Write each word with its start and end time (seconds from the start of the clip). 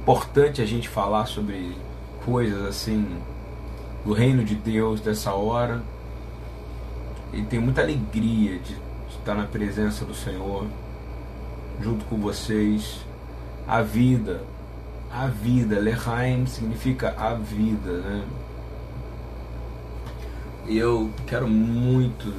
importante 0.00 0.62
a 0.62 0.66
gente 0.66 0.88
falar 0.88 1.26
sobre 1.26 1.76
coisas 2.24 2.64
assim 2.64 3.20
do 4.02 4.14
reino 4.14 4.42
de 4.42 4.54
Deus 4.54 5.00
dessa 5.00 5.34
hora. 5.34 5.82
E 7.32 7.42
tenho 7.42 7.62
muita 7.62 7.82
alegria 7.82 8.58
de 8.58 8.76
estar 9.10 9.34
na 9.34 9.44
presença 9.44 10.04
do 10.04 10.14
Senhor, 10.14 10.66
junto 11.80 12.04
com 12.06 12.16
vocês. 12.16 13.04
A 13.68 13.82
vida, 13.82 14.42
a 15.12 15.26
vida, 15.26 15.78
Lehaim 15.78 16.46
significa 16.46 17.14
a 17.16 17.34
vida, 17.34 17.98
né? 17.98 18.24
E 20.66 20.78
eu 20.78 21.10
quero 21.26 21.46
muito 21.46 22.34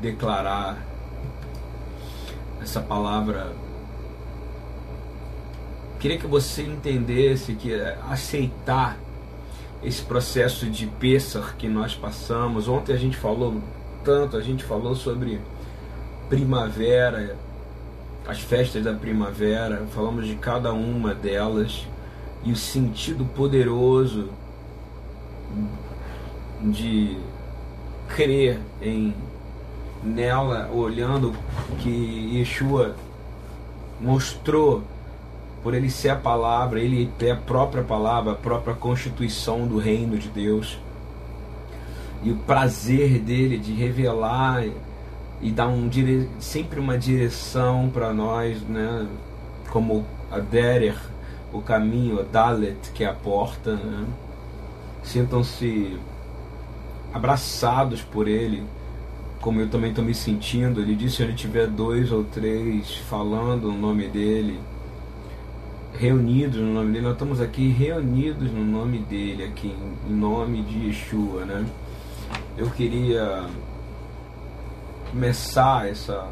declarar 0.00 0.78
essa 2.60 2.80
palavra. 2.80 3.52
Queria 6.02 6.18
que 6.18 6.26
você 6.26 6.64
entendesse 6.64 7.54
que 7.54 7.72
aceitar 8.10 8.98
esse 9.84 10.02
processo 10.02 10.66
de 10.66 10.84
Pessar 10.84 11.54
que 11.56 11.68
nós 11.68 11.94
passamos. 11.94 12.66
Ontem 12.66 12.92
a 12.92 12.96
gente 12.96 13.16
falou 13.16 13.62
tanto, 14.02 14.36
a 14.36 14.40
gente 14.40 14.64
falou 14.64 14.96
sobre 14.96 15.40
primavera, 16.28 17.36
as 18.26 18.40
festas 18.40 18.82
da 18.82 18.92
primavera, 18.92 19.86
falamos 19.94 20.26
de 20.26 20.34
cada 20.34 20.72
uma 20.72 21.14
delas 21.14 21.86
e 22.42 22.50
o 22.50 22.56
sentido 22.56 23.24
poderoso 23.24 24.28
de 26.62 27.16
crer 28.08 28.58
em 28.80 29.14
nela, 30.02 30.68
olhando 30.72 31.32
que 31.78 32.38
Yeshua 32.38 32.96
mostrou 34.00 34.82
por 35.62 35.74
ele 35.74 35.88
ser 35.88 36.08
a 36.10 36.16
palavra, 36.16 36.80
ele 36.80 37.10
é 37.20 37.30
a 37.30 37.36
própria 37.36 37.84
palavra, 37.84 38.32
a 38.32 38.36
própria 38.36 38.74
constituição 38.74 39.66
do 39.66 39.78
reino 39.78 40.18
de 40.18 40.28
Deus. 40.28 40.78
E 42.22 42.30
o 42.30 42.36
prazer 42.36 43.20
dele 43.20 43.58
de 43.58 43.72
revelar 43.72 44.64
e 45.40 45.50
dar 45.50 45.68
um 45.68 45.88
dire... 45.88 46.28
sempre 46.38 46.80
uma 46.80 46.98
direção 46.98 47.88
para 47.92 48.12
nós, 48.12 48.60
né? 48.62 49.06
como 49.70 50.04
a 50.30 50.38
Derer, 50.38 50.96
o 51.52 51.60
caminho, 51.60 52.20
a 52.20 52.22
Dalet, 52.22 52.90
que 52.92 53.04
é 53.04 53.08
a 53.08 53.14
porta. 53.14 53.76
Né? 53.76 54.06
Sintam-se 55.02 55.96
abraçados 57.12 58.02
por 58.02 58.26
ele, 58.26 58.64
como 59.40 59.60
eu 59.60 59.68
também 59.68 59.90
estou 59.90 60.04
me 60.04 60.14
sentindo. 60.14 60.80
Ele 60.80 60.94
disse: 60.94 61.16
se 61.16 61.22
ele 61.22 61.34
tiver 61.34 61.66
dois 61.66 62.12
ou 62.12 62.22
três 62.24 62.94
falando 63.08 63.68
o 63.68 63.72
nome 63.72 64.08
dele 64.08 64.60
reunidos 65.94 66.60
no 66.60 66.72
nome 66.72 66.92
dele, 66.92 67.04
nós 67.04 67.12
estamos 67.12 67.40
aqui 67.40 67.68
reunidos 67.68 68.50
no 68.50 68.64
nome 68.64 68.98
dele, 68.98 69.44
aqui 69.44 69.74
em 70.08 70.12
nome 70.12 70.62
de 70.62 70.86
Yeshua, 70.86 71.44
né? 71.44 71.64
Eu 72.56 72.70
queria 72.70 73.46
começar 75.10 75.88
essa, 75.88 76.28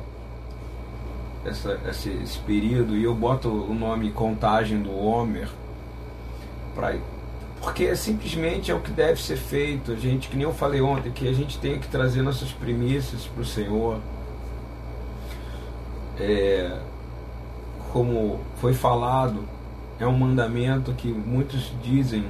essa 1.45 1.79
esse, 1.89 2.11
esse, 2.11 2.39
período 2.41 2.97
e 2.97 3.05
eu 3.05 3.15
boto 3.15 3.49
o 3.49 3.75
nome 3.75 4.11
Contagem 4.11 4.83
do 4.83 4.97
Homer 4.97 5.49
para 6.75 6.97
porque 7.61 7.95
simplesmente 7.95 8.71
é 8.71 8.75
o 8.75 8.81
que 8.81 8.91
deve 8.91 9.21
ser 9.21 9.37
feito. 9.37 9.93
A 9.93 9.95
gente, 9.95 10.29
que 10.29 10.37
nem 10.37 10.45
eu 10.45 10.53
falei 10.55 10.81
ontem, 10.81 11.13
que 11.13 11.29
a 11.29 11.33
gente 11.33 11.59
tem 11.59 11.79
que 11.79 11.89
trazer 11.89 12.23
nossas 12.23 12.51
premissas 12.53 13.27
para 13.27 13.43
o 13.43 13.45
Senhor. 13.45 14.01
É, 16.19 16.79
como 17.93 18.41
foi 18.57 18.73
falado, 18.73 19.45
é 19.99 20.07
um 20.07 20.17
mandamento 20.17 20.93
que 20.93 21.09
muitos 21.09 21.73
dizem. 21.83 22.25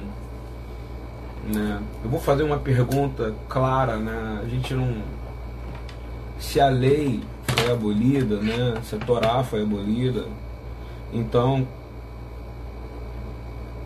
Né? 1.51 1.81
Eu 2.03 2.09
vou 2.09 2.19
fazer 2.19 2.43
uma 2.43 2.57
pergunta 2.57 3.33
clara, 3.47 3.97
né? 3.97 4.41
A 4.43 4.47
gente 4.47 4.73
não. 4.73 5.01
Se 6.39 6.59
a 6.59 6.69
lei 6.69 7.21
foi 7.47 7.71
abolida, 7.71 8.37
né? 8.37 8.79
Se 8.83 8.95
a 8.95 8.99
Torá 8.99 9.43
foi 9.43 9.63
abolida, 9.63 10.25
então 11.13 11.67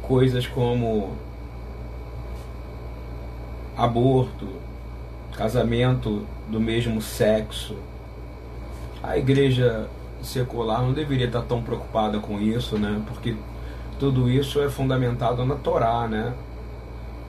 coisas 0.01 0.45
como 0.47 1.13
aborto, 3.75 4.47
casamento 5.35 6.25
do 6.49 6.59
mesmo 6.59 7.01
sexo, 7.01 7.75
a 9.01 9.17
igreja 9.17 9.89
secular 10.25 10.81
não 10.81 10.93
deveria 10.93 11.27
estar 11.27 11.41
tão 11.43 11.61
preocupada 11.61 12.19
com 12.19 12.39
isso, 12.39 12.77
né? 12.77 13.01
Porque 13.07 13.35
tudo 13.99 14.29
isso 14.29 14.61
é 14.61 14.69
fundamentado 14.69 15.45
na 15.45 15.55
Torá, 15.55 16.07
né? 16.07 16.33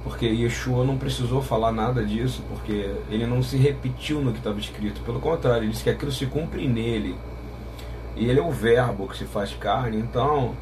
Porque 0.03 0.27
Yeshua 0.27 0.85
não 0.85 0.97
precisou 0.97 1.43
falar 1.43 1.73
nada 1.73 2.05
disso, 2.05 2.43
porque 2.49 2.95
ele 3.11 3.27
não 3.27 3.43
se 3.43 3.57
repetiu 3.57 4.21
no 4.21 4.33
que 4.33 4.39
estava 4.39 4.59
escrito. 4.59 5.01
Pelo 5.01 5.19
contrário, 5.19 5.65
ele 5.65 5.73
disse 5.73 5.83
que 5.83 5.91
aquilo 5.91 6.13
se 6.13 6.27
cumpre 6.27 6.69
nele. 6.69 7.17
E 8.15 8.31
ele 8.31 8.39
é 8.39 8.43
o 8.43 8.51
verbo 8.51 9.09
que 9.09 9.17
se 9.17 9.25
faz 9.25 9.53
carne. 9.55 9.99
Então, 9.99 10.55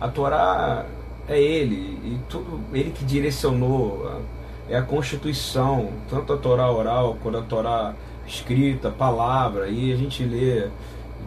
a 0.00 0.08
Torá 0.08 0.86
é 1.28 1.38
ele. 1.38 1.98
E 2.04 2.18
tudo 2.28 2.60
ele 2.72 2.90
que 2.90 3.04
direcionou. 3.04 4.22
É 4.68 4.76
a 4.76 4.82
constituição, 4.82 5.90
tanto 6.08 6.32
a 6.32 6.36
Torá 6.36 6.70
oral 6.70 7.18
quanto 7.22 7.38
a 7.38 7.42
Torá 7.42 7.94
escrita, 8.26 8.90
palavra. 8.90 9.68
E 9.68 9.92
a 9.92 9.96
gente 9.96 10.24
lê 10.24 10.68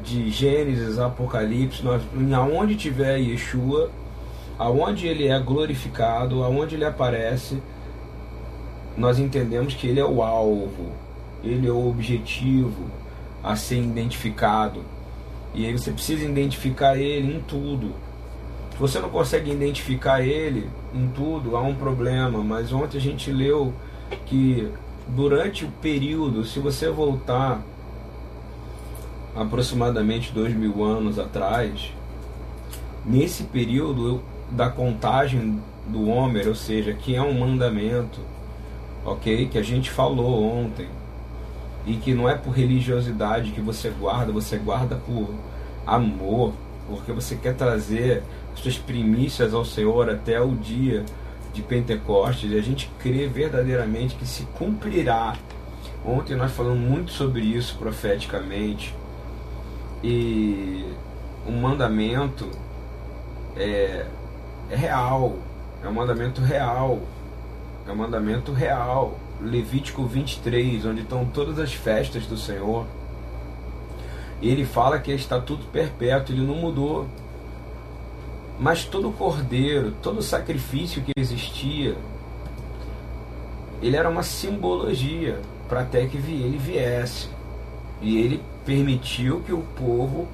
de 0.04 0.30
Gênesis, 0.30 1.00
Apocalipse, 1.00 1.84
nós, 1.84 2.02
aonde 2.36 2.76
tiver 2.76 3.18
Yeshua, 3.18 3.90
aonde 4.58 5.08
ele 5.08 5.28
é 5.28 5.40
glorificado, 5.40 6.44
aonde 6.44 6.76
ele 6.76 6.86
aparece, 6.86 7.62
nós 8.98 9.20
entendemos 9.20 9.74
que 9.74 9.88
ele 9.88 10.00
é 10.00 10.06
o 10.06 10.22
alvo, 10.22 10.92
ele 11.44 11.68
é 11.68 11.72
o 11.72 11.88
objetivo 11.88 12.86
a 13.44 13.56
ser 13.56 13.82
identificado. 13.82 14.84
E 15.54 15.66
aí 15.66 15.72
você 15.72 15.92
precisa 15.92 16.26
identificar 16.26 16.98
ele 16.98 17.36
em 17.36 17.40
tudo. 17.42 17.94
Se 18.72 18.78
você 18.78 19.00
não 19.00 19.10
consegue 19.10 19.52
identificar 19.52 20.22
ele 20.22 20.70
em 20.94 21.08
tudo, 21.08 21.56
há 21.56 21.62
um 21.62 21.76
problema. 21.76 22.44
Mas 22.44 22.72
ontem 22.72 22.98
a 22.98 23.02
gente 23.02 23.32
leu 23.32 23.74
que 24.26 24.70
durante 25.08 25.66
o 25.66 25.72
período, 25.82 26.46
se 26.46 26.60
você 26.60 26.90
voltar 26.90 27.62
aproximadamente 29.40 30.34
dois 30.34 30.54
mil 30.54 30.84
anos 30.84 31.18
atrás, 31.18 31.94
nesse 33.06 33.44
período 33.44 34.22
da 34.52 34.70
contagem 34.70 35.62
do 35.88 36.10
Homer, 36.10 36.50
ou 36.50 36.56
seja, 36.56 36.94
que 36.94 37.16
é 37.16 37.22
um 37.22 37.40
mandamento, 37.40 38.20
ok? 39.06 39.48
Que 39.48 39.58
a 39.58 39.64
gente 39.64 39.90
falou 39.90 40.44
ontem 40.44 40.88
e 41.86 41.96
que 41.96 42.14
não 42.14 42.28
é 42.28 42.36
por 42.36 42.52
religiosidade 42.52 43.52
que 43.52 43.62
você 43.62 43.90
guarda, 43.90 44.32
você 44.32 44.58
guarda 44.58 44.98
por 44.98 45.34
amor, 45.88 46.54
porque 46.88 47.14
você 47.14 47.36
quer 47.36 47.56
trazer 47.56 48.24
as 48.54 48.60
suas 48.60 48.78
primícias 48.78 49.54
ao 49.54 49.64
Senhor 49.64 50.10
até 50.10 50.42
o 50.42 50.54
dia 50.54 51.06
de 51.54 51.62
Pentecostes 51.62 52.52
e 52.52 52.58
a 52.58 52.62
gente 52.62 52.92
crê 53.00 53.26
verdadeiramente 53.26 54.16
que 54.16 54.28
se 54.28 54.44
cumprirá. 54.58 55.36
Ontem 56.06 56.36
nós 56.36 56.52
falamos 56.52 56.80
muito 56.80 57.12
sobre 57.12 57.42
isso 57.42 57.76
profeticamente 57.78 58.94
e 60.04 60.86
o 61.46 61.52
mandamento 61.52 62.50
é, 63.56 64.06
é 64.70 64.76
real, 64.76 65.38
é 65.84 65.88
um 65.88 65.94
mandamento 65.94 66.42
real, 66.42 67.00
é 67.88 67.92
um 67.92 67.96
mandamento 67.96 68.52
real. 68.52 69.18
Levítico 69.42 70.04
23, 70.04 70.86
onde 70.86 71.02
estão 71.02 71.26
todas 71.26 71.60
as 71.60 71.74
festas 71.74 72.26
do 72.26 72.38
Senhor. 72.38 72.86
Ele 74.42 74.66
fala 74.66 75.00
que 75.00 75.12
é 75.12 75.16
estatuto 75.16 75.66
perpétuo, 75.68 76.36
ele 76.36 76.46
não 76.46 76.56
mudou. 76.56 77.08
Mas 78.60 78.84
todo 78.84 79.12
cordeiro, 79.12 79.94
todo 80.02 80.22
sacrifício 80.22 81.02
que 81.02 81.14
existia, 81.16 81.96
ele 83.82 83.96
era 83.96 84.10
uma 84.10 84.24
simbologia 84.24 85.40
para 85.70 85.82
até 85.82 86.06
que 86.06 86.18
ele 86.18 86.58
viesse. 86.58 87.30
E 88.02 88.18
ele 88.18 88.44
permitiu 88.70 89.42
que 89.42 89.52
o 89.52 89.64
povo 89.76 90.28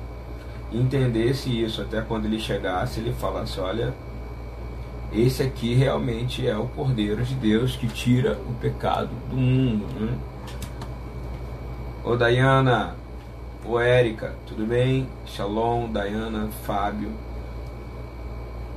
entendesse 0.70 1.50
isso, 1.50 1.82
até 1.82 2.02
quando 2.02 2.26
ele 2.26 2.38
chegasse, 2.38 3.00
ele 3.00 3.14
falasse: 3.14 3.62
Olha, 3.62 3.94
esse 5.14 5.42
aqui 5.42 5.74
realmente 5.74 6.46
é 6.46 6.58
o 6.58 6.68
Cordeiro 6.68 7.24
de 7.24 7.34
Deus 7.36 7.78
que 7.78 7.88
tira 7.88 8.38
o 8.50 8.54
pecado 8.56 9.10
do 9.30 9.38
mundo. 9.38 9.86
Né? 9.98 10.18
Ô 12.04 12.18
Dayana, 12.18 12.94
ô 13.66 13.80
Érica, 13.80 14.36
tudo 14.46 14.66
bem? 14.66 15.08
Shalom, 15.26 15.90
Dayana, 15.90 16.50
Fábio, 16.66 17.12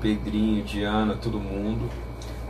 Pedrinho, 0.01 0.63
Diana, 0.63 1.17
todo 1.21 1.41
mundo. 1.41 1.91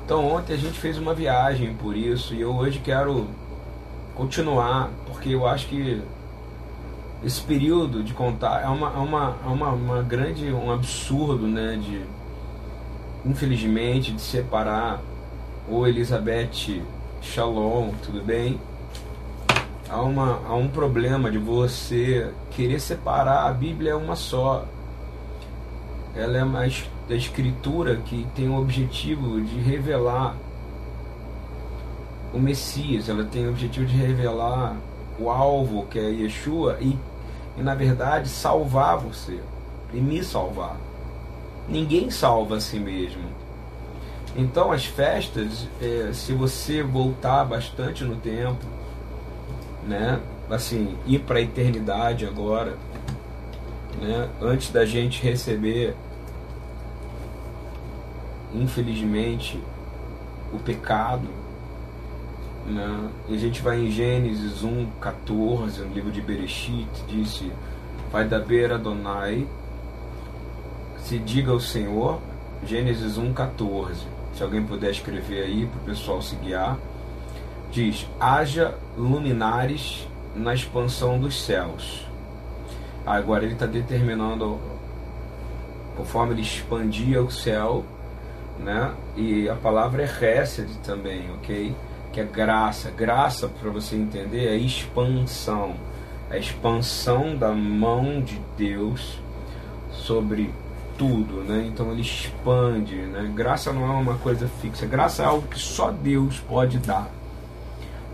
Então 0.05 0.27
ontem 0.27 0.53
a 0.53 0.59
gente 0.59 0.79
fez 0.79 0.99
uma 0.99 1.15
viagem 1.15 1.73
por 1.73 1.97
isso 1.97 2.35
e 2.35 2.43
eu 2.43 2.55
hoje 2.55 2.81
quero 2.81 3.27
continuar, 4.15 4.91
porque 5.07 5.31
eu 5.31 5.47
acho 5.47 5.69
que 5.69 6.03
esse 7.25 7.41
período 7.43 8.03
de 8.03 8.13
contar 8.13 8.63
é 8.63 8.69
uma, 8.69 8.93
é 8.93 8.99
uma, 8.99 9.37
é 9.45 9.49
uma, 9.49 9.71
uma 9.71 10.03
grande, 10.03 10.53
um 10.53 10.71
absurdo, 10.71 11.47
né? 11.47 11.77
De 11.77 12.03
infelizmente, 13.25 14.13
de 14.13 14.21
separar 14.21 15.01
o 15.69 15.87
Elizabeth 15.87 16.83
Shalom, 17.21 17.91
tudo 18.03 18.23
bem? 18.25 18.61
Há, 19.89 20.01
uma, 20.03 20.41
há 20.47 20.55
um 20.55 20.69
problema 20.69 21.31
de 21.31 21.39
você 21.39 22.31
querer 22.51 22.81
separar, 22.81 23.49
a 23.49 23.53
Bíblia 23.53 23.93
é 23.93 23.95
uma 23.95 24.17
só. 24.17 24.65
Ela 26.15 26.39
é 26.39 26.45
uma 26.45 26.67
escritura 27.11 27.97
que 27.97 28.27
tem 28.35 28.49
o 28.49 28.59
objetivo 28.59 29.41
de 29.41 29.59
revelar 29.61 30.37
o 32.33 32.39
Messias, 32.39 33.09
ela 33.09 33.25
tem 33.25 33.47
o 33.47 33.51
objetivo 33.51 33.87
de 33.87 33.97
revelar 33.97 34.77
o 35.19 35.31
alvo 35.31 35.87
que 35.87 35.99
é 35.99 36.11
Yeshua 36.11 36.79
e, 36.81 36.97
e 37.57 37.63
na 37.63 37.75
verdade 37.75 38.29
salvar 38.29 38.99
você 38.99 39.41
e 39.93 40.01
me 40.01 40.23
salvar. 40.23 40.77
Ninguém 41.69 42.11
salva 42.11 42.57
a 42.57 42.61
si 42.61 42.79
mesmo. 42.79 43.25
Então 44.37 44.71
as 44.71 44.85
festas, 44.87 45.67
é, 45.81 46.11
se 46.13 46.33
você 46.33 46.83
voltar 46.83 47.45
bastante 47.45 48.05
no 48.05 48.17
tempo, 48.17 48.65
né, 49.87 50.21
assim, 50.51 50.97
ir 51.07 51.21
para 51.21 51.39
a 51.39 51.43
eternidade 51.43 52.27
agora, 52.27 52.77
né, 54.01 54.29
antes 54.41 54.71
da 54.71 54.85
gente 54.85 55.23
receber, 55.23 55.95
infelizmente, 58.55 59.61
o 60.53 60.59
pecado, 60.59 61.29
né? 62.69 63.11
E 63.29 63.35
a 63.35 63.39
gente 63.39 63.63
vai 63.63 63.81
em 63.81 63.91
Gênesis 63.91 64.63
1, 64.63 64.87
14, 65.01 65.81
no 65.81 65.93
livro 65.93 66.11
de 66.11 66.21
Bereshit, 66.21 66.89
disse: 67.09 67.51
Vai 68.13 68.27
da 68.27 68.39
beira 68.39 68.77
Adonai, 68.77 69.47
se 71.01 71.19
diga 71.19 71.53
ao 71.53 71.61
Senhor, 71.61 72.21
Gênesis 72.65 73.17
1, 73.19 73.33
14. 73.33 74.07
Se 74.35 74.43
alguém 74.43 74.63
puder 74.65 74.91
escrever 74.91 75.43
aí 75.43 75.67
para 75.67 75.81
o 75.81 75.85
pessoal 75.85 76.23
se 76.23 76.37
guiar, 76.37 76.79
diz: 77.71 78.07
Haja 78.21 78.75
luminares 78.97 80.07
na 80.35 80.55
expansão 80.55 81.19
dos 81.19 81.43
céus. 81.43 82.07
Agora 83.07 83.45
ele 83.45 83.55
está 83.55 83.67
determinando, 83.67 84.59
conforme 85.97 86.35
ele 86.35 86.43
expandia 86.43 87.23
o 87.23 87.31
céu, 87.31 87.85
né? 88.59 88.93
E 89.17 89.49
a 89.49 89.55
palavra 89.55 90.03
é 90.03 90.07
Hesed 90.07 90.69
também, 90.85 91.31
ok? 91.33 91.75
Que 92.19 92.21
é 92.21 92.25
graça. 92.25 92.91
Graça, 92.91 93.49
para 93.49 93.71
você 93.71 93.95
entender, 93.95 94.49
é 94.49 94.57
expansão. 94.57 95.75
A 96.29 96.37
expansão 96.37 97.37
da 97.37 97.53
mão 97.53 98.21
de 98.21 98.41
Deus 98.57 99.19
sobre 99.93 100.53
tudo, 100.99 101.45
né? 101.45 101.65
Então 101.69 101.93
ele 101.93 102.03
expande, 102.03 102.97
né? 102.97 103.31
Graça 103.33 103.73
não 103.73 103.85
é 103.85 103.91
uma 103.91 104.17
coisa 104.17 104.49
fixa. 104.61 104.85
Graça 104.85 105.23
é 105.23 105.27
algo 105.27 105.47
que 105.47 105.59
só 105.59 105.93
Deus 105.93 106.41
pode 106.41 106.79
dar. 106.79 107.09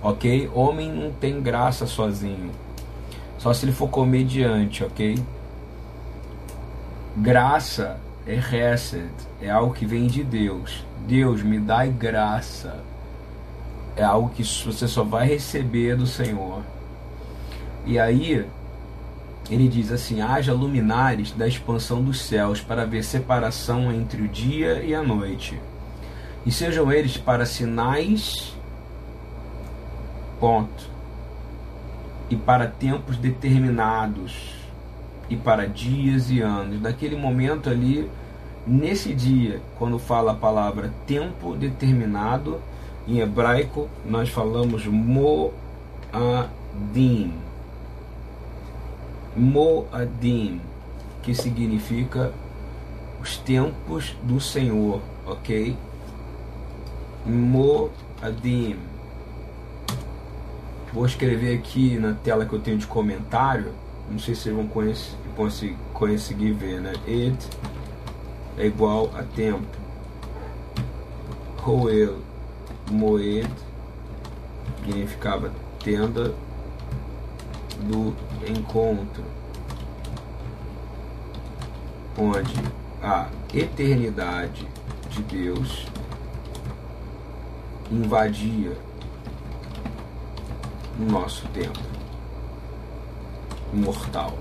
OK? 0.02 0.50
Homem 0.54 0.92
não 0.92 1.10
tem 1.10 1.40
graça 1.40 1.86
sozinho. 1.86 2.50
Só 3.38 3.54
se 3.54 3.64
ele 3.64 3.72
for 3.72 3.88
comediante, 3.88 4.84
OK? 4.84 5.18
Graça 7.16 7.98
é 8.26 8.34
hesed, 8.34 9.10
é 9.40 9.50
algo 9.50 9.72
que 9.72 9.86
vem 9.86 10.06
de 10.06 10.22
Deus. 10.22 10.84
Deus 11.06 11.42
me 11.42 11.58
dá 11.58 11.86
graça 11.86 12.82
é 13.96 14.02
algo 14.02 14.31
que 14.31 14.43
você 14.43 14.88
só 14.88 15.05
vai 15.05 15.26
receber 15.26 15.96
do 15.96 16.06
Senhor. 16.06 16.62
E 17.87 17.99
aí 17.99 18.46
ele 19.50 19.69
diz 19.69 19.93
assim: 19.93 20.20
haja 20.20 20.52
luminares 20.52 21.32
da 21.32 21.46
expansão 21.46 22.02
dos 22.02 22.20
céus 22.23 22.61
para 22.61 22.87
ver 22.87 23.05
separação 23.05 23.93
entre 23.93 24.23
o 24.23 24.29
dia 24.29 24.82
e 24.82 24.94
a 24.94 25.02
noite, 25.02 25.61
e 26.44 26.50
sejam 26.50 26.91
eles 26.91 27.17
para 27.17 27.46
sinais, 27.46 28.55
ponto, 30.40 30.90
e 32.31 32.37
para 32.37 32.67
tempos 32.67 33.17
determinados, 33.17 34.55
e 35.29 35.37
para 35.37 35.67
dias 35.67 36.31
e 36.31 36.40
anos. 36.40 36.81
Naquele 36.81 37.17
momento 37.17 37.69
ali, 37.69 38.11
nesse 38.67 39.14
dia, 39.14 39.61
quando 39.79 39.99
fala 39.99 40.32
a 40.32 40.37
palavra 40.37 40.90
tempo 41.06 41.55
determinado, 41.55 42.61
em 43.06 43.18
hebraico, 43.18 43.88
nós 44.04 44.28
falamos 44.28 44.86
Moadim. 44.86 45.42
Moadim, 49.36 50.60
que 51.22 51.34
significa 51.34 52.32
os 53.20 53.36
tempos 53.36 54.16
do 54.22 54.40
Senhor, 54.40 55.00
ok? 55.26 55.76
Moadim. 57.26 58.76
Vou 60.92 61.04
escrever 61.04 61.58
aqui 61.58 61.98
na 61.98 62.14
tela 62.14 62.46
que 62.46 62.52
eu 62.52 62.60
tenho 62.60 62.78
de 62.78 62.86
comentário. 62.86 63.72
Não 64.08 64.18
sei 64.18 64.34
se 64.34 64.42
vocês 64.42 64.54
vão 64.54 64.66
conhecer, 64.68 65.76
conseguir 65.92 66.52
ver, 66.52 66.80
né? 66.80 66.92
Ed 67.06 67.36
é 68.56 68.66
igual 68.66 69.10
a 69.14 69.22
tempo. 69.22 69.66
Roel 71.56 72.18
Moed 72.90 73.48
significava 74.84 75.50
tenda 75.82 76.34
do 77.81 78.14
encontro, 78.48 79.25
onde 82.19 82.54
a 83.02 83.28
eternidade 83.52 84.66
de 85.10 85.22
Deus 85.22 85.86
invadia 87.90 88.76
o 90.98 91.02
nosso 91.10 91.46
tempo 91.48 91.80
mortal. 93.72 94.32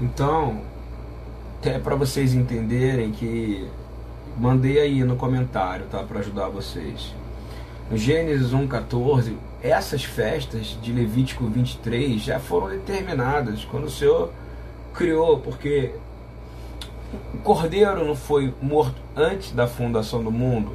Então, 0.00 0.60
até 1.58 1.78
para 1.78 1.94
vocês 1.94 2.34
entenderem 2.34 3.12
que 3.12 3.68
Mandei 4.38 4.78
aí 4.80 5.02
no 5.02 5.16
comentário, 5.16 5.86
tá? 5.86 6.02
Para 6.02 6.20
ajudar 6.20 6.48
vocês. 6.48 7.14
Gênesis 7.92 8.52
1,14, 8.52 9.34
essas 9.62 10.04
festas 10.04 10.76
de 10.82 10.92
Levítico 10.92 11.46
23 11.46 12.20
já 12.20 12.38
foram 12.40 12.68
determinadas 12.68 13.64
quando 13.64 13.84
o 13.84 13.90
Senhor 13.90 14.30
criou, 14.92 15.38
porque 15.38 15.92
o 17.32 17.38
cordeiro 17.38 18.04
não 18.04 18.16
foi 18.16 18.52
morto 18.60 19.00
antes 19.14 19.52
da 19.52 19.66
fundação 19.66 20.22
do 20.22 20.30
mundo. 20.30 20.72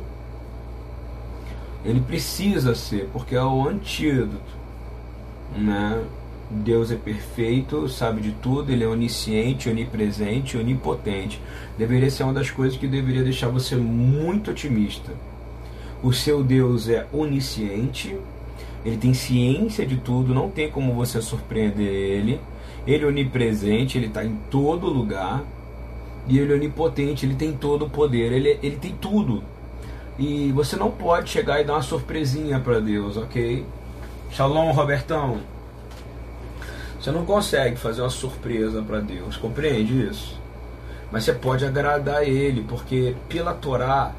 Ele 1.84 2.00
precisa 2.00 2.74
ser, 2.76 3.10
porque 3.12 3.36
é 3.36 3.44
o 3.44 3.68
antídoto, 3.68 4.42
né? 5.56 6.04
Deus 6.52 6.92
é 6.92 6.96
perfeito, 6.96 7.88
sabe 7.88 8.22
de 8.22 8.32
tudo, 8.34 8.72
ele 8.72 8.84
é 8.84 8.88
onisciente, 8.88 9.70
onipresente, 9.70 10.58
onipotente. 10.58 11.42
Deveria 11.78 12.12
ser 12.12 12.24
uma 12.24 12.34
das 12.34 12.52
coisas 12.52 12.78
que 12.78 12.88
deveria 12.88 13.24
deixar 13.24 13.48
você 13.48 13.76
muito 13.76 14.52
otimista. 14.52 15.12
O 16.04 16.12
seu 16.12 16.44
Deus 16.44 16.90
é 16.90 17.08
onisciente, 17.14 18.18
ele 18.84 18.98
tem 18.98 19.14
ciência 19.14 19.86
de 19.86 19.98
tudo, 19.98 20.34
não 20.34 20.50
tem 20.50 20.70
como 20.70 20.94
você 20.94 21.22
surpreender 21.22 21.88
ele. 21.88 22.42
Ele 22.86 23.04
é 23.04 23.08
onipresente, 23.08 23.98
ele 23.98 24.08
está 24.08 24.26
em 24.26 24.36
todo 24.50 24.90
lugar. 24.90 25.44
E 26.28 26.38
ele 26.38 26.52
é 26.52 26.56
onipotente, 26.56 27.26
ele 27.26 27.36
tem 27.36 27.54
todo 27.54 27.86
o 27.86 27.90
poder, 27.90 28.32
ele, 28.32 28.60
ele 28.62 28.78
tem 28.78 28.96
tudo. 29.00 29.44
E 30.18 30.52
você 30.52 30.76
não 30.76 30.92
pode 30.92 31.30
chegar 31.30 31.62
e 31.62 31.64
dar 31.64 31.74
uma 31.74 31.82
surpresinha 31.82 32.60
para 32.60 32.80
Deus, 32.80 33.18
ok? 33.18 33.66
Shalom, 34.32 34.72
Robertão. 34.72 35.40
Você 37.02 37.10
não 37.10 37.26
consegue 37.26 37.78
fazer 37.78 38.02
uma 38.02 38.12
surpresa 38.12 38.84
para 38.84 39.00
Deus, 39.00 39.36
compreende 39.36 40.08
isso? 40.08 40.40
Mas 41.12 41.24
você 41.24 41.34
pode 41.34 41.66
agradar 41.66 42.22
Ele, 42.22 42.64
porque 42.64 43.16
pela 43.28 43.56
Torá, 43.56 44.12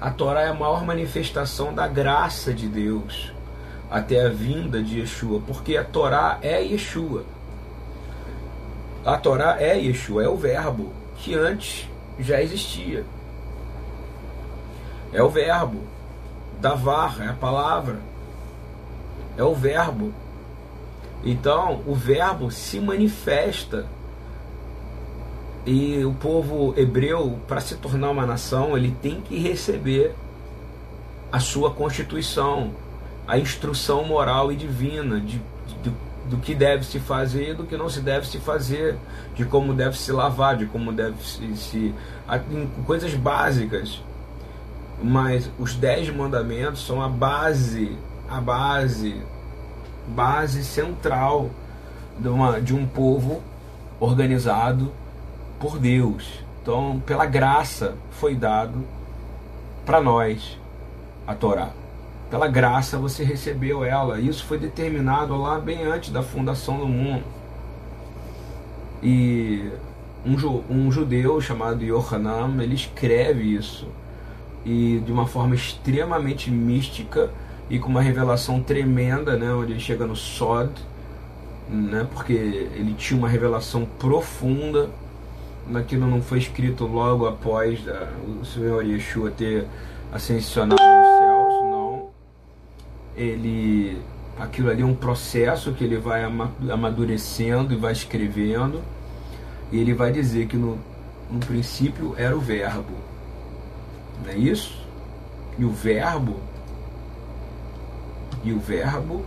a 0.00 0.10
Torá 0.12 0.42
é 0.42 0.48
a 0.48 0.54
maior 0.54 0.86
manifestação 0.86 1.74
da 1.74 1.88
graça 1.88 2.54
de 2.54 2.68
Deus 2.68 3.32
até 3.90 4.24
a 4.24 4.28
vinda 4.28 4.80
de 4.80 5.00
Yeshua, 5.00 5.42
porque 5.44 5.76
a 5.76 5.82
Torá 5.82 6.38
é 6.40 6.62
Yeshua. 6.62 7.24
A 9.04 9.16
Torá 9.16 9.56
é 9.60 9.76
Yeshua, 9.76 10.22
é 10.22 10.28
o 10.28 10.36
verbo 10.36 10.92
que 11.16 11.34
antes 11.34 11.88
já 12.16 12.40
existia. 12.40 13.04
É 15.12 15.20
o 15.20 15.28
verbo. 15.28 15.82
Davar 16.60 17.20
é 17.22 17.28
a 17.28 17.32
palavra. 17.32 17.98
É 19.36 19.42
o 19.42 19.52
verbo 19.52 20.14
então, 21.24 21.82
o 21.86 21.94
Verbo 21.94 22.50
se 22.50 22.80
manifesta 22.80 23.86
e 25.66 26.02
o 26.04 26.14
povo 26.14 26.72
hebreu, 26.76 27.38
para 27.46 27.60
se 27.60 27.76
tornar 27.76 28.10
uma 28.10 28.24
nação, 28.24 28.76
ele 28.76 28.96
tem 29.02 29.20
que 29.20 29.38
receber 29.38 30.14
a 31.30 31.38
sua 31.38 31.70
constituição, 31.70 32.72
a 33.28 33.38
instrução 33.38 34.04
moral 34.04 34.50
e 34.50 34.56
divina 34.56 35.20
de, 35.20 35.40
de, 35.82 35.92
do 36.28 36.38
que 36.38 36.54
deve 36.54 36.84
se 36.84 36.98
fazer 36.98 37.50
e 37.50 37.54
do 37.54 37.64
que 37.64 37.76
não 37.76 37.88
se 37.90 38.00
deve 38.00 38.26
se 38.26 38.38
fazer, 38.38 38.96
de 39.34 39.44
como 39.44 39.74
deve 39.74 39.98
se 39.98 40.10
lavar, 40.10 40.56
de 40.56 40.66
como 40.66 40.92
deve 40.92 41.22
se. 41.22 41.56
se 41.56 41.94
coisas 42.86 43.14
básicas. 43.14 44.02
Mas 45.02 45.50
os 45.58 45.74
dez 45.74 46.08
mandamentos 46.10 46.84
são 46.84 47.02
a 47.02 47.08
base, 47.08 47.96
a 48.28 48.40
base, 48.40 49.22
base 50.10 50.64
central 50.64 51.50
de, 52.18 52.28
uma, 52.28 52.60
de 52.60 52.74
um 52.74 52.86
povo 52.86 53.42
organizado 53.98 54.92
por 55.58 55.78
Deus. 55.78 56.44
Então, 56.62 57.02
pela 57.06 57.26
graça, 57.26 57.94
foi 58.10 58.34
dado 58.34 58.84
para 59.84 60.00
nós 60.00 60.58
a 61.26 61.34
Torá. 61.34 61.70
Pela 62.30 62.46
graça 62.46 62.98
você 62.98 63.24
recebeu 63.24 63.84
ela. 63.84 64.20
Isso 64.20 64.44
foi 64.44 64.58
determinado 64.58 65.36
lá 65.36 65.58
bem 65.58 65.84
antes 65.84 66.10
da 66.10 66.22
fundação 66.22 66.78
do 66.78 66.86
mundo. 66.86 67.24
E 69.02 69.70
um, 70.24 70.34
um 70.70 70.92
judeu 70.92 71.40
chamado 71.40 71.82
Yohanan, 71.82 72.62
ele 72.62 72.74
escreve 72.74 73.54
isso. 73.54 73.88
E 74.64 75.02
de 75.04 75.10
uma 75.10 75.26
forma 75.26 75.54
extremamente 75.54 76.50
mística 76.50 77.30
e 77.70 77.78
com 77.78 77.88
uma 77.88 78.02
revelação 78.02 78.60
tremenda, 78.60 79.36
né, 79.36 79.52
onde 79.52 79.72
ele 79.72 79.80
chega 79.80 80.04
no 80.04 80.16
Sod, 80.16 80.72
né, 81.68 82.04
porque 82.12 82.32
ele 82.32 82.94
tinha 82.98 83.16
uma 83.16 83.28
revelação 83.28 83.86
profunda. 83.98 84.90
Aquilo 85.72 86.04
não 86.08 86.20
foi 86.20 86.38
escrito 86.38 86.84
logo 86.84 87.28
após 87.28 87.86
a, 87.88 88.08
o 88.40 88.44
Senhor 88.44 88.84
Yeshua 88.84 89.30
ter 89.30 89.66
ascensionado 90.12 90.82
nos 90.82 91.18
céus, 91.18 91.70
não. 91.70 92.10
Ele, 93.16 94.02
aquilo 94.36 94.68
ali 94.68 94.82
é 94.82 94.84
um 94.84 94.96
processo 94.96 95.72
que 95.72 95.84
ele 95.84 95.96
vai 95.96 96.24
amadurecendo 96.24 97.72
e 97.72 97.76
vai 97.76 97.92
escrevendo. 97.92 98.82
E 99.70 99.78
ele 99.78 99.94
vai 99.94 100.10
dizer 100.10 100.48
que 100.48 100.56
no, 100.56 100.76
no 101.30 101.38
princípio 101.38 102.16
era 102.18 102.36
o 102.36 102.40
verbo. 102.40 102.94
Não 104.24 104.32
é 104.32 104.36
isso? 104.36 104.84
E 105.56 105.64
o 105.64 105.70
verbo 105.70 106.49
e 108.44 108.52
o 108.52 108.58
verbo 108.58 109.24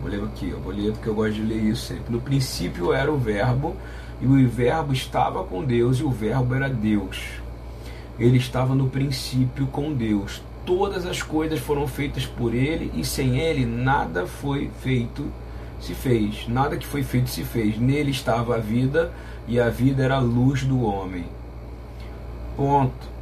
vou 0.00 0.10
ler 0.10 0.22
aqui, 0.22 0.50
eu 0.50 0.60
vou 0.60 0.72
ler 0.72 0.92
porque 0.92 1.08
eu 1.08 1.14
gosto 1.14 1.34
de 1.34 1.42
ler 1.42 1.62
isso 1.62 1.86
sempre. 1.86 2.12
No 2.12 2.20
princípio 2.20 2.92
era 2.92 3.10
o 3.12 3.16
verbo 3.16 3.74
e 4.20 4.26
o 4.26 4.48
verbo 4.48 4.92
estava 4.92 5.42
com 5.44 5.64
Deus 5.64 5.98
e 5.98 6.04
o 6.04 6.10
verbo 6.10 6.54
era 6.54 6.68
Deus 6.68 7.44
ele 8.18 8.36
estava 8.36 8.74
no 8.74 8.88
princípio 8.88 9.66
com 9.66 9.92
Deus. 9.92 10.42
Todas 10.64 11.04
as 11.04 11.22
coisas 11.22 11.58
foram 11.58 11.86
feitas 11.86 12.24
por 12.24 12.54
ele 12.54 12.90
e 12.94 13.04
sem 13.04 13.38
ele 13.38 13.66
nada 13.66 14.26
foi 14.26 14.70
feito, 14.80 15.30
se 15.80 15.94
fez. 15.94 16.48
Nada 16.48 16.76
que 16.76 16.86
foi 16.86 17.02
feito 17.02 17.28
se 17.28 17.44
fez. 17.44 17.78
Nele 17.78 18.10
estava 18.10 18.56
a 18.56 18.58
vida 18.58 19.12
e 19.46 19.60
a 19.60 19.68
vida 19.68 20.02
era 20.02 20.16
a 20.16 20.20
luz 20.20 20.64
do 20.64 20.82
homem. 20.82 21.26
Ponto. 22.56 23.14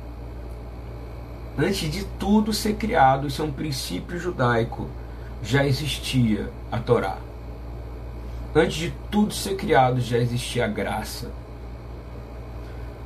Antes 1.58 1.90
de 1.90 2.04
tudo 2.18 2.52
ser 2.52 2.74
criado, 2.74 3.26
isso 3.26 3.42
é 3.42 3.44
um 3.44 3.52
princípio 3.52 4.18
judaico, 4.18 4.88
já 5.42 5.66
existia 5.66 6.50
a 6.70 6.78
Torá. 6.78 7.18
Antes 8.54 8.76
de 8.76 8.94
tudo 9.10 9.32
ser 9.32 9.56
criado, 9.56 10.00
já 10.00 10.18
existia 10.18 10.64
a 10.64 10.68
graça 10.68 11.30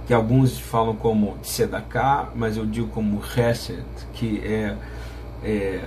que 0.06 0.14
alguns 0.14 0.58
falam 0.58 0.94
como 0.94 1.36
Sedaká, 1.42 2.28
mas 2.34 2.56
eu 2.56 2.64
digo 2.64 2.88
como 2.88 3.20
Hesed, 3.20 3.84
que 4.14 4.40
é, 4.44 4.76
é, 5.42 5.80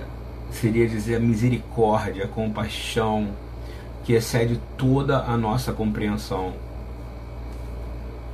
seria 0.52 0.86
dizer 0.86 1.16
a 1.16 1.20
misericórdia, 1.20 2.24
a 2.24 2.28
compaixão, 2.28 3.28
que 4.04 4.12
excede 4.12 4.60
toda 4.76 5.20
a 5.20 5.36
nossa 5.38 5.72
compreensão. 5.72 6.52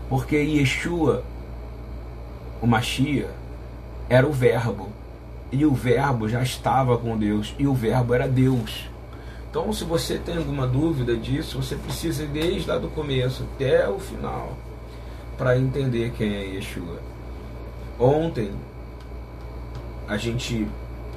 Porque 0.09 0.37
Yeshua, 0.37 1.23
o 2.61 2.67
Machia, 2.67 3.31
era 4.09 4.27
o 4.27 4.33
Verbo, 4.33 4.89
e 5.51 5.65
o 5.65 5.73
Verbo 5.73 6.29
já 6.29 6.43
estava 6.43 6.99
com 6.99 7.17
Deus, 7.17 7.55
e 7.59 7.67
o 7.67 7.75
Verbo 7.75 8.15
era 8.15 8.29
Deus. 8.29 8.89
Então, 9.49 9.73
se 9.73 9.85
você 9.85 10.19
tem 10.19 10.37
alguma 10.37 10.67
dúvida 10.67 11.17
disso, 11.17 11.63
você 11.63 11.77
precisa 11.77 12.25
ir 12.25 12.29
desde 12.29 12.69
lá 12.69 12.79
do 12.79 12.89
começo 12.89 13.45
até 13.55 13.89
o 13.89 13.99
final 13.99 14.57
para 15.39 15.59
entender 15.59 16.13
quem 16.17 16.35
é 16.35 16.45
Yeshua. 16.45 17.01
Ontem, 17.99 18.51
a 20.09 20.17
gente, 20.17 20.69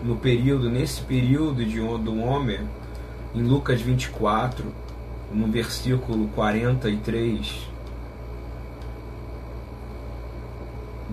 no 0.04 0.16
período, 0.16 0.70
nesse 0.70 1.02
período 1.02 1.66
de, 1.66 1.80
do 1.80 2.20
homem, 2.20 2.60
em 3.36 3.42
Lucas 3.42 3.82
24, 3.82 4.66
no 5.34 5.48
versículo 5.48 6.28
43, 6.30 7.70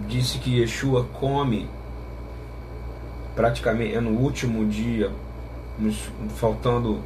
disse 0.07 0.39
que 0.39 0.61
Yeshua 0.61 1.05
come 1.13 1.69
praticamente 3.37 3.95
é 3.95 4.01
no 4.01 4.19
último 4.19 4.65
dia, 4.67 5.13
nos, 5.79 6.11
faltando 6.37 7.01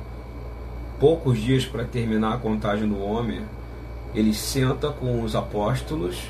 poucos 1.01 1.39
dias 1.39 1.67
para 1.67 1.85
terminar 1.85 2.35
a 2.35 2.39
contagem 2.39 2.89
do 2.89 3.03
homem, 3.03 3.43
ele 4.15 4.33
senta 4.33 4.91
com 4.91 5.23
os 5.23 5.35
apóstolos 5.35 6.23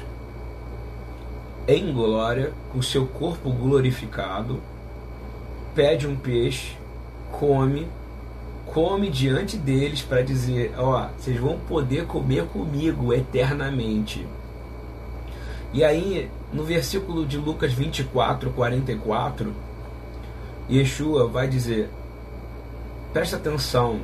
em 1.68 1.92
glória, 1.92 2.52
com 2.72 2.80
seu 2.80 3.06
corpo 3.06 3.50
glorificado, 3.50 4.60
pede 5.74 6.06
um 6.06 6.16
peixe, 6.16 6.76
come, 7.30 7.86
come 8.66 9.10
diante 9.10 9.56
deles 9.56 10.00
para 10.00 10.22
dizer: 10.22 10.72
Ó, 10.78 11.08
vocês 11.18 11.38
vão 11.38 11.58
poder 11.58 12.06
comer 12.06 12.46
comigo 12.46 13.12
eternamente. 13.12 14.26
E 15.72 15.84
aí, 15.84 16.28
no 16.52 16.64
versículo 16.64 17.24
de 17.24 17.36
Lucas 17.36 17.72
24, 17.72 18.50
44, 18.50 19.54
Yeshua 20.70 21.26
vai 21.26 21.48
dizer: 21.48 21.90
presta 23.12 23.36
atenção, 23.36 24.00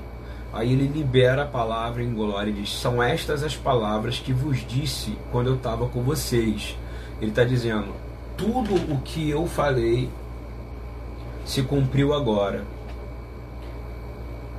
Aí 0.57 0.73
ele 0.73 0.87
libera 0.87 1.43
a 1.43 1.47
palavra 1.47 2.03
em 2.03 2.15
glória 2.15 2.51
e 2.51 2.55
diz: 2.55 2.79
São 2.79 3.03
estas 3.03 3.43
as 3.43 3.55
palavras 3.55 4.19
que 4.19 4.33
vos 4.33 4.67
disse 4.67 5.15
quando 5.31 5.49
eu 5.49 5.57
estava 5.57 5.87
com 5.87 6.03
vocês. 6.03 6.75
Ele 7.21 7.31
está 7.31 7.45
dizendo: 7.45 7.93
Tudo 8.39 8.75
o 8.91 8.99
que 9.03 9.29
eu 9.29 9.47
falei 9.47 10.09
se 11.45 11.63
cumpriu 11.63 12.15
agora. 12.15 12.65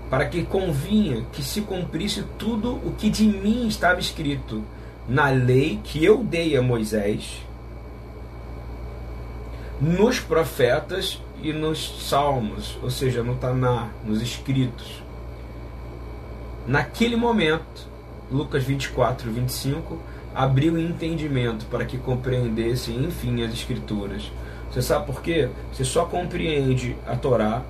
Para 0.08 0.28
que 0.28 0.44
convinha 0.44 1.26
que 1.34 1.42
se 1.42 1.62
cumprisse 1.62 2.24
tudo 2.38 2.76
o 2.76 2.94
que 2.96 3.10
de 3.10 3.26
mim 3.26 3.68
estava 3.68 4.00
escrito 4.00 4.64
na 5.10 5.32
lei 5.32 5.80
que 5.84 6.06
eu 6.06 6.24
dei 6.24 6.56
a 6.56 6.62
Moisés, 6.62 7.42
nos 9.82 10.20
profetas 10.20 11.20
e 11.42 11.54
nos 11.54 12.08
salmos, 12.10 12.78
ou 12.82 12.90
seja, 12.90 13.24
no 13.24 13.36
Taná, 13.36 13.90
nos 14.06 14.22
escritos. 14.22 15.04
Naquele 16.68 17.16
momento, 17.16 17.88
Lucas 18.32 18.64
24, 18.64 19.32
25, 19.32 19.98
abriu 20.36 20.78
entendimento 20.78 21.66
para 21.66 21.86
que 21.86 21.98
compreendesse, 21.98 22.92
enfim, 22.92 23.44
as 23.44 23.54
Escrituras. 23.54 24.32
Você 24.70 24.82
sabe 24.82 25.06
por 25.06 25.22
quê? 25.22 25.50
Você 25.72 25.86
só 25.86 26.06
compreende 26.06 26.96
a 27.08 27.16
Torá 27.16 27.64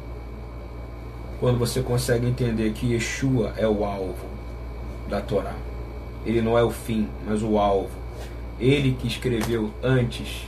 quando 1.39 1.59
você 1.59 1.81
consegue 1.81 2.27
entender 2.27 2.73
que 2.73 2.93
Yeshua 2.93 3.53
é 3.55 3.67
o 3.67 3.85
alvo 3.85 4.25
da 5.07 5.21
Torá. 5.21 5.53
Ele 6.25 6.41
não 6.41 6.57
é 6.57 6.63
o 6.63 6.71
fim, 6.71 7.07
mas 7.25 7.41
o 7.43 7.57
alvo. 7.57 7.91
Ele 8.59 8.97
que 8.99 9.07
escreveu 9.07 9.71
antes 9.83 10.47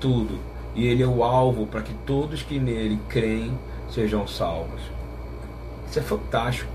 tudo. 0.00 0.38
E 0.74 0.86
ele 0.86 1.02
é 1.02 1.06
o 1.06 1.22
alvo 1.22 1.66
para 1.66 1.82
que 1.82 1.94
todos 2.06 2.42
que 2.42 2.58
nele 2.58 2.98
creem 3.08 3.56
sejam 3.90 4.26
salvos. 4.26 4.80
Isso 5.88 5.98
é 5.98 6.02
fantástico 6.02 6.74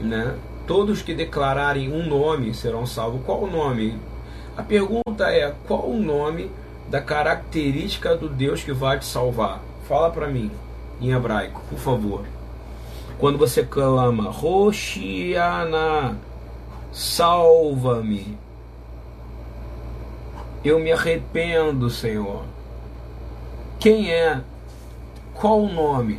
né? 0.00 0.36
Todos 0.66 1.02
que 1.02 1.14
declararem 1.14 1.92
um 1.92 2.06
nome 2.06 2.54
serão 2.54 2.86
salvos. 2.86 3.22
Qual 3.24 3.42
o 3.42 3.50
nome? 3.50 3.98
A 4.56 4.62
pergunta 4.62 5.30
é: 5.30 5.52
qual 5.66 5.88
o 5.88 6.00
nome 6.00 6.50
da 6.88 7.00
característica 7.00 8.16
do 8.16 8.28
Deus 8.28 8.62
que 8.62 8.72
vai 8.72 8.98
te 8.98 9.04
salvar? 9.04 9.60
Fala 9.88 10.10
para 10.10 10.28
mim 10.28 10.50
em 11.00 11.12
hebraico, 11.12 11.60
por 11.68 11.78
favor. 11.78 12.24
Quando 13.18 13.38
você 13.38 13.62
clama, 13.62 14.30
Roshiana, 14.30 16.16
salva-me. 16.92 18.38
Eu 20.64 20.78
me 20.78 20.90
arrependo, 20.90 21.90
Senhor. 21.90 22.42
Quem 23.84 24.10
é? 24.10 24.40
Qual 25.34 25.60
o 25.60 25.70
nome? 25.70 26.18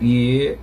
Yeshua. 0.00 0.56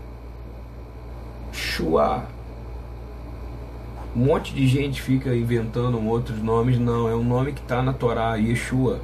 Um 4.16 4.26
monte 4.26 4.56
de 4.56 4.68
gente 4.68 5.00
fica 5.00 5.36
inventando 5.36 6.04
outros 6.04 6.42
nomes, 6.42 6.80
não, 6.80 7.08
é 7.08 7.14
um 7.14 7.24
nome 7.24 7.54
que 7.54 7.62
está 7.62 7.84
na 7.84 7.94
Torá, 7.94 8.34
Yeshua. 8.38 9.02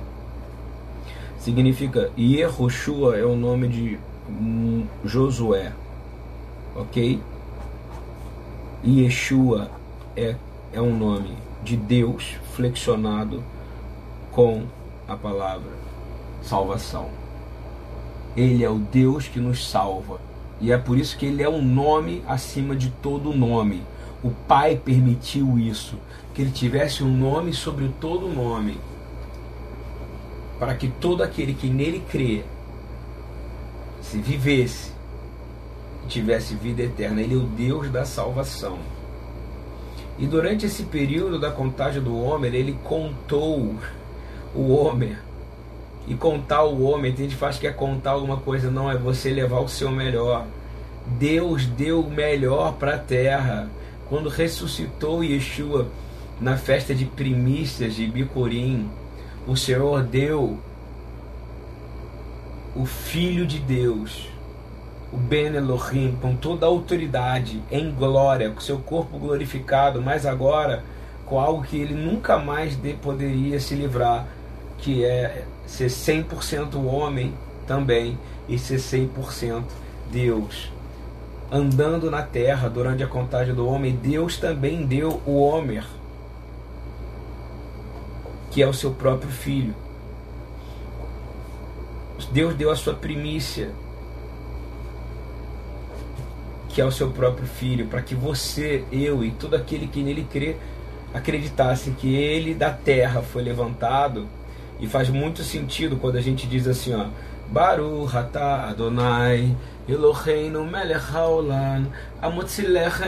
Significa 1.38 2.10
Yehoshua 2.18 3.18
é 3.18 3.24
o 3.24 3.36
nome 3.36 3.68
de 3.68 4.00
Josué, 5.06 5.74
ok? 6.76 7.22
Yeshua 8.84 9.70
é, 10.18 10.36
é 10.74 10.82
um 10.82 10.98
nome 10.98 11.38
de 11.64 11.78
Deus 11.78 12.36
flexionado 12.56 13.44
com 14.40 14.64
a 15.06 15.18
palavra 15.18 15.74
salvação. 16.42 17.10
Ele 18.38 18.64
é 18.64 18.70
o 18.70 18.80
Deus 18.80 19.28
que 19.28 19.38
nos 19.38 19.70
salva. 19.70 20.22
E 20.62 20.72
é 20.72 20.78
por 20.78 20.98
isso 20.98 21.18
que 21.18 21.26
ele 21.26 21.44
é 21.44 21.50
um 21.50 21.62
nome 21.62 22.24
acima 22.26 22.74
de 22.74 22.90
todo 22.90 23.34
nome. 23.34 23.84
O 24.24 24.30
Pai 24.30 24.78
permitiu 24.78 25.60
isso, 25.60 25.98
que 26.34 26.42
ele 26.42 26.52
tivesse 26.52 27.04
um 27.04 27.18
nome 27.18 27.54
sobre 27.54 27.90
todo 28.00 28.30
nome, 28.30 28.78
para 30.58 30.74
que 30.74 30.88
todo 30.88 31.22
aquele 31.22 31.54
que 31.54 31.68
nele 31.68 32.02
crê, 32.10 32.46
se 34.02 34.20
vivesse, 34.20 34.94
tivesse 36.08 36.56
vida 36.56 36.82
eterna. 36.82 37.22
Ele 37.22 37.34
é 37.34 37.38
o 37.38 37.42
Deus 37.42 37.90
da 37.90 38.06
salvação. 38.06 38.80
E 40.18 40.26
durante 40.26 40.66
esse 40.66 40.84
período 40.84 41.38
da 41.38 41.52
contagem 41.52 42.02
do 42.02 42.18
Homer, 42.18 42.56
ele 42.56 42.80
contou 42.86 43.76
o 44.54 44.74
Homer. 44.74 45.20
E 46.08 46.16
contar 46.16 46.64
o 46.64 46.82
homem, 46.84 47.14
tem 47.14 47.26
gente 47.30 47.38
faz 47.38 47.60
que 47.60 47.68
é 47.68 47.72
contar 47.72 48.12
alguma 48.12 48.38
coisa, 48.38 48.72
não, 48.72 48.90
é 48.90 48.98
você 48.98 49.32
levar 49.32 49.60
o 49.60 49.70
seu 49.70 49.92
melhor. 49.92 50.46
Deus 51.06 51.66
deu 51.66 52.02
o 52.02 52.10
melhor 52.10 52.74
para 52.74 52.96
a 52.96 52.98
terra. 52.98 53.70
Quando 54.08 54.28
ressuscitou 54.28 55.24
Yeshua 55.24 55.88
na 56.42 56.58
festa 56.58 56.96
de 56.96 57.06
primícias 57.06 57.94
de 57.94 58.08
Bicurim, 58.08 58.90
o 59.48 59.56
Senhor 59.56 60.02
deu 60.02 60.58
o 62.76 62.86
Filho 62.86 63.46
de 63.46 63.60
Deus, 63.60 64.30
o 65.12 65.18
Ben 65.18 65.54
Elohim, 65.56 66.18
com 66.22 66.36
toda 66.36 66.66
a 66.66 66.70
autoridade, 66.70 67.62
em 67.70 67.92
glória, 67.92 68.50
com 68.50 68.60
seu 68.60 68.80
corpo 68.80 69.18
glorificado, 69.20 70.02
mas 70.02 70.26
agora 70.26 70.84
com 71.26 71.40
algo 71.40 71.64
que 71.64 71.78
ele 71.78 71.94
nunca 71.94 72.38
mais 72.40 72.76
poderia 73.02 73.60
se 73.60 73.76
livrar, 73.76 74.28
que 74.82 75.04
é 75.04 75.46
ser 75.66 75.88
100% 75.88 76.76
homem 76.86 77.34
também 77.68 78.18
e 78.48 78.58
ser 78.58 78.78
100% 78.78 79.64
Deus 80.12 80.72
andando 81.52 82.12
na 82.12 82.22
terra 82.22 82.70
durante 82.70 83.04
a 83.04 83.08
contagem 83.08 83.54
do 83.54 83.68
homem, 83.68 83.96
Deus 83.96 84.38
também 84.38 84.86
deu 84.86 85.22
o 85.26 85.42
Homer, 85.42 85.86
que 88.52 88.62
é 88.62 88.68
o 88.68 88.74
seu 88.74 88.92
próprio 88.92 89.32
filho. 89.32 89.74
Deus 92.32 92.54
deu 92.54 92.70
a 92.70 92.76
sua 92.76 92.94
primícia, 92.94 93.72
que 96.68 96.80
é 96.80 96.86
o 96.86 96.92
seu 96.92 97.10
próprio 97.10 97.48
filho, 97.48 97.88
para 97.88 98.02
que 98.02 98.14
você, 98.14 98.84
eu 98.92 99.24
e 99.24 99.32
todo 99.32 99.56
aquele 99.56 99.88
que 99.88 100.04
nele 100.04 100.28
crê 100.32 100.56
acreditasse 101.12 101.90
que 101.92 102.16
ele 102.16 102.54
da 102.54 102.70
terra 102.70 103.24
foi 103.24 103.42
levantado. 103.42 104.28
E 104.80 104.88
faz 104.88 105.10
muito 105.10 105.44
sentido 105.44 105.98
quando 105.98 106.16
a 106.16 106.22
gente 106.22 106.48
diz 106.48 106.68
assim, 106.68 106.94
ó, 106.94 107.06
Baruch 107.48 108.16
atah 108.16 108.70
Adonai 108.70 109.56
Eloheinu 109.88 110.64
melech 110.66 111.12
haolam 111.12 111.88
amotzilech 112.22 113.02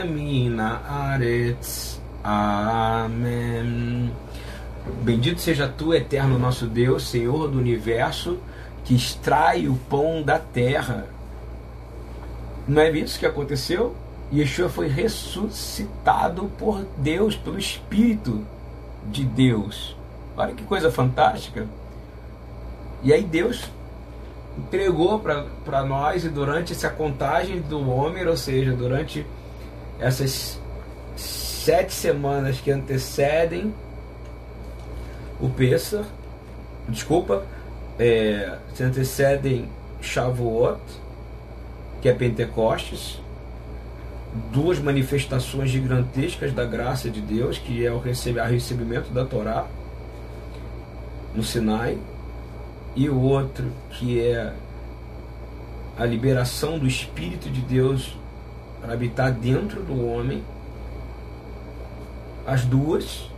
aretz. 0.88 2.00
Amém. 2.24 4.12
Bendito 5.02 5.40
seja 5.40 5.68
tu, 5.68 5.94
eterno 5.94 6.38
nosso 6.38 6.66
Deus, 6.66 7.08
Senhor 7.08 7.48
do 7.48 7.58
universo, 7.58 8.38
que 8.84 8.94
extrai 8.94 9.68
o 9.68 9.76
pão 9.88 10.22
da 10.22 10.38
terra. 10.38 11.06
Não 12.66 12.82
é 12.82 12.90
isso 12.90 13.18
que 13.18 13.26
aconteceu? 13.26 13.94
Yeshua 14.32 14.68
foi 14.68 14.88
ressuscitado 14.88 16.50
por 16.58 16.84
Deus, 16.96 17.36
pelo 17.36 17.58
Espírito 17.58 18.44
de 19.10 19.24
Deus. 19.24 19.96
Olha 20.36 20.54
que 20.54 20.62
coisa 20.64 20.90
fantástica. 20.90 21.66
E 23.02 23.12
aí 23.12 23.22
Deus 23.22 23.70
entregou 24.56 25.18
para 25.18 25.84
nós 25.84 26.24
e 26.24 26.28
durante 26.28 26.72
essa 26.72 26.88
contagem 26.88 27.60
do 27.60 27.88
Homer, 27.88 28.28
ou 28.28 28.36
seja, 28.36 28.72
durante 28.72 29.26
essas 29.98 30.60
sete 31.16 31.92
semanas 31.92 32.60
que 32.60 32.70
antecedem 32.70 33.74
o 35.40 35.48
Pessah, 35.48 36.04
desculpa, 36.88 37.44
é, 37.98 38.58
se 38.74 38.82
antecedem 38.82 39.68
Shavuot, 40.00 40.80
que 42.00 42.08
é 42.08 42.12
Pentecostes, 42.12 43.20
duas 44.50 44.78
manifestações 44.78 45.70
gigantescas 45.70 46.52
da 46.52 46.64
graça 46.64 47.10
de 47.10 47.20
Deus, 47.20 47.58
que 47.58 47.84
é 47.84 47.92
o 47.92 47.98
recebimento 47.98 49.10
da 49.10 49.24
Torá 49.24 49.66
no 51.34 51.42
Sinai, 51.42 51.98
e 52.94 53.08
o 53.08 53.18
outro 53.20 53.72
que 53.90 54.20
é 54.20 54.52
a 55.96 56.04
liberação 56.04 56.78
do 56.78 56.86
Espírito 56.86 57.50
de 57.50 57.60
Deus 57.60 58.16
para 58.80 58.92
habitar 58.92 59.32
dentro 59.32 59.82
do 59.82 60.06
homem. 60.06 60.42
As 62.46 62.64
duas 62.64 63.30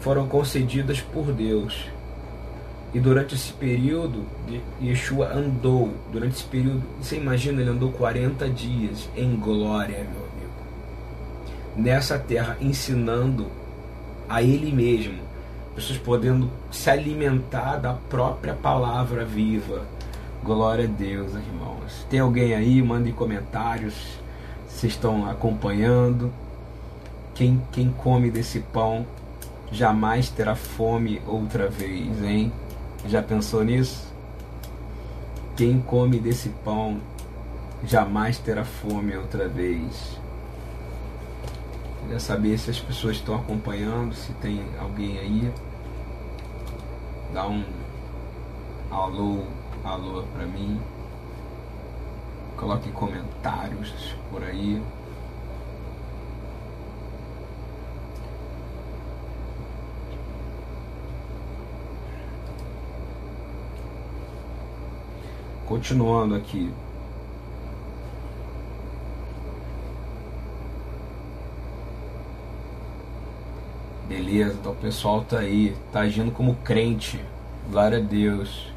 foram 0.00 0.26
concedidas 0.28 1.00
por 1.00 1.32
Deus. 1.32 1.90
E 2.94 3.00
durante 3.00 3.34
esse 3.34 3.52
período, 3.52 4.24
Yeshua 4.80 5.32
andou, 5.32 5.92
durante 6.12 6.36
esse 6.36 6.44
período, 6.44 6.82
você 7.00 7.16
imagina, 7.16 7.60
ele 7.60 7.70
andou 7.70 7.92
40 7.92 8.48
dias 8.48 9.08
em 9.16 9.36
glória, 9.36 9.98
meu 9.98 10.22
amigo, 10.22 10.52
nessa 11.76 12.18
terra, 12.18 12.56
ensinando 12.60 13.46
a 14.28 14.42
ele 14.42 14.72
mesmo 14.72 15.25
pessoas 15.76 15.98
podendo 15.98 16.50
se 16.70 16.88
alimentar 16.88 17.76
da 17.76 17.92
própria 17.92 18.54
palavra 18.54 19.26
viva. 19.26 19.84
Glória 20.42 20.84
a 20.84 20.88
Deus, 20.88 21.34
irmãos. 21.34 22.06
Tem 22.08 22.18
alguém 22.18 22.54
aí? 22.54 22.82
Mandem 22.82 23.12
comentários. 23.12 23.94
Vocês 24.66 24.94
estão 24.94 25.28
acompanhando. 25.28 26.32
Quem, 27.34 27.62
quem 27.70 27.90
come 27.90 28.30
desse 28.30 28.60
pão 28.60 29.06
jamais 29.70 30.30
terá 30.30 30.54
fome 30.56 31.20
outra 31.26 31.68
vez, 31.68 32.22
hein? 32.22 32.50
Já 33.06 33.22
pensou 33.22 33.62
nisso? 33.62 34.10
Quem 35.54 35.78
come 35.78 36.18
desse 36.18 36.48
pão 36.64 36.98
jamais 37.84 38.38
terá 38.38 38.64
fome 38.64 39.14
outra 39.14 39.46
vez. 39.46 40.18
Queria 42.06 42.20
saber 42.20 42.56
se 42.56 42.70
as 42.70 42.78
pessoas 42.78 43.16
estão 43.16 43.34
acompanhando, 43.34 44.14
se 44.14 44.32
tem 44.34 44.64
alguém 44.78 45.18
aí. 45.18 45.52
Dá 47.34 47.48
um 47.48 47.64
alô, 48.92 49.42
alô 49.82 50.22
para 50.32 50.46
mim. 50.46 50.80
Coloque 52.56 52.92
comentários 52.92 54.14
por 54.30 54.44
aí. 54.44 54.80
Continuando 65.66 66.36
aqui. 66.36 66.72
Beleza, 74.26 74.56
então 74.60 74.72
o 74.72 74.76
pessoal 74.76 75.22
tá 75.22 75.38
aí, 75.38 75.76
tá 75.92 76.00
agindo 76.00 76.32
como 76.32 76.56
crente. 76.56 77.24
Glória 77.70 77.98
a 77.98 78.00
Deus. 78.00 78.72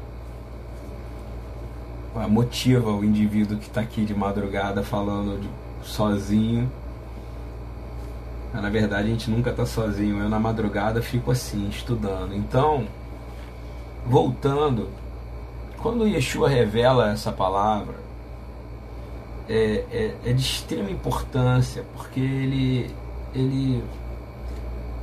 Motiva 2.28 2.92
o 2.92 3.04
indivíduo 3.04 3.58
que 3.58 3.66
está 3.66 3.80
aqui 3.80 4.04
de 4.04 4.14
madrugada 4.14 4.84
falando 4.84 5.40
de, 5.40 5.48
sozinho. 5.84 6.70
Mas, 8.52 8.62
na 8.62 8.70
verdade 8.70 9.08
a 9.08 9.10
gente 9.10 9.28
nunca 9.28 9.50
está 9.50 9.66
sozinho. 9.66 10.20
Eu 10.20 10.28
na 10.28 10.38
madrugada 10.38 11.02
fico 11.02 11.32
assim, 11.32 11.68
estudando. 11.68 12.32
Então, 12.32 12.86
voltando, 14.06 14.88
quando 15.78 16.06
Yeshua 16.06 16.48
revela 16.48 17.10
essa 17.10 17.32
palavra, 17.32 17.96
é, 19.48 19.84
é, 19.90 20.14
é 20.26 20.32
de 20.32 20.42
extrema 20.42 20.92
importância, 20.92 21.84
porque 21.96 22.20
ele, 22.20 22.94
ele 23.34 23.82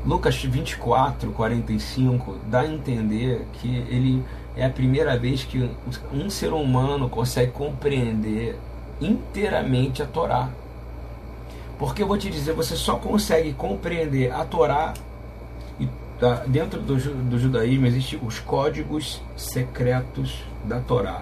Lucas 0.07 0.41
24, 0.41 1.33
45 1.33 2.37
dá 2.49 2.61
a 2.61 2.65
entender 2.65 3.45
que 3.51 3.67
ele 3.89 4.23
é 4.55 4.65
a 4.65 4.69
primeira 4.69 5.19
vez 5.19 5.43
que 5.43 5.69
um 6.13 6.29
ser 6.29 6.53
humano 6.53 7.09
consegue 7.09 7.51
compreender 7.51 8.57
inteiramente 9.01 10.01
a 10.01 10.05
Torá. 10.05 10.49
Porque 11.77 12.01
eu 12.01 12.07
vou 12.07 12.17
te 12.17 12.29
dizer, 12.29 12.53
você 12.53 12.77
só 12.77 12.95
consegue 12.95 13.51
compreender 13.51 14.31
a 14.31 14.45
Torá 14.45 14.93
e 15.77 15.89
tá, 16.17 16.35
dentro 16.47 16.81
do, 16.81 16.95
do 16.95 17.37
judaísmo 17.37 17.85
existem 17.85 18.17
os 18.25 18.39
códigos 18.39 19.21
secretos 19.35 20.41
da 20.63 20.79
Torá. 20.79 21.21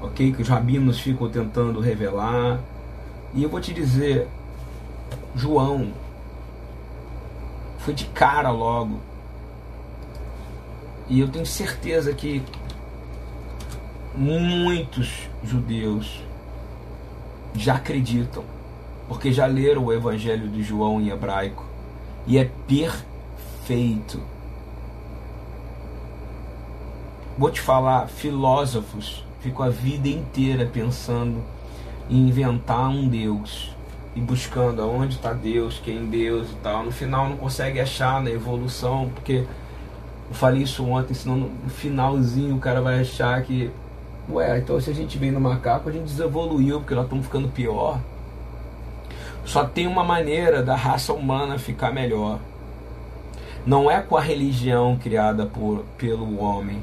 ok? 0.00 0.32
Que 0.32 0.40
os 0.40 0.48
rabinos 0.48 0.98
ficam 0.98 1.28
tentando 1.28 1.78
revelar. 1.78 2.58
E 3.34 3.42
eu 3.42 3.50
vou 3.50 3.60
te 3.60 3.74
dizer, 3.74 4.26
João 5.36 5.92
foi 7.84 7.94
de 7.94 8.04
cara 8.06 8.50
logo. 8.50 9.00
E 11.08 11.20
eu 11.20 11.28
tenho 11.28 11.44
certeza 11.44 12.12
que 12.14 12.42
muitos 14.14 15.28
judeus 15.42 16.22
já 17.54 17.74
acreditam, 17.74 18.44
porque 19.08 19.32
já 19.32 19.46
leram 19.46 19.86
o 19.86 19.92
Evangelho 19.92 20.48
de 20.48 20.62
João 20.62 21.00
em 21.00 21.08
hebraico 21.08 21.64
e 22.26 22.38
é 22.38 22.50
perfeito. 22.66 24.22
Vou 27.36 27.50
te 27.50 27.60
falar, 27.60 28.06
filósofos 28.08 29.24
ficam 29.40 29.66
a 29.66 29.70
vida 29.70 30.08
inteira 30.08 30.66
pensando 30.66 31.42
em 32.08 32.28
inventar 32.28 32.88
um 32.88 33.08
Deus 33.08 33.74
e 34.14 34.20
buscando 34.20 34.82
aonde 34.82 35.16
está 35.16 35.32
Deus, 35.32 35.80
quem 35.82 36.06
Deus 36.06 36.50
e 36.50 36.54
tal. 36.56 36.84
No 36.84 36.92
final 36.92 37.28
não 37.28 37.36
consegue 37.36 37.80
achar 37.80 38.22
na 38.22 38.30
evolução, 38.30 39.10
porque 39.14 39.44
eu 40.28 40.34
falei 40.34 40.62
isso 40.62 40.84
ontem, 40.86 41.14
senão 41.14 41.36
no 41.36 41.70
finalzinho 41.70 42.56
o 42.56 42.58
cara 42.58 42.80
vai 42.80 43.00
achar 43.00 43.42
que, 43.42 43.70
ué, 44.30 44.58
então 44.58 44.80
se 44.80 44.90
a 44.90 44.94
gente 44.94 45.18
vem 45.18 45.30
no 45.30 45.40
macaco, 45.40 45.88
a 45.88 45.92
gente 45.92 46.04
desevoluiu, 46.04 46.80
porque 46.80 46.94
nós 46.94 47.04
estamos 47.04 47.26
ficando 47.26 47.48
pior. 47.48 47.98
Só 49.44 49.64
tem 49.64 49.86
uma 49.86 50.04
maneira 50.04 50.62
da 50.62 50.76
raça 50.76 51.12
humana 51.12 51.58
ficar 51.58 51.92
melhor. 51.92 52.38
Não 53.66 53.90
é 53.90 54.00
com 54.00 54.16
a 54.16 54.20
religião 54.20 54.96
criada 54.96 55.46
por, 55.46 55.84
pelo 55.96 56.40
homem, 56.40 56.82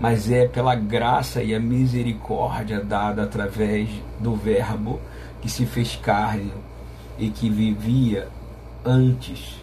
mas 0.00 0.30
é 0.30 0.46
pela 0.46 0.74
graça 0.74 1.42
e 1.42 1.54
a 1.54 1.60
misericórdia 1.60 2.80
dada 2.80 3.22
através 3.22 3.88
do 4.18 4.34
Verbo 4.34 5.00
que 5.42 5.50
se 5.50 5.66
fez 5.66 5.96
carne 5.96 6.52
e 7.18 7.28
que 7.28 7.50
vivia 7.50 8.28
antes. 8.84 9.60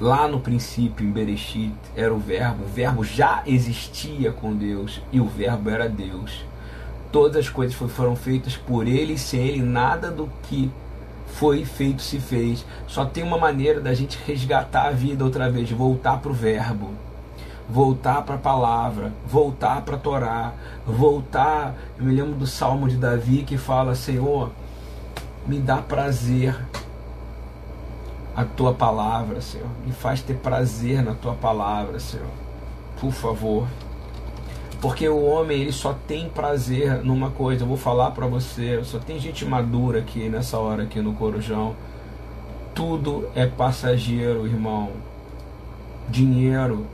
Lá 0.00 0.26
no 0.26 0.40
princípio, 0.40 1.06
em 1.06 1.12
Bereshit, 1.12 1.74
era 1.94 2.12
o 2.12 2.18
Verbo. 2.18 2.64
O 2.64 2.66
Verbo 2.66 3.04
já 3.04 3.42
existia 3.46 4.32
com 4.32 4.56
Deus 4.56 5.00
e 5.12 5.20
o 5.20 5.26
Verbo 5.26 5.70
era 5.70 5.88
Deus. 5.88 6.44
Todas 7.12 7.36
as 7.36 7.48
coisas 7.48 7.76
foram 7.76 8.16
feitas 8.16 8.56
por 8.56 8.88
Ele 8.88 9.12
e 9.12 9.18
sem 9.18 9.40
Ele, 9.40 9.62
nada 9.62 10.10
do 10.10 10.28
que 10.44 10.70
foi 11.26 11.64
feito 11.64 12.02
se 12.02 12.18
fez. 12.18 12.64
Só 12.88 13.04
tem 13.04 13.22
uma 13.22 13.38
maneira 13.38 13.80
da 13.80 13.94
gente 13.94 14.18
resgatar 14.26 14.88
a 14.88 14.90
vida 14.90 15.22
outra 15.22 15.50
vez, 15.50 15.70
voltar 15.70 16.18
para 16.18 16.30
o 16.30 16.34
Verbo 16.34 16.90
voltar 17.68 18.22
para 18.22 18.36
a 18.36 18.38
palavra, 18.38 19.12
voltar 19.26 19.82
para 19.82 19.96
a 19.96 19.98
Torá, 19.98 20.52
voltar. 20.86 21.74
Eu 21.98 22.04
me 22.04 22.14
lembro 22.14 22.34
do 22.34 22.46
Salmo 22.46 22.88
de 22.88 22.96
Davi 22.96 23.42
que 23.42 23.56
fala: 23.56 23.94
Senhor, 23.94 24.50
me 25.46 25.58
dá 25.58 25.78
prazer 25.78 26.56
a 28.34 28.44
tua 28.44 28.74
palavra, 28.74 29.40
Senhor. 29.40 29.68
Me 29.84 29.92
faz 29.92 30.20
ter 30.20 30.34
prazer 30.34 31.02
na 31.02 31.14
tua 31.14 31.34
palavra, 31.34 31.98
Senhor. 31.98 32.28
Por 33.00 33.12
favor. 33.12 33.66
Porque 34.80 35.08
o 35.08 35.24
homem 35.24 35.62
ele 35.62 35.72
só 35.72 35.94
tem 36.06 36.28
prazer 36.28 37.02
numa 37.02 37.30
coisa. 37.30 37.64
Eu 37.64 37.66
vou 37.66 37.78
falar 37.78 38.10
para 38.10 38.26
você, 38.26 38.82
só 38.84 38.98
tem 38.98 39.18
gente 39.18 39.44
madura 39.44 40.00
aqui 40.00 40.28
nessa 40.28 40.58
hora 40.58 40.82
aqui 40.82 41.00
no 41.00 41.14
Corujão. 41.14 41.74
Tudo 42.74 43.26
é 43.34 43.46
passageiro, 43.46 44.46
irmão. 44.46 44.90
Dinheiro, 46.10 46.86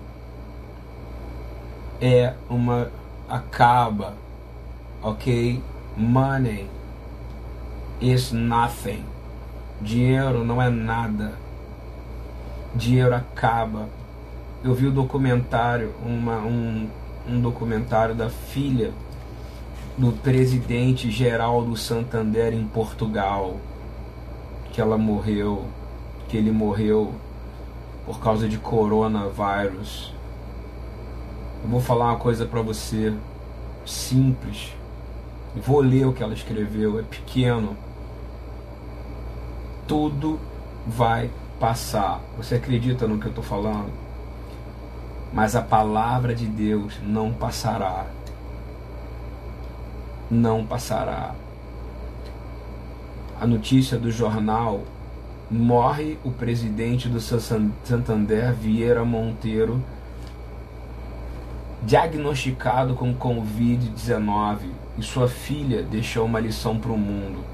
é 2.02 2.34
uma 2.50 2.90
acaba, 3.28 4.14
ok? 5.00 5.62
Money 5.96 6.66
is 8.00 8.32
nothing. 8.32 9.04
Dinheiro 9.80 10.44
não 10.44 10.60
é 10.60 10.68
nada. 10.68 11.34
Dinheiro 12.74 13.14
acaba. 13.14 13.88
Eu 14.64 14.74
vi 14.74 14.86
o 14.86 14.90
um 14.90 14.94
documentário, 14.94 15.94
uma, 16.04 16.38
um, 16.38 16.88
um 17.28 17.40
documentário 17.40 18.16
da 18.16 18.28
filha 18.28 18.92
do 19.96 20.10
presidente 20.10 21.08
geral 21.08 21.64
do 21.64 21.76
Santander 21.76 22.52
em 22.52 22.64
Portugal, 22.64 23.58
que 24.72 24.80
ela 24.80 24.98
morreu, 24.98 25.66
que 26.28 26.36
ele 26.36 26.50
morreu 26.50 27.14
por 28.04 28.18
causa 28.18 28.48
de 28.48 28.58
coronavírus. 28.58 30.12
Eu 31.62 31.68
vou 31.68 31.80
falar 31.80 32.06
uma 32.06 32.18
coisa 32.18 32.44
para 32.44 32.60
você 32.60 33.14
simples. 33.86 34.72
Vou 35.54 35.80
ler 35.80 36.06
o 36.06 36.12
que 36.12 36.22
ela 36.22 36.34
escreveu, 36.34 36.98
é 36.98 37.02
pequeno. 37.02 37.76
Tudo 39.86 40.40
vai 40.86 41.30
passar. 41.60 42.20
Você 42.36 42.56
acredita 42.56 43.06
no 43.06 43.18
que 43.18 43.26
eu 43.26 43.30
estou 43.30 43.44
falando? 43.44 43.92
Mas 45.32 45.54
a 45.54 45.62
palavra 45.62 46.34
de 46.34 46.46
Deus 46.46 46.98
não 47.02 47.32
passará. 47.32 48.06
Não 50.30 50.66
passará. 50.66 51.34
A 53.40 53.46
notícia 53.46 53.98
do 53.98 54.10
jornal 54.10 54.82
morre 55.50 56.18
o 56.24 56.30
presidente 56.30 57.08
do 57.08 57.20
Santander, 57.20 58.52
Vieira 58.54 59.04
Monteiro, 59.04 59.82
diagnosticado 61.84 62.94
com 62.94 63.12
Covid-19 63.12 64.58
e 64.96 65.02
sua 65.02 65.28
filha 65.28 65.82
deixou 65.82 66.24
uma 66.24 66.38
lição 66.38 66.78
para 66.78 66.92
o 66.92 66.98
mundo. 66.98 67.44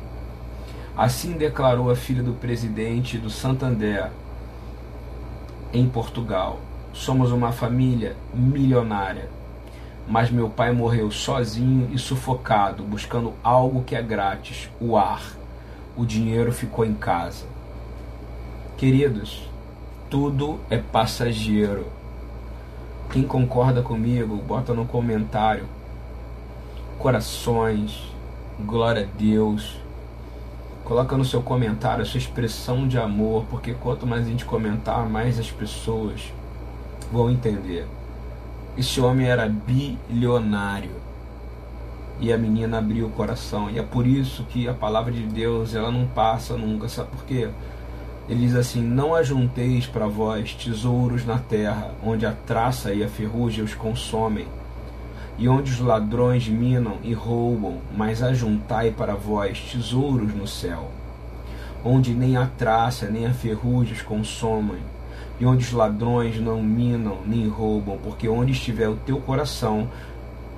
Assim 0.97 1.33
declarou 1.33 1.91
a 1.91 1.97
filha 1.97 2.23
do 2.23 2.35
presidente 2.35 3.17
do 3.17 3.31
Santander 3.31 4.11
em 5.73 5.89
Portugal. 5.89 6.61
Somos 6.93 7.33
uma 7.33 7.53
família 7.53 8.17
milionária, 8.35 9.31
mas 10.07 10.31
meu 10.31 10.51
pai 10.51 10.73
morreu 10.73 11.11
sozinho 11.11 11.89
e 11.93 11.99
sufocado, 11.99 12.83
buscando 12.83 13.33
algo 13.43 13.85
que 13.85 13.95
é 13.95 14.03
grátis, 14.03 14.69
o 14.81 14.97
ar. 14.97 15.23
O 15.97 16.05
dinheiro 16.05 16.53
ficou 16.53 16.85
em 16.85 16.95
casa. 16.95 17.47
Queridos, 18.77 19.49
tudo 20.11 20.61
é 20.69 20.77
passageiro 20.77 21.98
quem 23.11 23.23
concorda 23.23 23.83
comigo, 23.83 24.37
bota 24.37 24.75
no 24.75 24.85
comentário. 24.85 25.65
Corações, 26.99 28.13
glória 28.61 29.03
a 29.03 29.19
Deus. 29.19 29.77
Coloca 30.85 31.17
no 31.17 31.25
seu 31.25 31.43
comentário 31.43 32.03
a 32.03 32.07
sua 32.07 32.19
expressão 32.19 32.87
de 32.87 32.99
amor, 32.99 33.45
porque 33.51 33.75
quanto 33.75 34.07
mais 34.07 34.27
a 34.27 34.31
gente 34.31 34.45
comentar, 34.45 35.09
mais 35.09 35.39
as 35.39 35.51
pessoas 35.51 36.33
vão 37.13 37.31
entender. 37.31 37.87
Esse 38.77 39.01
homem 39.01 39.27
era 39.27 39.49
bilionário 39.49 40.93
e 42.21 42.33
a 42.33 42.39
menina 42.39 42.79
abriu 42.79 43.07
o 43.07 43.11
coração. 43.11 43.71
E 43.71 43.79
é 43.79 43.83
por 43.83 44.07
isso 44.07 44.45
que 44.45 44.69
a 44.69 44.75
palavra 44.75 45.13
de 45.13 45.23
Deus 45.23 45.75
ela 45.75 45.91
não 45.91 46.07
passa 46.07 46.57
nunca. 46.57 46.89
Sabe 46.89 47.11
por 47.11 47.25
quê? 47.25 47.49
Ele 48.29 48.47
diz 48.47 48.55
assim: 48.55 48.83
Não 48.83 49.15
ajunteis 49.15 49.87
para 49.87 50.07
vós 50.07 50.53
tesouros 50.53 51.25
na 51.25 51.39
terra, 51.39 51.95
onde 52.05 52.27
a 52.27 52.33
traça 52.33 52.93
e 52.93 53.03
a 53.03 53.09
ferrugem 53.09 53.65
os 53.65 53.75
consomem, 53.75 54.47
e 55.39 55.49
onde 55.49 55.73
os 55.73 55.81
ladrões 55.81 56.47
minam 56.47 56.99
e 57.03 57.15
roubam, 57.15 57.79
mas 57.97 58.23
ajuntai 58.23 58.91
para 58.91 59.15
vós 59.15 59.59
tesouros 59.73 60.35
no 60.35 60.47
céu, 60.47 60.91
onde 61.83 62.13
nem 62.13 62.37
a 62.37 62.47
traça 62.47 63.09
nem 63.09 63.27
a 63.27 63.33
ferrugem 63.33 63.95
os 63.95 64.03
consomem, 64.03 64.81
e 65.41 65.47
onde 65.47 65.65
os 65.65 65.73
ladrões 65.73 66.39
não 66.39 66.63
minam 66.63 67.19
nem 67.25 67.49
roubam, 67.49 67.97
porque 67.97 68.29
onde 68.29 68.53
estiver 68.53 68.89
o 68.89 68.97
teu 68.97 69.19
coração, 69.21 69.89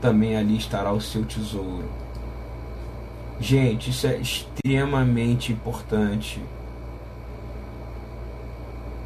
também 0.01 0.37
ali 0.37 0.57
estará 0.57 0.91
o 0.91 1.01
seu 1.01 1.25
tesouro. 1.25 1.89
Gente, 3.39 3.91
isso 3.91 4.07
é 4.07 4.17
extremamente 4.17 5.53
importante 5.53 6.41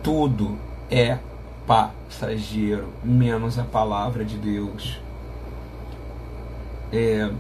tudo 0.05 0.59
é 0.91 1.19
passageiro, 1.67 2.93
menos 3.03 3.59
a 3.59 3.65
palavra 3.65 4.23
de 4.23 4.37
Deus. 4.37 5.01
É, 6.93 7.31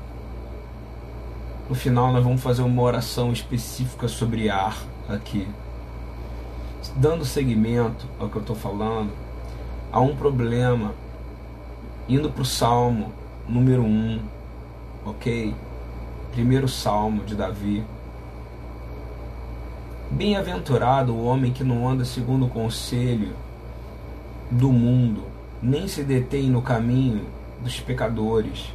no 1.68 1.74
final, 1.74 2.10
nós 2.10 2.24
vamos 2.24 2.42
fazer 2.42 2.62
uma 2.62 2.80
oração 2.80 3.30
específica 3.32 4.08
sobre 4.08 4.48
ar 4.48 4.78
aqui. 5.06 5.46
Dando 6.96 7.24
seguimento 7.24 8.06
ao 8.18 8.30
que 8.30 8.36
eu 8.36 8.40
estou 8.40 8.56
falando, 8.56 9.12
há 9.92 10.00
um 10.00 10.16
problema. 10.16 10.94
Indo 12.08 12.30
para 12.30 12.42
o 12.42 12.46
Salmo 12.46 13.12
número 13.46 13.82
1, 13.82 14.20
ok? 15.04 15.54
Primeiro 16.32 16.68
Salmo 16.68 17.24
de 17.24 17.34
Davi. 17.34 17.84
Bem-aventurado 20.10 21.12
o 21.12 21.24
homem 21.24 21.52
que 21.52 21.64
não 21.64 21.88
anda 21.88 22.04
segundo 22.04 22.46
o 22.46 22.50
conselho 22.50 23.34
do 24.50 24.70
mundo, 24.70 25.24
nem 25.62 25.88
se 25.88 26.02
detém 26.02 26.48
no 26.50 26.62
caminho 26.62 27.26
dos 27.60 27.80
pecadores, 27.80 28.72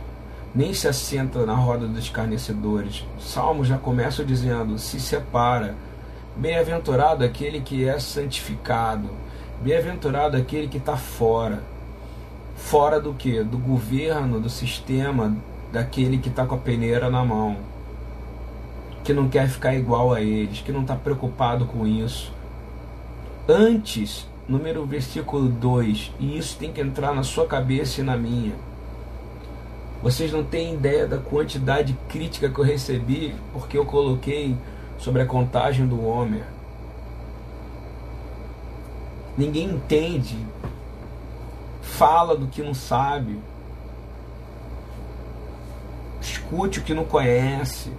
nem 0.53 0.73
se 0.73 0.87
assenta 0.87 1.45
na 1.45 1.53
roda 1.53 1.87
dos 1.87 1.99
escarnecedores. 1.99 3.05
O 3.17 3.21
Salmo 3.21 3.63
já 3.63 3.77
começa 3.77 4.25
dizendo: 4.25 4.77
se 4.77 4.99
separa. 4.99 5.75
Bem-aventurado 6.35 7.23
aquele 7.23 7.61
que 7.61 7.87
é 7.87 7.99
santificado. 7.99 9.09
Bem-aventurado 9.61 10.35
aquele 10.35 10.67
que 10.67 10.77
está 10.77 10.97
fora. 10.97 11.61
Fora 12.55 12.99
do 12.99 13.13
que? 13.13 13.43
Do 13.43 13.57
governo, 13.57 14.39
do 14.39 14.49
sistema, 14.49 15.35
daquele 15.71 16.17
que 16.17 16.29
está 16.29 16.45
com 16.45 16.55
a 16.55 16.57
peneira 16.57 17.09
na 17.09 17.23
mão. 17.23 17.57
Que 19.09 19.13
não 19.15 19.27
quer 19.27 19.49
ficar 19.49 19.73
igual 19.73 20.13
a 20.13 20.21
eles, 20.21 20.61
que 20.61 20.71
não 20.71 20.81
está 20.81 20.95
preocupado 20.95 21.65
com 21.65 21.87
isso. 21.87 22.31
Antes, 23.47 24.27
número 24.47 24.85
versículo 24.85 25.49
2, 25.49 26.11
e 26.19 26.37
isso 26.37 26.55
tem 26.59 26.71
que 26.71 26.79
entrar 26.79 27.15
na 27.15 27.23
sua 27.23 27.47
cabeça 27.47 28.01
e 28.01 28.03
na 28.03 28.15
minha 28.15 28.53
vocês 30.03 30.31
não 30.31 30.43
têm 30.43 30.75
ideia 30.75 31.07
da 31.07 31.17
quantidade 31.17 31.97
crítica 32.07 32.51
que 32.51 32.59
eu 32.59 32.63
recebi 32.63 33.33
porque 33.51 33.79
eu 33.79 33.83
coloquei 33.83 34.55
sobre 34.99 35.23
a 35.23 35.25
contagem 35.25 35.87
do 35.87 36.05
homem. 36.05 36.43
Ninguém 39.35 39.71
entende, 39.71 40.37
fala 41.81 42.35
do 42.35 42.45
que 42.45 42.61
não 42.61 42.75
sabe, 42.75 43.39
escute 46.21 46.77
o 46.77 46.83
que 46.83 46.93
não 46.93 47.05
conhece, 47.05 47.91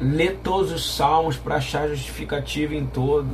lê 0.00 0.30
todos 0.30 0.72
os 0.72 0.96
salmos 0.96 1.36
para 1.36 1.56
achar 1.56 1.88
justificativa 1.88 2.74
em 2.74 2.86
todo. 2.86 3.28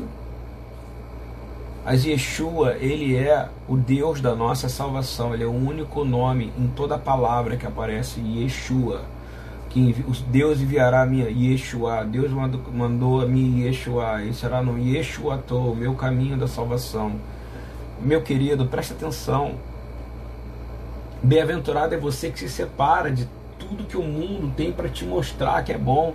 Mas 1.84 2.04
Yeshua, 2.04 2.74
ele 2.80 3.16
é 3.16 3.48
o 3.68 3.76
Deus 3.76 4.20
da 4.20 4.34
nossa 4.34 4.68
salvação, 4.68 5.32
ele 5.32 5.44
é 5.44 5.46
o 5.46 5.52
único 5.52 6.04
nome 6.04 6.52
em 6.58 6.66
toda 6.66 6.96
a 6.96 6.98
palavra 6.98 7.56
que 7.56 7.64
aparece 7.64 8.20
Yeshua. 8.20 9.02
Que 9.70 9.94
Deus 10.28 10.60
enviará 10.60 11.02
a 11.02 11.06
minha 11.06 11.28
Yeshua, 11.28 12.04
Deus 12.04 12.32
mandou, 12.32 12.60
mandou 12.72 13.20
a 13.20 13.26
mim 13.26 13.60
Yeshua, 13.60 14.24
e 14.24 14.34
será 14.34 14.60
no 14.60 14.76
Yeshua 14.76 15.40
o 15.48 15.74
meu 15.76 15.94
caminho 15.94 16.36
da 16.36 16.48
salvação. 16.48 17.20
Meu 18.00 18.20
querido, 18.22 18.66
preste 18.66 18.92
atenção. 18.92 19.54
Bem-aventurado 21.22 21.94
é 21.94 21.98
você 21.98 22.30
que 22.30 22.38
se 22.40 22.48
separa 22.48 23.12
de 23.12 23.28
tudo 23.58 23.84
que 23.84 23.96
o 23.96 24.02
mundo 24.02 24.52
tem 24.56 24.72
para 24.72 24.88
te 24.88 25.04
mostrar 25.04 25.62
que 25.62 25.72
é 25.72 25.78
bom. 25.78 26.14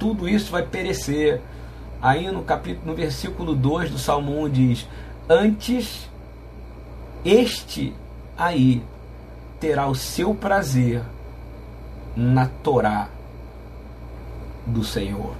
Tudo 0.00 0.28
isso 0.28 0.50
vai 0.50 0.64
perecer. 0.64 1.40
Aí 2.02 2.28
no 2.32 2.42
capítulo, 2.42 2.86
no 2.86 2.94
versículo 2.96 3.54
2 3.54 3.90
do 3.90 3.98
Salmo 3.98 4.42
1 4.44 4.48
diz: 4.48 4.88
Antes, 5.28 6.10
este 7.24 7.94
aí 8.36 8.82
terá 9.60 9.86
o 9.86 9.94
seu 9.94 10.34
prazer 10.34 11.02
na 12.16 12.46
Torá 12.46 13.10
do 14.66 14.82
Senhor, 14.82 15.34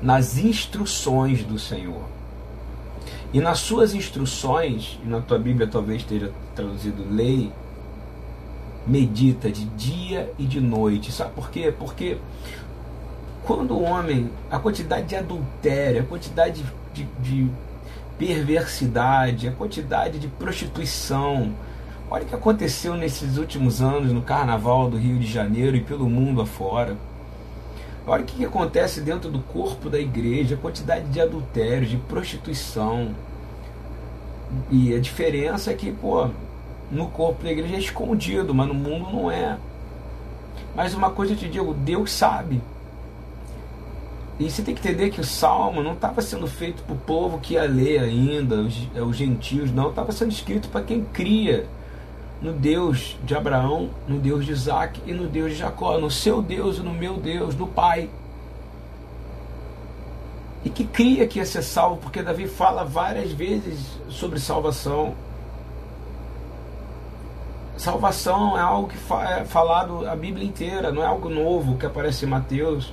nas 0.00 0.38
instruções 0.38 1.42
do 1.44 1.58
Senhor. 1.58 2.04
E 3.32 3.40
nas 3.40 3.58
suas 3.58 3.92
instruções, 3.92 4.98
e 5.04 5.08
na 5.08 5.20
tua 5.20 5.38
Bíblia 5.38 5.66
talvez 5.66 6.00
esteja 6.00 6.32
traduzido 6.54 7.04
lei, 7.10 7.52
medita 8.86 9.50
de 9.50 9.66
dia 9.66 10.32
e 10.38 10.44
de 10.44 10.60
noite. 10.60 11.12
Sabe 11.12 11.32
por 11.34 11.50
quê? 11.50 11.74
Porque 11.76 12.16
quando 13.48 13.70
o 13.70 13.82
homem, 13.82 14.30
a 14.50 14.58
quantidade 14.58 15.06
de 15.06 15.16
adultério, 15.16 16.02
a 16.02 16.04
quantidade 16.04 16.62
de, 16.92 17.02
de, 17.02 17.44
de 17.44 17.50
perversidade, 18.18 19.48
a 19.48 19.52
quantidade 19.52 20.18
de 20.18 20.28
prostituição. 20.28 21.54
Olha 22.10 22.24
o 22.24 22.26
que 22.26 22.34
aconteceu 22.34 22.94
nesses 22.94 23.38
últimos 23.38 23.80
anos 23.80 24.12
no 24.12 24.20
carnaval 24.20 24.90
do 24.90 24.98
Rio 24.98 25.18
de 25.18 25.26
Janeiro 25.26 25.78
e 25.78 25.80
pelo 25.80 26.10
mundo 26.10 26.42
afora. 26.42 26.94
Olha 28.06 28.22
o 28.22 28.26
que 28.26 28.44
acontece 28.44 29.00
dentro 29.00 29.30
do 29.30 29.38
corpo 29.38 29.88
da 29.88 29.98
igreja, 29.98 30.54
a 30.54 30.58
quantidade 30.58 31.06
de 31.06 31.18
adultério, 31.18 31.86
de 31.86 31.96
prostituição. 31.96 33.14
E 34.70 34.94
a 34.94 35.00
diferença 35.00 35.70
é 35.70 35.74
que, 35.74 35.90
pô, 35.90 36.28
no 36.90 37.06
corpo 37.08 37.44
da 37.44 37.50
igreja 37.50 37.76
é 37.76 37.78
escondido, 37.78 38.54
mas 38.54 38.68
no 38.68 38.74
mundo 38.74 39.10
não 39.10 39.30
é. 39.30 39.56
Mas 40.76 40.92
uma 40.92 41.08
coisa 41.08 41.32
eu 41.32 41.36
te 41.38 41.48
digo, 41.48 41.72
Deus 41.72 42.12
sabe. 42.12 42.60
E 44.38 44.48
você 44.48 44.62
tem 44.62 44.72
que 44.72 44.86
entender 44.86 45.10
que 45.10 45.20
o 45.20 45.24
salmo 45.24 45.82
não 45.82 45.94
estava 45.94 46.22
sendo 46.22 46.46
feito 46.46 46.82
para 46.84 46.94
o 46.94 46.98
povo 46.98 47.38
que 47.40 47.54
ia 47.54 47.64
ler 47.64 47.98
ainda, 47.98 48.54
os, 48.56 48.88
é, 48.94 49.02
os 49.02 49.16
gentios, 49.16 49.72
não. 49.72 49.90
Estava 49.90 50.12
sendo 50.12 50.30
escrito 50.30 50.68
para 50.68 50.82
quem 50.82 51.04
cria 51.04 51.66
no 52.40 52.52
Deus 52.52 53.18
de 53.24 53.34
Abraão, 53.34 53.90
no 54.06 54.20
Deus 54.20 54.46
de 54.46 54.52
Isaac 54.52 55.02
e 55.04 55.12
no 55.12 55.26
Deus 55.26 55.52
de 55.52 55.58
Jacó, 55.58 55.98
no 55.98 56.08
seu 56.08 56.40
Deus 56.40 56.78
e 56.78 56.82
no 56.82 56.92
meu 56.92 57.16
Deus, 57.16 57.56
no 57.56 57.66
Pai. 57.66 58.08
E 60.64 60.70
que 60.70 60.84
cria 60.84 61.26
que 61.26 61.40
ia 61.40 61.46
ser 61.46 61.62
salvo, 61.62 61.96
porque 61.96 62.22
Davi 62.22 62.46
fala 62.46 62.84
várias 62.84 63.32
vezes 63.32 63.98
sobre 64.08 64.38
salvação. 64.38 65.14
Salvação 67.76 68.56
é 68.56 68.60
algo 68.60 68.88
que 68.88 68.96
é 69.14 69.44
falado 69.44 70.08
a 70.08 70.14
Bíblia 70.14 70.46
inteira, 70.46 70.92
não 70.92 71.02
é 71.02 71.06
algo 71.06 71.28
novo 71.28 71.76
que 71.76 71.86
aparece 71.86 72.24
em 72.24 72.28
Mateus 72.28 72.92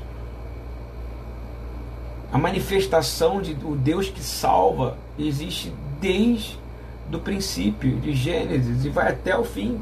a 2.35 2.37
manifestação 2.37 3.41
de 3.41 3.53
o 3.63 3.77
Deus 3.77 4.09
que 4.09 4.19
salva 4.19 4.97
existe 5.17 5.73
desde 6.01 6.59
do 7.07 7.17
princípio 7.17 7.97
de 8.01 8.13
Gênesis 8.13 8.83
e 8.83 8.89
vai 8.89 9.13
até 9.13 9.37
o 9.37 9.45
fim. 9.45 9.81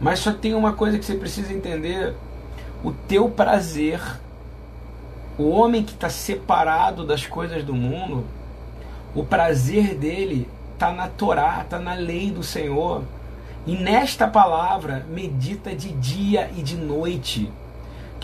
Mas 0.00 0.20
só 0.20 0.32
tem 0.32 0.54
uma 0.54 0.72
coisa 0.72 0.98
que 0.98 1.04
você 1.04 1.14
precisa 1.14 1.52
entender: 1.52 2.14
o 2.82 2.90
teu 2.90 3.28
prazer, 3.28 4.00
o 5.36 5.50
homem 5.50 5.82
que 5.82 5.92
está 5.92 6.08
separado 6.08 7.06
das 7.06 7.26
coisas 7.26 7.62
do 7.62 7.74
mundo, 7.74 8.24
o 9.14 9.26
prazer 9.26 9.94
dele 9.94 10.48
está 10.72 10.90
na 10.90 11.06
Torá, 11.06 11.60
está 11.60 11.78
na 11.78 11.92
lei 11.92 12.30
do 12.30 12.42
Senhor. 12.42 13.02
E 13.66 13.76
nesta 13.76 14.26
palavra 14.26 15.04
medita 15.06 15.76
de 15.76 15.92
dia 15.92 16.50
e 16.56 16.62
de 16.62 16.78
noite. 16.78 17.52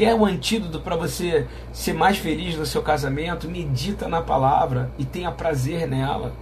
Quer 0.01 0.15
o 0.15 0.25
antídoto 0.25 0.81
para 0.81 0.97
você 0.97 1.47
ser 1.75 1.93
mais 1.93 2.17
feliz 2.17 2.57
no 2.57 2.65
seu 2.65 2.81
casamento? 2.81 3.47
Medita 3.47 4.09
na 4.09 4.23
palavra 4.23 4.91
e 4.99 5.05
tenha 5.05 5.31
prazer 5.31 5.87
nela. 5.87 6.33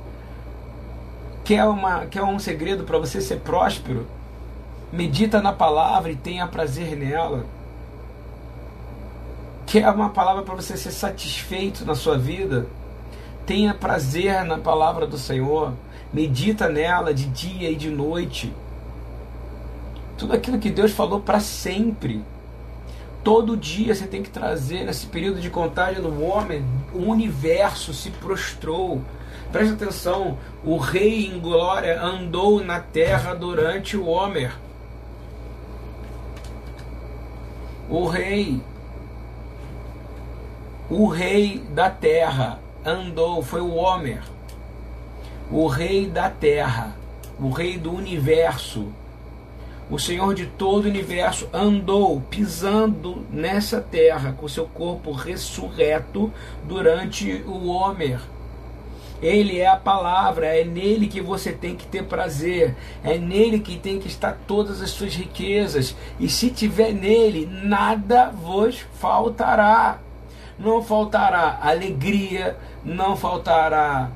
Quer, 1.44 1.64
uma, 1.64 2.06
quer 2.06 2.22
um 2.22 2.38
segredo 2.38 2.84
para 2.84 2.98
você 2.98 3.20
ser 3.20 3.40
próspero? 3.40 4.06
Medita 4.92 5.42
na 5.42 5.52
palavra 5.52 6.12
e 6.12 6.14
tenha 6.14 6.46
prazer 6.46 6.96
nela. 6.96 7.46
Quer 9.66 9.90
uma 9.90 10.10
palavra 10.10 10.44
para 10.44 10.54
você 10.54 10.76
ser 10.76 10.92
satisfeito 10.92 11.84
na 11.84 11.96
sua 11.96 12.16
vida? 12.16 12.68
Tenha 13.44 13.74
prazer 13.74 14.44
na 14.44 14.58
palavra 14.58 15.04
do 15.04 15.18
Senhor. 15.18 15.72
Medita 16.12 16.68
nela 16.68 17.12
de 17.12 17.24
dia 17.24 17.72
e 17.72 17.74
de 17.74 17.90
noite. 17.90 18.54
Tudo 20.16 20.32
aquilo 20.32 20.60
que 20.60 20.70
Deus 20.70 20.92
falou 20.92 21.18
para 21.18 21.40
sempre. 21.40 22.24
Todo 23.28 23.58
dia 23.58 23.94
você 23.94 24.06
tem 24.06 24.22
que 24.22 24.30
trazer, 24.30 24.84
nesse 24.84 25.04
período 25.04 25.38
de 25.38 25.50
contagem 25.50 26.00
do 26.00 26.24
homem, 26.24 26.64
o 26.94 27.10
universo 27.10 27.92
se 27.92 28.10
prostrou. 28.10 29.02
Preste 29.52 29.74
atenção, 29.74 30.38
o 30.64 30.78
rei 30.78 31.26
em 31.26 31.38
glória 31.38 32.00
andou 32.00 32.64
na 32.64 32.80
terra 32.80 33.34
durante 33.34 33.98
o 33.98 34.06
Homer. 34.06 34.56
O 37.90 38.06
rei, 38.06 38.62
o 40.88 41.06
rei 41.06 41.58
da 41.74 41.90
terra 41.90 42.58
andou, 42.82 43.42
foi 43.42 43.60
o 43.60 43.74
Homer. 43.74 44.22
O 45.50 45.66
rei 45.66 46.06
da 46.06 46.30
terra, 46.30 46.96
o 47.38 47.50
rei 47.50 47.76
do 47.76 47.92
universo 47.92 48.90
o 49.90 49.98
Senhor 49.98 50.34
de 50.34 50.46
todo 50.46 50.84
o 50.84 50.88
universo 50.88 51.48
andou 51.52 52.20
pisando 52.20 53.26
nessa 53.30 53.80
terra 53.80 54.32
com 54.32 54.46
seu 54.46 54.66
corpo 54.66 55.12
ressurreto 55.12 56.30
durante 56.64 57.42
o 57.46 57.68
Homer. 57.68 58.20
Ele 59.20 59.58
é 59.58 59.66
a 59.66 59.76
palavra, 59.76 60.46
é 60.46 60.62
nele 60.62 61.08
que 61.08 61.20
você 61.20 61.52
tem 61.52 61.74
que 61.74 61.86
ter 61.86 62.04
prazer, 62.04 62.76
é 63.02 63.18
nele 63.18 63.58
que 63.58 63.76
tem 63.76 63.98
que 63.98 64.06
estar 64.06 64.38
todas 64.46 64.80
as 64.80 64.90
suas 64.90 65.14
riquezas, 65.14 65.96
e 66.20 66.28
se 66.28 66.50
tiver 66.50 66.92
nele, 66.92 67.48
nada 67.50 68.30
vos 68.30 68.86
faltará. 69.00 69.98
Não 70.56 70.82
faltará 70.82 71.58
alegria, 71.62 72.56
não 72.84 73.16
faltará 73.16 74.10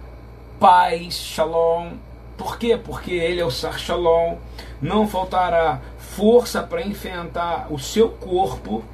paz, 0.60 1.14
shalom. 1.14 1.92
Por 2.36 2.58
quê? 2.58 2.76
Porque 2.76 3.12
ele 3.12 3.40
é 3.40 3.44
o 3.44 3.50
Sar 3.50 3.78
Shalom 3.78 4.36
não 4.82 5.06
faltará 5.06 5.80
força 5.96 6.60
para 6.60 6.82
enfrentar 6.82 7.68
o 7.70 7.78
seu 7.78 8.08
corpo, 8.08 8.84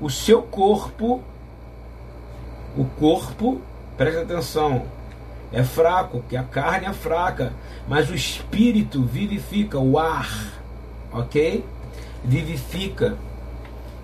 o 0.00 0.08
seu 0.08 0.42
corpo, 0.42 1.22
o 2.76 2.84
corpo, 2.98 3.60
presta 3.96 4.22
atenção, 4.22 4.86
é 5.52 5.62
fraco, 5.62 6.24
que 6.28 6.36
a 6.36 6.42
carne 6.42 6.86
é 6.86 6.92
fraca, 6.92 7.52
mas 7.86 8.10
o 8.10 8.14
espírito 8.14 9.04
vivifica, 9.04 9.78
o 9.78 9.98
ar, 9.98 10.28
ok? 11.12 11.64
Vivifica. 12.24 13.16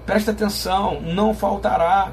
Presta 0.05 0.31
atenção, 0.31 1.01
não 1.01 1.35
faltará. 1.35 2.13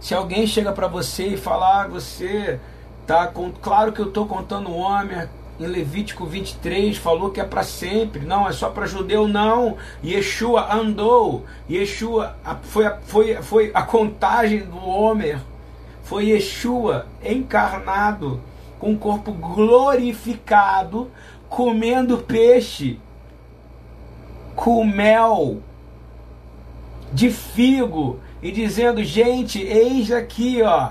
Se 0.00 0.14
alguém 0.14 0.46
chega 0.46 0.72
para 0.72 0.88
você 0.88 1.28
e 1.28 1.36
falar, 1.36 1.84
ah, 1.84 1.88
você 1.88 2.60
tá 3.06 3.28
com, 3.28 3.52
claro 3.52 3.92
que 3.92 4.00
eu 4.00 4.08
estou 4.08 4.26
contando 4.26 4.68
o 4.70 4.76
homem 4.76 5.28
em 5.60 5.66
Levítico 5.66 6.26
23 6.26 6.96
falou 6.96 7.30
que 7.30 7.40
é 7.40 7.44
para 7.44 7.62
sempre, 7.62 8.24
não, 8.24 8.48
é 8.48 8.52
só 8.52 8.70
para 8.70 8.86
judeu, 8.86 9.28
não. 9.28 9.76
Yeshua 10.04 10.74
andou, 10.74 11.44
Yeshua 11.70 12.36
foi, 12.62 12.90
foi, 13.02 13.34
foi 13.36 13.70
a 13.74 13.82
contagem 13.82 14.60
do 14.60 14.76
Homer, 14.76 15.38
foi 16.02 16.30
Yeshua 16.30 17.06
encarnado, 17.22 18.40
com 18.78 18.92
o 18.92 18.98
corpo 18.98 19.32
glorificado, 19.32 21.10
comendo 21.48 22.18
peixe, 22.18 22.98
com 24.56 24.84
mel 24.84 25.62
de 27.12 27.30
figo 27.30 28.18
e 28.42 28.50
dizendo: 28.50 29.04
gente, 29.04 29.60
eis 29.60 30.10
aqui, 30.10 30.62
ó. 30.62 30.90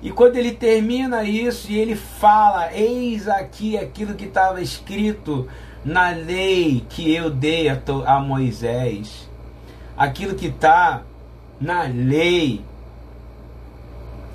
E 0.00 0.10
quando 0.10 0.36
ele 0.36 0.52
termina 0.52 1.24
isso 1.24 1.70
e 1.70 1.78
ele 1.78 1.96
fala: 1.96 2.72
Eis 2.72 3.28
aqui 3.28 3.76
aquilo 3.76 4.14
que 4.14 4.26
estava 4.26 4.60
escrito 4.60 5.48
na 5.84 6.10
lei 6.10 6.84
que 6.88 7.12
eu 7.12 7.30
dei 7.30 7.68
a, 7.68 7.80
a 8.06 8.20
Moisés, 8.20 9.28
aquilo 9.96 10.34
que 10.34 10.46
está 10.46 11.02
na 11.60 11.82
lei, 11.82 12.64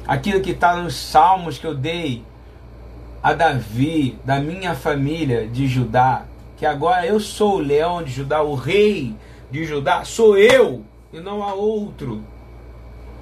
aquilo 0.05 0.41
que 0.41 0.51
está 0.51 0.75
nos 0.75 0.95
salmos 0.95 1.57
que 1.57 1.65
eu 1.65 1.75
dei 1.75 2.23
a 3.21 3.31
Davi, 3.31 4.19
da 4.25 4.41
minha 4.41 4.75
família 4.75 5.47
de 5.47 5.65
Judá, 5.65 6.25
que 6.57 6.65
agora 6.65 7.05
eu 7.05 7.21
sou 7.21 7.55
o 7.55 7.59
leão 7.59 8.03
de 8.03 8.11
Judá, 8.11 8.41
o 8.41 8.53
rei 8.53 9.15
de 9.49 9.63
Judá, 9.63 10.03
sou 10.03 10.37
eu 10.37 10.83
e 11.13 11.21
não 11.21 11.41
há 11.41 11.53
outro 11.53 12.21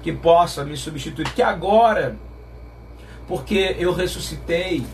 que 0.02 0.12
possa 0.12 0.64
me 0.64 0.76
substituir. 0.76 1.32
Que 1.32 1.42
agora, 1.42 2.16
porque 3.26 3.76
eu 3.78 3.92
ressuscitei, 3.92 4.84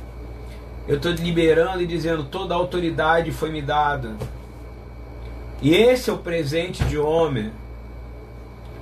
eu 0.86 0.96
estou 0.96 1.12
liberando 1.12 1.82
e 1.82 1.86
dizendo: 1.86 2.24
toda 2.24 2.54
a 2.54 2.56
autoridade 2.56 3.30
foi 3.30 3.50
me 3.50 3.60
dada. 3.60 4.16
E 5.60 5.74
esse 5.74 6.08
é 6.08 6.12
o 6.12 6.18
presente 6.18 6.84
de 6.84 6.96
homem. 6.96 7.52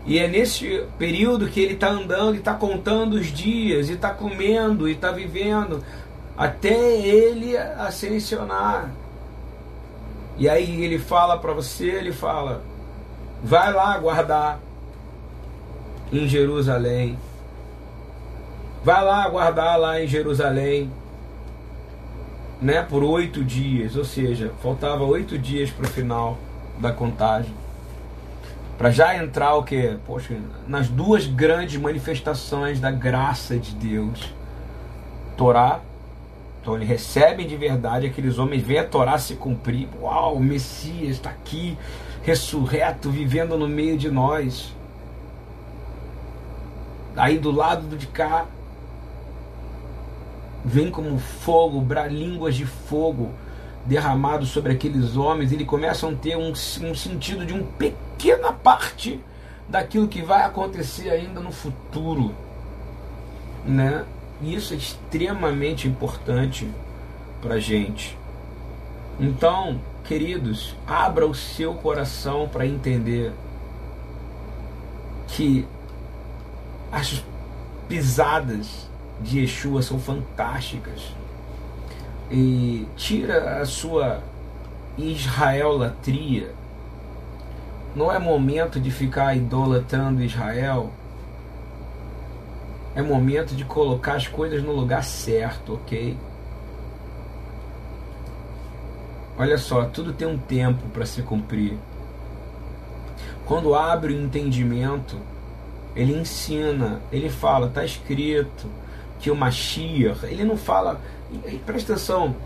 E 0.05 0.19
é 0.19 0.29
nesse 0.29 0.85
período 0.99 1.49
que 1.49 1.61
ele 1.61 1.75
está 1.75 1.89
andando 1.89 2.37
e 2.37 2.39
está 2.39 2.55
contando 2.55 3.15
os 3.15 3.27
dias, 3.27 3.89
e 3.89 3.95
está 3.95 4.11
comendo, 4.11 4.89
e 4.89 4.93
está 4.93 5.11
vivendo, 5.11 5.83
até 6.37 6.97
ele 7.01 7.57
ascensionar. 7.57 8.91
E 10.39 10.49
aí 10.49 10.85
ele 10.85 10.99
fala 10.99 11.39
para 11.39 11.53
você, 11.53 11.87
ele 11.87 12.13
fala, 12.13 12.63
vai 13.43 13.73
lá 13.73 13.99
guardar 13.99 14.61
em 16.13 16.29
Jerusalém. 16.29 17.19
Vai 18.87 19.05
lá 19.05 19.29
guardar 19.29 19.77
lá 19.77 20.01
em 20.01 20.07
Jerusalém, 20.07 20.93
né, 22.63 22.83
por 22.83 23.03
oito 23.03 23.43
dias, 23.43 23.97
ou 23.97 24.05
seja, 24.05 24.53
faltava 24.63 25.03
oito 25.03 25.37
dias 25.37 25.71
para 25.71 25.87
o 25.87 25.89
final 25.89 26.39
da 26.79 26.93
contagem, 26.93 27.53
para 28.79 28.93
já 28.93 29.21
entrar 29.21 29.57
o 29.57 29.65
que, 29.65 29.99
poxa, 30.07 30.37
nas 30.69 30.87
duas 30.87 31.27
grandes 31.27 31.81
manifestações 31.81 32.79
da 32.79 32.93
graça 32.93 33.59
de 33.59 33.75
Deus, 33.75 34.33
Torá 35.37 35.81
então 36.63 36.77
ele 36.77 36.85
recebe 36.85 37.45
de 37.45 37.57
verdade 37.57 38.07
aqueles 38.07 38.39
homens, 38.39 38.63
vê 38.63 38.79
a 38.79 38.87
Torá 38.87 39.19
se 39.19 39.35
cumprir. 39.35 39.89
Uau, 40.01 40.37
o 40.37 40.41
Messias 40.41 41.17
está 41.17 41.31
aqui, 41.31 41.77
ressurreto, 42.23 43.11
vivendo 43.11 43.59
no 43.59 43.67
meio 43.67 43.99
de 43.99 44.09
nós. 44.09 44.73
Aí 47.17 47.37
do 47.37 47.51
lado 47.51 47.97
de 47.97 48.07
cá, 48.09 48.47
vem 50.67 50.91
como 50.91 51.17
fogo, 51.17 51.87
línguas 52.11 52.57
de 52.57 52.67
fogo 52.67 53.31
derramado 53.85 54.45
sobre 54.45 54.73
aqueles 54.73 55.17
homens. 55.17 55.53
Eles 55.53 55.67
começam 55.67 56.11
a 56.11 56.15
ter 56.15 56.37
um, 56.37 56.51
um 56.51 56.95
sentido 56.95 57.47
de 57.47 57.53
uma 57.53 57.63
pequena 57.79 58.53
parte 58.53 59.21
daquilo 59.69 60.09
que 60.09 60.23
vai 60.23 60.43
acontecer 60.43 61.09
ainda 61.11 61.41
no 61.41 61.53
futuro, 61.53 62.35
né? 63.65 64.05
E 64.43 64.55
isso 64.55 64.75
é 64.75 64.77
extremamente 64.77 65.87
importante 65.87 66.69
para 67.41 67.61
gente. 67.61 68.19
Então, 69.21 69.81
queridos, 70.05 70.75
abra 70.85 71.27
o 71.27 71.35
seu 71.35 71.75
coração 71.75 72.49
para 72.49 72.67
entender 72.67 73.33
que 75.29 75.67
as 76.91 77.25
pisadas 77.89 78.86
de 79.21 79.41
Yeshua 79.41 79.83
são 79.83 79.99
fantásticas. 79.99 81.15
E 82.31 82.87
tira 82.97 83.61
a 83.61 83.65
sua 83.65 84.23
Israel 84.99 85.77
latria. 85.77 86.53
Não 87.95 88.11
é 88.13 88.19
momento 88.19 88.81
de 88.81 88.91
ficar 88.91 89.37
idolatrando 89.37 90.23
Israel 90.23 90.91
é 92.97 93.03
momento 93.03 93.55
de 93.55 93.63
colocar 93.63 94.15
as 94.15 94.27
coisas 94.27 94.63
no 94.63 94.73
lugar 94.73 95.05
certo, 95.05 95.75
ok? 95.75 96.17
Olha 99.39 99.59
só, 99.59 99.85
tudo 99.85 100.15
tem 100.15 100.27
um 100.27 100.39
tempo 100.39 100.83
para 100.95 101.05
se 101.05 101.21
cumprir. 101.21 101.77
Quando 103.45 103.75
abre 103.75 104.15
o 104.15 104.19
entendimento, 104.19 105.19
ele 105.95 106.19
ensina, 106.19 107.03
ele 107.13 107.29
fala, 107.29 107.67
está 107.67 107.85
escrito 107.85 108.67
que 109.19 109.31
o 109.31 109.37
Mashiach, 109.37 110.25
ele 110.25 110.45
não 110.45 110.57
fala, 110.57 111.01
presta 111.65 111.95
atenção, 111.95 112.37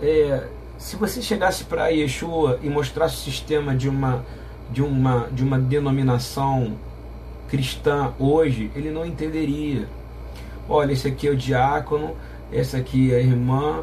é, 0.00 0.46
se 0.78 0.96
você 0.96 1.20
chegasse 1.20 1.64
para 1.64 1.88
Yeshua 1.88 2.60
e 2.62 2.68
mostrasse 2.68 3.16
o 3.16 3.18
sistema 3.18 3.74
de 3.74 3.88
uma, 3.88 4.24
de 4.70 4.82
uma, 4.82 5.28
de 5.32 5.42
uma 5.42 5.58
denominação 5.58 6.76
cristã 7.48 8.12
hoje, 8.18 8.70
ele 8.76 8.90
não 8.90 9.04
entenderia. 9.04 9.88
Olha, 10.68 10.92
esse 10.92 11.08
aqui 11.08 11.26
é 11.26 11.30
o 11.30 11.36
diácono, 11.36 12.14
essa 12.52 12.76
aqui 12.76 13.12
é 13.12 13.16
a 13.16 13.20
irmã, 13.20 13.82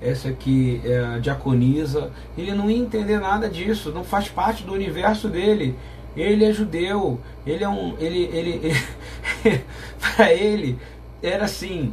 essa 0.00 0.28
aqui 0.28 0.80
é 0.84 0.98
a 0.98 1.18
diaconisa. 1.18 2.10
Ele 2.36 2.52
não 2.52 2.70
ia 2.70 2.78
entender 2.78 3.18
nada 3.18 3.48
disso, 3.48 3.90
não 3.90 4.04
faz 4.04 4.28
parte 4.28 4.64
do 4.64 4.72
universo 4.72 5.28
dele. 5.28 5.74
Ele 6.16 6.44
é 6.44 6.52
judeu, 6.52 7.18
ele 7.46 7.64
é 7.64 7.68
um. 7.68 7.96
Ele, 7.98 8.24
ele, 8.32 8.60
ele 9.44 9.64
para 10.00 10.32
ele 10.32 10.78
era 11.26 11.44
assim: 11.44 11.92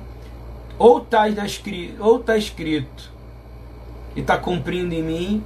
ou 0.78 1.00
está 1.00 1.28
escrito, 1.28 2.04
ou 2.04 2.20
tá 2.20 2.38
escrito 2.38 3.12
e 4.16 4.22
está 4.22 4.38
cumprindo 4.38 4.94
em 4.94 5.04
mim, 5.04 5.44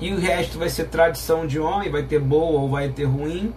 e 0.00 0.12
o 0.12 0.18
resto 0.18 0.58
vai 0.58 0.68
ser 0.68 0.84
tradição 0.84 1.46
de 1.46 1.58
homem, 1.58 1.90
vai 1.90 2.02
ter 2.02 2.18
boa 2.18 2.60
ou 2.60 2.70
vai 2.70 2.88
ter 2.88 3.04
ruim 3.04 3.52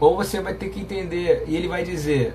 ou 0.00 0.16
você 0.16 0.40
vai 0.40 0.54
ter 0.54 0.68
que 0.68 0.80
entender, 0.80 1.44
e 1.46 1.56
ele 1.56 1.66
vai 1.66 1.82
dizer: 1.82 2.34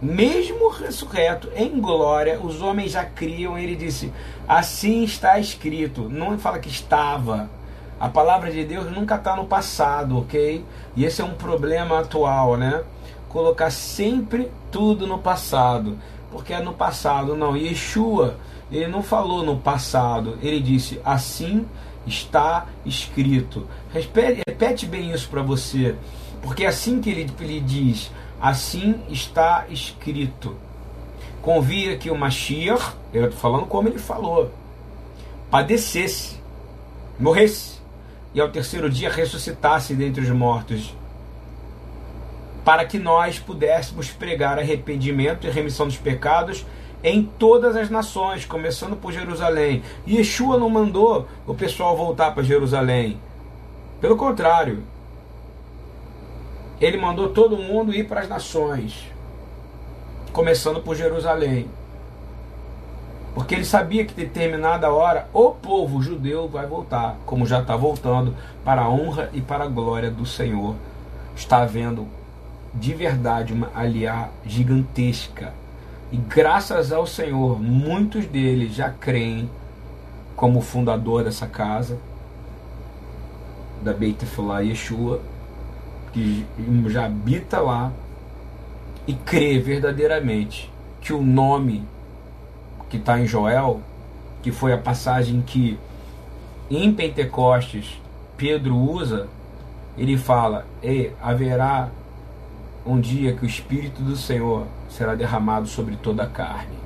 mesmo 0.00 0.68
ressurreto 0.68 1.50
em 1.56 1.80
glória, 1.80 2.38
os 2.40 2.60
homens 2.60 2.92
já 2.92 3.04
criam. 3.04 3.58
Ele 3.58 3.74
disse: 3.74 4.12
assim 4.46 5.02
está 5.04 5.38
escrito. 5.38 6.08
Não 6.08 6.38
fala 6.38 6.58
que 6.58 6.68
estava. 6.68 7.48
A 7.98 8.08
palavra 8.08 8.50
de 8.50 8.64
Deus 8.64 8.92
nunca 8.92 9.16
está 9.16 9.34
no 9.34 9.46
passado, 9.46 10.18
ok? 10.18 10.64
E 10.94 11.04
esse 11.04 11.20
é 11.20 11.24
um 11.24 11.34
problema 11.34 11.98
atual, 11.98 12.56
né? 12.56 12.84
Colocar 13.28 13.70
sempre 13.70 14.50
tudo 14.70 15.06
no 15.06 15.18
passado, 15.18 15.98
porque 16.30 16.52
é 16.52 16.60
no 16.60 16.72
passado. 16.72 17.36
Não, 17.36 17.56
Yeshua, 17.56 18.36
ele 18.70 18.86
não 18.86 19.02
falou 19.02 19.44
no 19.44 19.58
passado, 19.58 20.38
ele 20.42 20.60
disse: 20.60 21.00
assim 21.04 21.66
está 22.06 22.66
escrito. 22.84 23.66
Repete, 23.92 24.42
repete 24.48 24.86
bem 24.86 25.12
isso 25.12 25.28
para 25.28 25.42
você. 25.42 25.94
Porque 26.42 26.64
é 26.64 26.68
assim 26.68 27.00
que 27.00 27.10
ele, 27.10 27.30
ele 27.40 27.60
diz, 27.60 28.10
assim 28.40 29.00
está 29.08 29.66
escrito. 29.68 30.56
Convia 31.42 31.96
que 31.96 32.10
o 32.10 32.16
Mashiach, 32.16 32.94
eu 33.12 33.26
estou 33.26 33.38
falando 33.38 33.66
como 33.66 33.88
ele 33.88 33.98
falou, 33.98 34.50
padecesse, 35.50 36.36
morresse, 37.18 37.78
e 38.34 38.40
ao 38.40 38.50
terceiro 38.50 38.90
dia 38.90 39.10
ressuscitasse 39.10 39.94
dentre 39.94 40.22
os 40.22 40.30
mortos, 40.30 40.94
para 42.68 42.84
que 42.84 42.98
nós 42.98 43.38
pudéssemos 43.38 44.10
pregar 44.10 44.58
arrependimento 44.58 45.46
e 45.46 45.50
remissão 45.50 45.86
dos 45.86 45.96
pecados 45.96 46.66
em 47.02 47.24
todas 47.24 47.74
as 47.74 47.88
nações, 47.88 48.44
começando 48.44 48.94
por 48.94 49.10
Jerusalém. 49.10 49.82
E 50.06 50.18
Yeshua 50.18 50.58
não 50.58 50.68
mandou 50.68 51.26
o 51.46 51.54
pessoal 51.54 51.96
voltar 51.96 52.32
para 52.32 52.42
Jerusalém. 52.42 53.18
Pelo 54.02 54.18
contrário, 54.18 54.82
ele 56.78 56.98
mandou 56.98 57.30
todo 57.30 57.56
mundo 57.56 57.94
ir 57.94 58.06
para 58.06 58.20
as 58.20 58.28
nações, 58.28 59.10
começando 60.30 60.82
por 60.82 60.94
Jerusalém. 60.94 61.70
Porque 63.34 63.54
ele 63.54 63.64
sabia 63.64 64.04
que 64.04 64.12
determinada 64.12 64.92
hora 64.92 65.26
o 65.32 65.52
povo 65.52 66.02
judeu 66.02 66.46
vai 66.46 66.66
voltar, 66.66 67.16
como 67.24 67.46
já 67.46 67.62
está 67.62 67.74
voltando, 67.74 68.36
para 68.62 68.82
a 68.82 68.90
honra 68.90 69.30
e 69.32 69.40
para 69.40 69.64
a 69.64 69.68
glória 69.68 70.10
do 70.10 70.26
Senhor. 70.26 70.74
Está 71.34 71.62
havendo 71.62 72.17
de 72.74 72.94
verdade 72.94 73.52
uma 73.52 73.70
aliá 73.74 74.28
gigantesca. 74.44 75.52
E 76.10 76.16
graças 76.16 76.92
ao 76.92 77.06
Senhor, 77.06 77.60
muitos 77.60 78.26
deles 78.26 78.74
já 78.74 78.90
creem 78.90 79.50
como 80.34 80.60
fundador 80.60 81.24
dessa 81.24 81.46
casa, 81.46 81.98
da 83.82 83.92
Beit 83.92 84.24
Fulá 84.24 84.60
Yeshua, 84.60 85.20
que 86.12 86.46
já 86.86 87.06
habita 87.06 87.60
lá 87.60 87.92
e 89.06 89.12
crê 89.12 89.58
verdadeiramente 89.58 90.70
que 91.00 91.12
o 91.12 91.22
nome 91.22 91.84
que 92.88 92.96
está 92.96 93.20
em 93.20 93.26
Joel, 93.26 93.80
que 94.42 94.50
foi 94.50 94.72
a 94.72 94.78
passagem 94.78 95.42
que 95.42 95.78
em 96.70 96.92
Pentecostes 96.92 98.00
Pedro 98.36 98.76
usa, 98.76 99.26
ele 99.96 100.16
fala: 100.16 100.64
e 100.82 101.10
haverá 101.20 101.88
um 102.86 103.00
dia 103.00 103.34
que 103.34 103.44
o 103.44 103.46
Espírito 103.46 104.02
do 104.02 104.16
Senhor 104.16 104.66
será 104.88 105.14
derramado 105.14 105.66
sobre 105.66 105.96
toda 105.96 106.22
a 106.22 106.28
carne. 106.28 106.76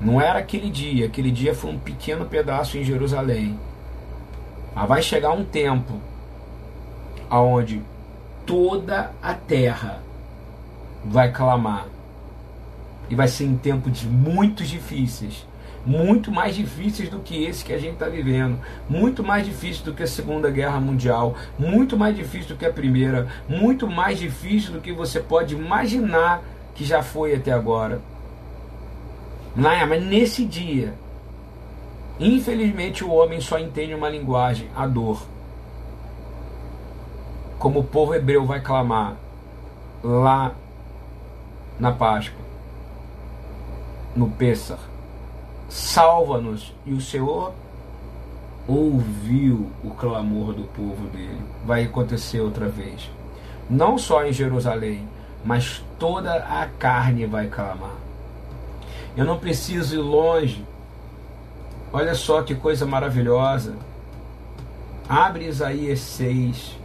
Não 0.00 0.20
era 0.20 0.38
aquele 0.38 0.68
dia, 0.68 1.06
aquele 1.06 1.30
dia 1.30 1.54
foi 1.54 1.70
um 1.70 1.78
pequeno 1.78 2.26
pedaço 2.26 2.76
em 2.76 2.84
Jerusalém. 2.84 3.58
Mas 4.74 4.88
vai 4.88 5.02
chegar 5.02 5.30
um 5.30 5.44
tempo 5.44 6.00
aonde 7.30 7.82
toda 8.44 9.12
a 9.22 9.34
terra 9.34 10.02
vai 11.04 11.30
clamar 11.30 11.86
e 13.08 13.14
vai 13.14 13.28
ser 13.28 13.44
em 13.44 13.56
tempos 13.56 14.04
muito 14.04 14.64
difíceis, 14.64 15.46
muito 15.84 16.30
mais 16.30 16.54
difíceis 16.54 17.08
do 17.08 17.18
que 17.18 17.44
esse 17.44 17.64
que 17.64 17.72
a 17.72 17.78
gente 17.78 17.94
está 17.94 18.08
vivendo, 18.08 18.58
muito 18.88 19.22
mais 19.22 19.44
difícil 19.44 19.84
do 19.84 19.92
que 19.92 20.02
a 20.02 20.06
Segunda 20.06 20.50
Guerra 20.50 20.80
Mundial, 20.80 21.34
muito 21.58 21.96
mais 21.96 22.14
difícil 22.14 22.50
do 22.50 22.56
que 22.56 22.66
a 22.66 22.72
Primeira, 22.72 23.26
muito 23.48 23.88
mais 23.88 24.18
difícil 24.18 24.72
do 24.72 24.80
que 24.80 24.92
você 24.92 25.20
pode 25.20 25.54
imaginar 25.54 26.42
que 26.74 26.84
já 26.84 27.02
foi 27.02 27.34
até 27.34 27.52
agora. 27.52 28.00
Mas 29.54 30.02
nesse 30.04 30.44
dia, 30.44 30.94
infelizmente 32.18 33.04
o 33.04 33.10
homem 33.10 33.40
só 33.40 33.58
entende 33.58 33.94
uma 33.94 34.08
linguagem, 34.08 34.68
a 34.74 34.86
dor. 34.86 35.22
Como 37.58 37.80
o 37.80 37.84
povo 37.84 38.14
hebreu 38.14 38.46
vai 38.46 38.60
clamar 38.60 39.16
lá 40.02 40.52
na 41.78 41.92
Páscoa 41.92 42.40
no 44.14 44.30
Pêssar. 44.30 44.91
Salva-nos. 45.72 46.74
E 46.84 46.92
o 46.92 47.00
Senhor 47.00 47.54
ouviu 48.68 49.70
o 49.82 49.90
clamor 49.90 50.52
do 50.52 50.64
povo 50.64 51.08
dele. 51.08 51.40
Vai 51.64 51.84
acontecer 51.84 52.40
outra 52.40 52.68
vez. 52.68 53.10
Não 53.70 53.96
só 53.96 54.22
em 54.26 54.34
Jerusalém, 54.34 55.08
mas 55.42 55.82
toda 55.98 56.34
a 56.34 56.66
carne 56.78 57.24
vai 57.24 57.46
clamar. 57.46 57.96
Eu 59.16 59.24
não 59.24 59.38
preciso 59.38 59.94
ir 59.94 59.98
longe. 59.98 60.62
Olha 61.90 62.14
só 62.14 62.42
que 62.42 62.54
coisa 62.54 62.84
maravilhosa. 62.84 63.74
Abre 65.08 65.46
Isaías 65.46 66.00
6. 66.00 66.76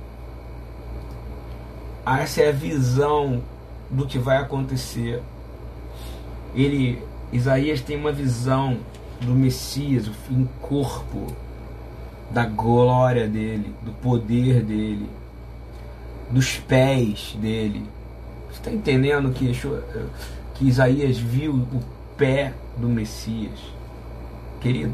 Essa 2.05 2.41
é 2.41 2.49
a 2.49 2.53
visão 2.53 3.43
do 3.91 4.07
que 4.07 4.17
vai 4.17 4.37
acontecer. 4.37 5.21
Ele 6.55 7.05
Isaías 7.31 7.81
tem 7.81 7.97
uma 7.97 8.11
visão 8.11 8.77
do 9.21 9.33
Messias, 9.33 10.09
em 10.29 10.47
corpo, 10.61 11.27
da 12.29 12.45
glória 12.45 13.27
dele, 13.27 13.73
do 13.81 13.91
poder 13.93 14.61
dele, 14.61 15.09
dos 16.29 16.57
pés 16.57 17.35
dele. 17.39 17.83
Você 18.49 18.59
está 18.59 18.71
entendendo 18.71 19.31
que, 19.31 19.51
que 20.55 20.67
Isaías 20.67 21.17
viu 21.17 21.53
o 21.53 21.81
pé 22.17 22.53
do 22.77 22.87
Messias? 22.87 23.59
Querido, 24.59 24.93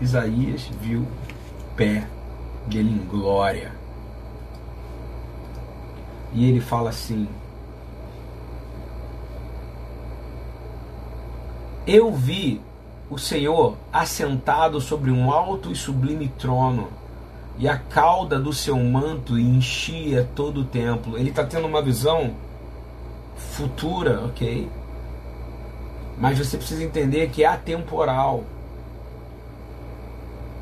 Isaías 0.00 0.70
viu 0.80 1.00
o 1.00 1.76
pé 1.76 2.06
dele 2.66 2.90
em 2.90 3.06
glória. 3.08 3.72
E 6.32 6.48
ele 6.48 6.60
fala 6.60 6.90
assim: 6.90 7.26
Eu 11.86 12.10
vi 12.10 12.60
o 13.08 13.16
Senhor 13.16 13.76
assentado 13.92 14.80
sobre 14.80 15.12
um 15.12 15.30
alto 15.30 15.70
e 15.70 15.76
sublime 15.76 16.26
trono, 16.36 16.88
e 17.60 17.68
a 17.68 17.78
cauda 17.78 18.40
do 18.40 18.52
seu 18.52 18.76
manto 18.76 19.38
enchia 19.38 20.28
todo 20.34 20.62
o 20.62 20.64
templo. 20.64 21.16
Ele 21.16 21.30
está 21.30 21.44
tendo 21.44 21.68
uma 21.68 21.80
visão 21.80 22.34
futura, 23.36 24.24
ok? 24.24 24.68
Mas 26.18 26.38
você 26.38 26.56
precisa 26.56 26.82
entender 26.82 27.28
que 27.28 27.44
é 27.44 27.46
atemporal. 27.46 28.42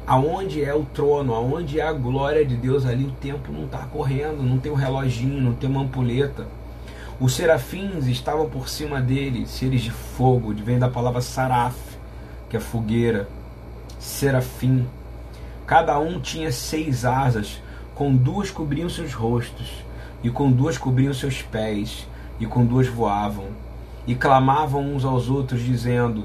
Aonde 0.06 0.62
é 0.62 0.74
o 0.74 0.84
trono, 0.84 1.32
aonde 1.32 1.80
é 1.80 1.82
a 1.82 1.92
glória 1.94 2.44
de 2.44 2.54
Deus 2.54 2.84
ali, 2.84 3.06
o 3.06 3.12
tempo 3.12 3.50
não 3.50 3.64
está 3.64 3.78
correndo, 3.86 4.42
não 4.42 4.58
tem 4.58 4.70
um 4.70 4.74
reloginho, 4.74 5.40
não 5.40 5.54
tem 5.54 5.70
uma 5.70 5.80
ampulheta. 5.80 6.46
Os 7.20 7.34
serafins 7.34 8.08
estavam 8.08 8.48
por 8.50 8.68
cima 8.68 9.00
dele, 9.00 9.46
seres 9.46 9.82
de 9.82 9.92
fogo, 9.92 10.52
vem 10.52 10.80
da 10.80 10.88
palavra 10.88 11.20
saraf, 11.20 11.76
que 12.50 12.56
é 12.56 12.60
fogueira, 12.60 13.28
serafim. 14.00 14.84
Cada 15.64 15.96
um 16.00 16.20
tinha 16.20 16.50
seis 16.50 17.04
asas, 17.04 17.62
com 17.94 18.12
duas 18.12 18.50
cobriam 18.50 18.88
seus 18.88 19.14
rostos, 19.14 19.84
e 20.24 20.30
com 20.30 20.50
duas 20.50 20.76
cobriam 20.76 21.14
seus 21.14 21.40
pés, 21.40 22.04
e 22.40 22.46
com 22.46 22.66
duas 22.66 22.88
voavam, 22.88 23.46
e 24.08 24.16
clamavam 24.16 24.82
uns 24.82 25.04
aos 25.04 25.30
outros, 25.30 25.62
dizendo: 25.62 26.24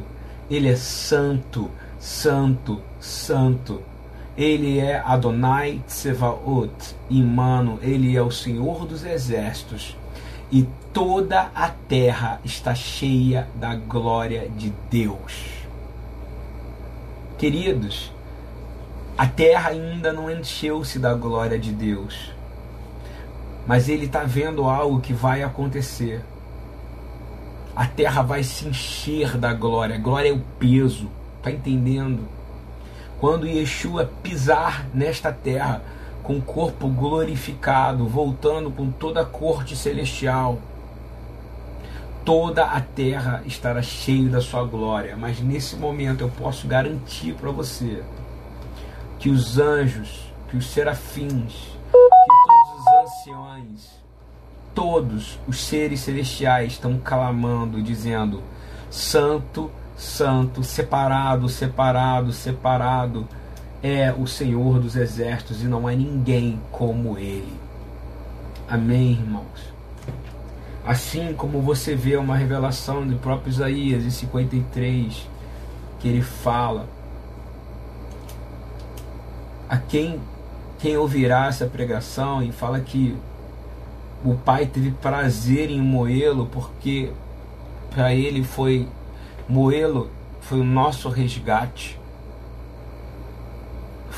Ele 0.50 0.70
é 0.70 0.76
santo, 0.76 1.70
santo, 2.00 2.82
santo. 3.00 3.84
Ele 4.36 4.80
é 4.80 5.00
Adonai 5.06 5.84
Tsevaot, 5.86 6.96
Imano, 7.12 7.78
ele 7.82 8.16
é 8.16 8.22
o 8.24 8.32
Senhor 8.32 8.88
dos 8.88 9.04
exércitos 9.04 9.99
e 10.52 10.68
toda 10.94 11.52
a 11.54 11.70
terra 11.70 12.40
está 12.44 12.74
cheia 12.74 13.48
da 13.56 13.76
glória 13.76 14.50
de 14.50 14.74
Deus. 14.90 15.60
Queridos, 17.38 18.12
a 19.18 19.28
terra 19.28 19.70
ainda 19.70 20.12
não 20.12 20.30
encheu-se 20.30 20.98
da 20.98 21.14
glória 21.14 21.60
de 21.60 21.72
Deus, 21.72 22.34
mas 23.68 23.88
ele 23.88 24.06
está 24.06 24.24
vendo 24.24 24.64
algo 24.66 25.00
que 25.00 25.14
vai 25.14 25.44
acontecer. 25.44 26.24
A 27.76 27.86
terra 27.86 28.22
vai 28.22 28.44
se 28.44 28.68
encher 28.68 29.38
da 29.38 29.54
glória, 29.54 29.98
glória 29.98 30.30
é 30.30 30.34
o 30.34 30.42
peso, 30.58 31.10
está 31.38 31.52
entendendo? 31.52 32.28
Quando 33.20 33.46
Yeshua 33.46 34.10
pisar 34.24 34.88
nesta 34.94 35.32
terra, 35.32 35.82
com 36.24 36.38
o 36.38 36.42
corpo 36.42 36.88
glorificado, 36.88 38.06
voltando 38.06 38.72
com 38.72 38.92
toda 38.92 39.22
a 39.22 39.26
corte 39.26 39.76
celestial. 39.76 40.60
Toda 42.24 42.66
a 42.66 42.82
terra 42.82 43.42
estará 43.46 43.82
cheia 43.82 44.30
da 44.30 44.42
sua 44.42 44.64
glória, 44.64 45.18
mas 45.18 45.40
nesse 45.40 45.76
momento 45.76 46.22
eu 46.22 46.30
posso 46.30 46.68
garantir 46.68 47.34
para 47.34 47.50
você 47.50 48.04
que 49.18 49.30
os 49.30 49.58
anjos, 49.58 50.32
que 50.50 50.58
os 50.58 50.68
serafins, 50.68 51.54
que 51.54 51.98
todos 52.46 52.80
os 52.80 53.04
anciões, 53.04 53.90
todos 54.76 55.40
os 55.48 55.64
seres 55.64 56.02
celestiais 56.02 56.74
estão 56.74 57.00
clamando, 57.04 57.82
dizendo: 57.82 58.44
Santo, 58.92 59.72
Santo, 59.98 60.64
separado, 60.64 61.50
separado, 61.50 62.32
separado 62.32 63.28
é 63.82 64.12
o 64.12 64.28
Senhor 64.28 64.80
dos 64.80 64.96
exércitos 64.96 65.64
e 65.64 65.66
não 65.66 65.88
há 65.88 65.92
ninguém 65.94 66.60
como 66.72 67.18
ele. 67.18 67.54
Amém, 68.68 69.14
irmãos? 69.14 69.74
Assim 70.86 71.34
como 71.34 71.62
você 71.62 71.96
vê 71.96 72.16
uma 72.16 72.36
revelação 72.36 73.06
do 73.06 73.16
próprio 73.18 73.50
Isaías 73.50 74.04
em 74.04 74.10
53, 74.10 75.28
que 76.00 76.08
ele 76.08 76.22
fala 76.22 76.88
a 79.70 79.78
quem 79.78 80.20
quem 80.80 80.96
ouvirá 80.96 81.48
essa 81.48 81.66
pregação 81.66 82.42
e 82.42 82.54
fala 82.54 82.80
que 82.80 83.16
o 84.24 84.34
pai 84.34 84.66
teve 84.66 84.92
prazer 84.92 85.70
em 85.70 85.82
moê-lo 85.82 86.46
porque 86.46 87.12
para 87.92 88.14
ele 88.14 88.44
foi 88.46 88.88
moê-lo 89.48 90.10
foi 90.40 90.62
o 90.62 90.64
nosso 90.64 91.10
resgate 91.10 91.99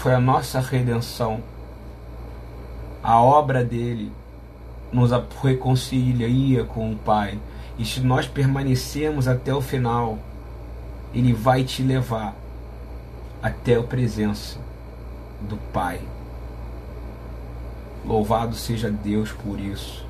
foi 0.01 0.15
a 0.15 0.19
nossa 0.19 0.59
redenção. 0.59 1.43
A 3.03 3.21
obra 3.21 3.63
dele 3.63 4.11
nos 4.91 5.11
reconcilia 5.43 6.63
com 6.63 6.91
o 6.91 6.95
Pai. 6.95 7.37
E 7.77 7.85
se 7.85 7.99
nós 7.99 8.27
permanecemos 8.27 9.27
até 9.27 9.53
o 9.53 9.61
final, 9.61 10.17
ele 11.13 11.33
vai 11.33 11.63
te 11.63 11.83
levar 11.83 12.33
até 13.43 13.75
a 13.75 13.83
presença 13.83 14.57
do 15.39 15.57
Pai. 15.71 16.01
Louvado 18.03 18.55
seja 18.55 18.89
Deus 18.89 19.31
por 19.31 19.59
isso. 19.59 20.03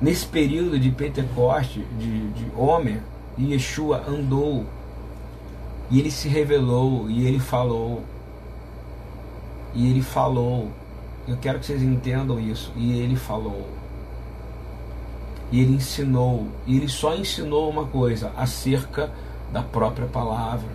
Nesse 0.00 0.26
período 0.26 0.78
de 0.78 0.90
Pentecoste, 0.90 1.80
de, 1.98 2.28
de 2.30 2.50
Homer, 2.54 3.00
Yeshua 3.38 4.04
andou 4.06 4.66
e 5.90 6.00
ele 6.00 6.10
se 6.10 6.28
revelou 6.28 7.08
e 7.08 7.26
ele 7.26 7.38
falou. 7.38 8.02
E 9.74 9.88
ele 9.88 10.02
falou. 10.02 10.70
Eu 11.28 11.36
quero 11.36 11.58
que 11.58 11.66
vocês 11.66 11.82
entendam 11.82 12.40
isso. 12.40 12.72
E 12.76 12.98
ele 13.00 13.16
falou. 13.16 13.68
E 15.50 15.60
ele 15.60 15.74
ensinou. 15.74 16.48
E 16.66 16.76
ele 16.76 16.88
só 16.88 17.14
ensinou 17.14 17.70
uma 17.70 17.86
coisa 17.86 18.32
acerca 18.36 19.10
da 19.52 19.62
própria 19.62 20.06
palavra. 20.06 20.68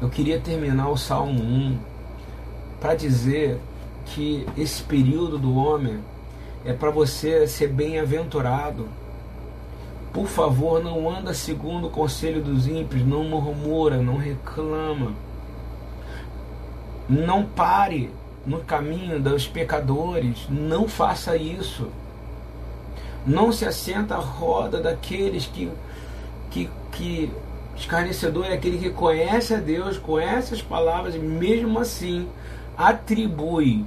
Eu 0.00 0.08
queria 0.08 0.40
terminar 0.40 0.88
o 0.88 0.96
Salmo 0.96 1.42
1 1.42 1.78
para 2.80 2.94
dizer 2.94 3.60
que 4.06 4.46
esse 4.56 4.82
período 4.82 5.38
do 5.38 5.54
homem 5.54 6.00
é 6.64 6.72
para 6.72 6.90
você 6.90 7.46
ser 7.46 7.68
bem-aventurado. 7.68 8.88
Por 10.12 10.26
favor, 10.26 10.82
não 10.82 11.08
anda 11.08 11.32
segundo 11.32 11.86
o 11.86 11.90
conselho 11.90 12.42
dos 12.42 12.66
ímpios, 12.66 13.06
não 13.06 13.24
murmura, 13.24 13.98
não 13.98 14.16
reclama. 14.16 15.12
Não 17.08 17.44
pare 17.44 18.10
no 18.44 18.60
caminho 18.60 19.20
dos 19.20 19.46
pecadores, 19.46 20.46
não 20.48 20.88
faça 20.88 21.36
isso. 21.36 21.88
Não 23.26 23.52
se 23.52 23.64
assenta 23.64 24.16
à 24.16 24.18
roda 24.18 24.80
daqueles 24.80 25.46
que 25.46 25.70
que, 26.50 26.68
que 26.92 27.30
escarnecedor 27.76 28.46
é 28.46 28.54
aquele 28.54 28.78
que 28.78 28.90
conhece 28.90 29.54
a 29.54 29.58
Deus, 29.58 29.96
conhece 29.96 30.52
as 30.52 30.60
palavras 30.60 31.14
e 31.14 31.18
mesmo 31.18 31.78
assim 31.78 32.28
atribui 32.76 33.86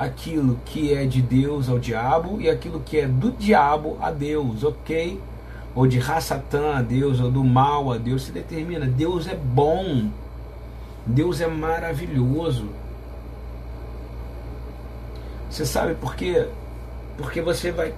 aquilo 0.00 0.58
que 0.64 0.94
é 0.94 1.04
de 1.04 1.20
Deus 1.20 1.68
ao 1.68 1.78
diabo 1.78 2.40
e 2.40 2.48
aquilo 2.48 2.80
que 2.80 2.96
é 2.96 3.06
do 3.06 3.32
diabo 3.32 3.98
a 4.00 4.10
Deus, 4.10 4.64
ok? 4.64 5.20
Ou 5.74 5.86
de 5.86 5.98
Rassatã 5.98 6.76
a 6.76 6.80
Deus, 6.80 7.20
ou 7.20 7.30
do 7.30 7.44
mal 7.44 7.92
a 7.92 7.98
Deus, 7.98 8.22
se 8.22 8.32
determina. 8.32 8.86
Deus 8.86 9.28
é 9.28 9.34
bom, 9.34 10.08
Deus 11.04 11.42
é 11.42 11.46
maravilhoso. 11.46 12.70
Você 15.50 15.66
sabe 15.66 15.94
por 15.94 16.16
quê? 16.16 16.48
Porque 17.18 17.42
você 17.42 17.70
vai, 17.70 17.92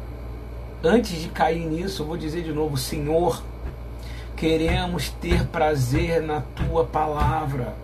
antes 0.82 1.22
de 1.22 1.28
cair 1.28 1.64
nisso, 1.64 2.02
eu 2.02 2.06
vou 2.06 2.16
dizer 2.16 2.42
de 2.42 2.52
novo: 2.52 2.76
Senhor, 2.76 3.40
queremos 4.36 5.08
ter 5.08 5.46
prazer 5.46 6.20
na 6.20 6.40
tua 6.40 6.84
palavra. 6.84 7.76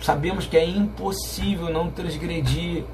Sabemos 0.00 0.46
que 0.46 0.56
é 0.56 0.64
impossível 0.64 1.70
não 1.70 1.90
transgredir 1.90 2.84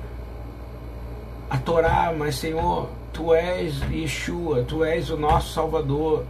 a 1.49 1.57
Torá, 1.57 2.13
mas 2.17 2.35
Senhor, 2.35 2.89
tu 3.13 3.33
és 3.33 3.81
Yeshua, 3.89 4.65
tu 4.65 4.83
és 4.83 5.09
o 5.11 5.17
nosso 5.17 5.53
Salvador. 5.53 6.25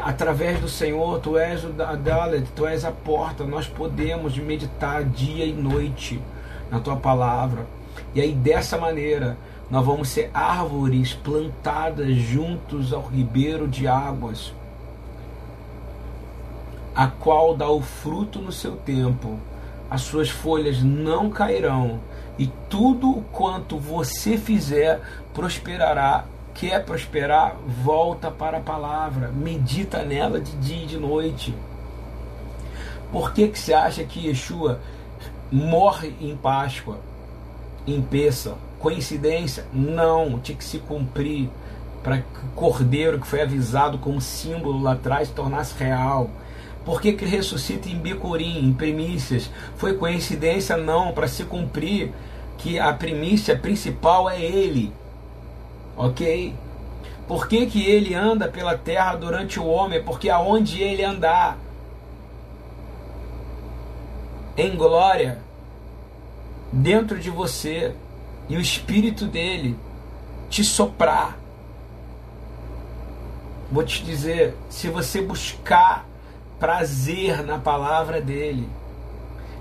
Através 0.00 0.60
do 0.60 0.68
Senhor, 0.68 1.18
tu 1.18 1.36
és 1.36 1.64
o 1.64 1.70
Dalet, 1.70 2.46
tu 2.54 2.64
és 2.64 2.84
a 2.84 2.92
porta. 2.92 3.44
Nós 3.44 3.66
podemos 3.66 4.38
meditar 4.38 5.04
dia 5.04 5.44
e 5.44 5.52
noite 5.52 6.22
na 6.70 6.78
tua 6.78 6.96
palavra. 6.96 7.66
E 8.14 8.20
aí, 8.20 8.32
dessa 8.32 8.78
maneira, 8.78 9.36
nós 9.68 9.84
vamos 9.84 10.08
ser 10.08 10.30
árvores 10.32 11.12
plantadas 11.12 12.14
juntos 12.14 12.92
ao 12.92 13.02
ribeiro 13.02 13.66
de 13.66 13.88
águas, 13.88 14.54
a 16.94 17.08
qual 17.08 17.56
dá 17.56 17.68
o 17.68 17.82
fruto 17.82 18.38
no 18.38 18.52
seu 18.52 18.76
tempo 18.76 19.38
as 19.92 20.00
suas 20.00 20.30
folhas 20.30 20.82
não 20.82 21.28
cairão, 21.28 22.00
e 22.38 22.46
tudo 22.70 23.22
quanto 23.30 23.76
você 23.76 24.38
fizer 24.38 25.02
prosperará. 25.34 26.24
Quer 26.54 26.82
prosperar? 26.82 27.56
Volta 27.84 28.30
para 28.30 28.56
a 28.56 28.62
palavra, 28.62 29.28
medita 29.28 30.02
nela 30.02 30.40
de 30.40 30.52
dia 30.52 30.84
e 30.84 30.86
de 30.86 30.96
noite. 30.96 31.54
Por 33.10 33.34
que, 33.34 33.48
que 33.48 33.58
você 33.58 33.74
acha 33.74 34.02
que 34.02 34.28
Yeshua 34.28 34.80
morre 35.50 36.14
em 36.18 36.34
Páscoa, 36.34 36.96
em 37.86 38.00
Peça? 38.00 38.54
Coincidência? 38.78 39.66
Não, 39.74 40.38
tinha 40.38 40.56
que 40.56 40.64
se 40.64 40.78
cumprir 40.78 41.50
para 42.02 42.16
que 42.18 42.46
o 42.46 42.56
cordeiro 42.56 43.20
que 43.20 43.26
foi 43.26 43.42
avisado 43.42 43.98
como 43.98 44.22
símbolo 44.22 44.82
lá 44.82 44.92
atrás 44.92 45.28
tornasse 45.28 45.74
real. 45.78 46.30
Por 46.84 47.00
que, 47.00 47.12
que 47.12 47.24
ressuscita 47.24 47.88
em 47.88 47.96
Bicurim, 47.96 48.58
em 48.58 48.72
primícias? 48.72 49.50
Foi 49.76 49.94
coincidência? 49.94 50.76
Não, 50.76 51.12
para 51.12 51.28
se 51.28 51.44
cumprir 51.44 52.12
que 52.58 52.78
a 52.78 52.92
primícia 52.92 53.56
principal 53.56 54.28
é 54.28 54.40
ele. 54.40 54.92
Ok? 55.96 56.54
Por 57.28 57.46
que, 57.46 57.66
que 57.66 57.84
ele 57.88 58.14
anda 58.14 58.48
pela 58.48 58.76
terra 58.76 59.14
durante 59.14 59.60
o 59.60 59.66
homem? 59.66 60.02
Porque 60.02 60.28
aonde 60.28 60.82
ele 60.82 61.04
andar 61.04 61.56
em 64.56 64.76
glória, 64.76 65.38
dentro 66.72 67.18
de 67.18 67.30
você, 67.30 67.94
e 68.48 68.56
o 68.56 68.60
espírito 68.60 69.26
dele 69.26 69.78
te 70.50 70.62
soprar. 70.62 71.38
Vou 73.70 73.82
te 73.82 74.04
dizer, 74.04 74.54
se 74.68 74.88
você 74.88 75.22
buscar 75.22 76.06
prazer 76.62 77.42
na 77.42 77.58
palavra 77.58 78.20
dele, 78.20 78.68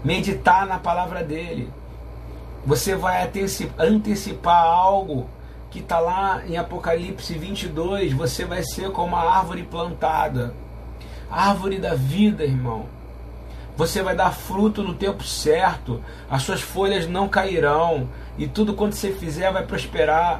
meditar 0.03 0.67
na 0.67 0.77
palavra 0.77 1.23
dele. 1.23 1.73
Você 2.63 2.95
vai 2.95 3.27
antecipar 3.79 4.63
algo 4.63 5.27
que 5.71 5.79
está 5.79 5.99
lá 5.99 6.43
em 6.45 6.57
Apocalipse 6.57 7.33
22. 7.33 8.13
Você 8.13 8.45
vai 8.45 8.61
ser 8.61 8.91
como 8.91 9.15
a 9.15 9.35
árvore 9.35 9.63
plantada, 9.63 10.53
árvore 11.27 11.79
da 11.79 11.95
vida, 11.95 12.43
irmão. 12.43 12.85
Você 13.75 14.03
vai 14.03 14.15
dar 14.15 14.31
fruto 14.31 14.83
no 14.83 14.93
tempo 14.93 15.23
certo, 15.23 16.03
as 16.29 16.43
suas 16.43 16.61
folhas 16.61 17.07
não 17.07 17.27
cairão, 17.27 18.07
e 18.37 18.47
tudo 18.47 18.75
quanto 18.75 18.95
você 18.95 19.11
fizer 19.11 19.51
vai 19.51 19.65
prosperar. 19.65 20.39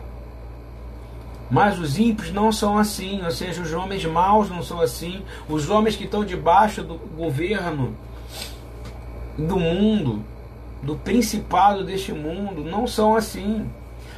Mas 1.52 1.78
os 1.78 2.00
ímpios 2.00 2.32
não 2.32 2.50
são 2.50 2.78
assim, 2.78 3.22
ou 3.26 3.30
seja, 3.30 3.62
os 3.62 3.74
homens 3.74 4.06
maus 4.06 4.50
não 4.50 4.64
são 4.64 4.80
assim. 4.80 5.22
Os 5.50 5.70
homens 5.70 5.98
que 5.98 6.06
estão 6.06 6.24
debaixo 6.24 6.82
do 6.82 6.96
governo 6.96 7.94
do 9.38 9.60
mundo, 9.60 10.24
do 10.82 10.96
principado 10.96 11.84
deste 11.84 12.14
mundo, 12.14 12.64
não 12.64 12.88
são 12.88 13.18
assim. 13.18 13.70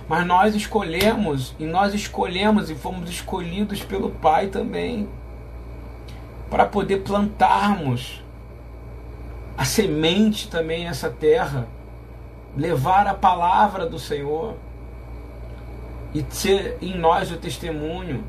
Mas 0.08 0.28
nós 0.28 0.54
escolhemos, 0.54 1.56
e 1.58 1.66
nós 1.66 1.96
escolhemos 1.96 2.70
e 2.70 2.76
fomos 2.76 3.10
escolhidos 3.10 3.82
pelo 3.82 4.12
Pai 4.12 4.48
também, 4.48 5.10
para 6.52 6.68
poder 6.68 6.98
plantarmos 6.98 8.24
a 9.58 9.66
semente 9.66 10.48
também 10.48 10.84
nessa 10.84 11.10
terra, 11.10 11.68
levar 12.56 13.08
a 13.08 13.14
palavra 13.16 13.88
do 13.88 13.98
Senhor 13.98 14.56
e 16.14 16.26
ser 16.30 16.78
em 16.82 16.98
nós 16.98 17.32
o 17.32 17.38
testemunho. 17.38 18.24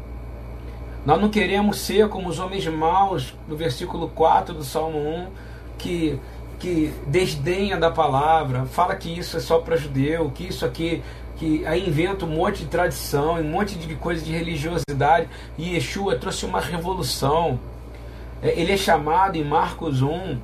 Nós 1.05 1.21
não 1.21 1.29
queremos 1.29 1.81
ser 1.81 2.09
como 2.09 2.29
os 2.29 2.39
homens 2.39 2.67
maus, 2.67 3.35
no 3.47 3.57
versículo 3.57 4.09
4 4.09 4.55
do 4.55 4.65
Salmo 4.65 4.99
1, 4.99 5.27
que, 5.77 6.19
que 6.59 6.95
desdenha 7.07 7.77
da 7.77 7.91
palavra, 7.91 8.65
fala 8.65 8.97
que 8.97 9.11
isso 9.11 9.37
é 9.37 9.41
só 9.41 9.59
para 9.59 9.77
judeu, 9.77 10.31
que 10.35 10.45
isso 10.49 10.65
aqui, 10.65 11.03
que 11.37 11.67
aí 11.67 11.87
inventa 11.87 12.25
um 12.25 12.31
monte 12.31 12.61
de 12.61 12.67
tradição, 12.71 13.35
um 13.35 13.45
monte 13.45 13.75
de 13.75 13.95
coisa 13.97 14.25
de 14.25 14.33
religiosidade, 14.33 15.29
e 15.59 15.75
Yeshua 15.75 16.17
trouxe 16.17 16.47
uma 16.47 16.61
revolução. 16.61 17.61
É, 18.43 18.59
ele 18.59 18.73
é 18.73 18.77
chamado 18.77 19.37
em 19.37 19.45
Marcos 19.45 20.01
1 20.01 20.39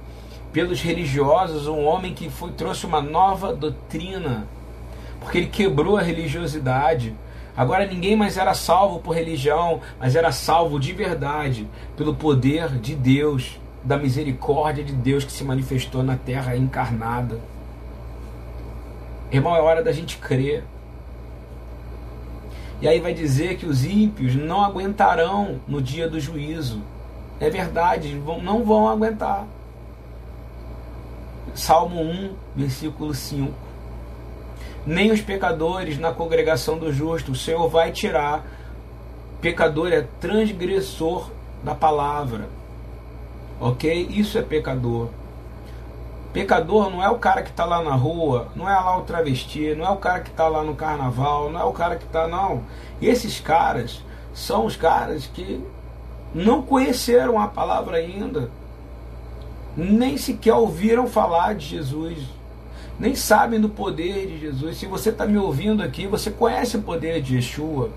pelos 0.53 0.83
religiosos 0.83 1.67
um 1.69 1.85
homem 1.85 2.13
que 2.13 2.29
foi, 2.29 2.51
trouxe 2.51 2.85
uma 2.85 3.01
nova 3.01 3.55
doutrina, 3.55 4.47
porque 5.21 5.39
ele 5.39 5.47
quebrou 5.47 5.97
a 5.97 6.03
religiosidade 6.03 7.15
Agora 7.61 7.87
ninguém 7.87 8.17
mais 8.17 8.39
era 8.39 8.55
salvo 8.55 9.01
por 9.01 9.15
religião, 9.15 9.83
mas 9.99 10.17
era 10.17 10.33
salvo 10.33 10.81
de 10.81 10.95
verdade 10.95 11.69
pelo 11.95 12.15
poder 12.15 12.71
de 12.79 12.95
Deus, 12.95 13.61
da 13.85 13.99
misericórdia 13.99 14.83
de 14.83 14.95
Deus 14.95 15.25
que 15.25 15.31
se 15.31 15.45
manifestou 15.45 16.03
na 16.03 16.17
terra 16.17 16.57
encarnada. 16.57 17.39
Irmão, 19.31 19.55
é 19.55 19.61
hora 19.61 19.85
da 19.85 19.93
gente 19.93 20.17
crer. 20.17 20.65
E 22.81 22.89
aí 22.89 22.99
vai 22.99 23.13
dizer 23.13 23.59
que 23.59 23.67
os 23.67 23.85
ímpios 23.85 24.35
não 24.35 24.65
aguentarão 24.65 25.61
no 25.69 25.83
dia 25.83 26.09
do 26.09 26.19
juízo. 26.19 26.81
É 27.39 27.51
verdade, 27.51 28.15
não 28.43 28.65
vão 28.65 28.89
aguentar. 28.89 29.47
Salmo 31.55 32.01
1, 32.01 32.33
versículo 32.57 33.13
5. 33.13 33.70
Nem 34.87 35.11
os 35.11 35.21
pecadores 35.21 35.99
na 35.99 36.13
congregação 36.13 36.79
do 36.79 36.93
justo. 36.93 37.33
O 37.33 37.37
Senhor 37.37 37.69
vai 37.69 37.93
tirar. 37.93 38.45
Pecador 39.41 39.93
é 39.93 40.07
transgressor 40.21 41.31
da 41.63 41.75
palavra. 41.75 42.49
Ok? 43.61 44.09
Isso 44.11 44.39
é 44.39 44.43
pecador. 44.43 45.09
Pecador 46.33 46.91
não 46.91 47.03
é 47.03 47.11
o 47.11 47.19
cara 47.19 47.43
que 47.43 47.51
está 47.51 47.65
lá 47.65 47.83
na 47.83 47.95
rua, 47.95 48.49
não 48.55 48.69
é 48.69 48.75
lá 48.75 48.97
o 48.97 49.03
travesti, 49.03 49.75
não 49.75 49.85
é 49.85 49.91
o 49.91 49.97
cara 49.97 50.21
que 50.21 50.31
está 50.31 50.47
lá 50.47 50.63
no 50.63 50.77
carnaval, 50.77 51.51
não 51.51 51.61
é 51.61 51.65
o 51.65 51.73
cara 51.73 51.97
que 51.97 52.05
está. 52.05 52.29
Não. 52.29 52.63
Esses 53.03 53.41
caras 53.41 54.01
são 54.33 54.65
os 54.65 54.77
caras 54.77 55.27
que 55.27 55.61
não 56.33 56.63
conheceram 56.63 57.41
a 57.41 57.49
palavra 57.49 57.97
ainda, 57.97 58.49
nem 59.77 60.17
sequer 60.17 60.55
ouviram 60.55 61.09
falar 61.09 61.55
de 61.57 61.67
Jesus, 61.67 62.19
nem 63.01 63.17
sabem 63.17 63.59
do 63.59 63.71
poder 63.71 64.27
de 64.27 64.39
Jesus. 64.39 64.77
Se 64.77 64.85
você 64.85 65.09
está 65.09 65.25
me 65.25 65.39
ouvindo 65.39 65.83
aqui, 65.83 66.07
você 66.07 66.31
conhece 66.31 66.77
o 66.77 66.83
poder 66.83 67.23
de 67.23 67.37
Yeshua. 67.37 67.89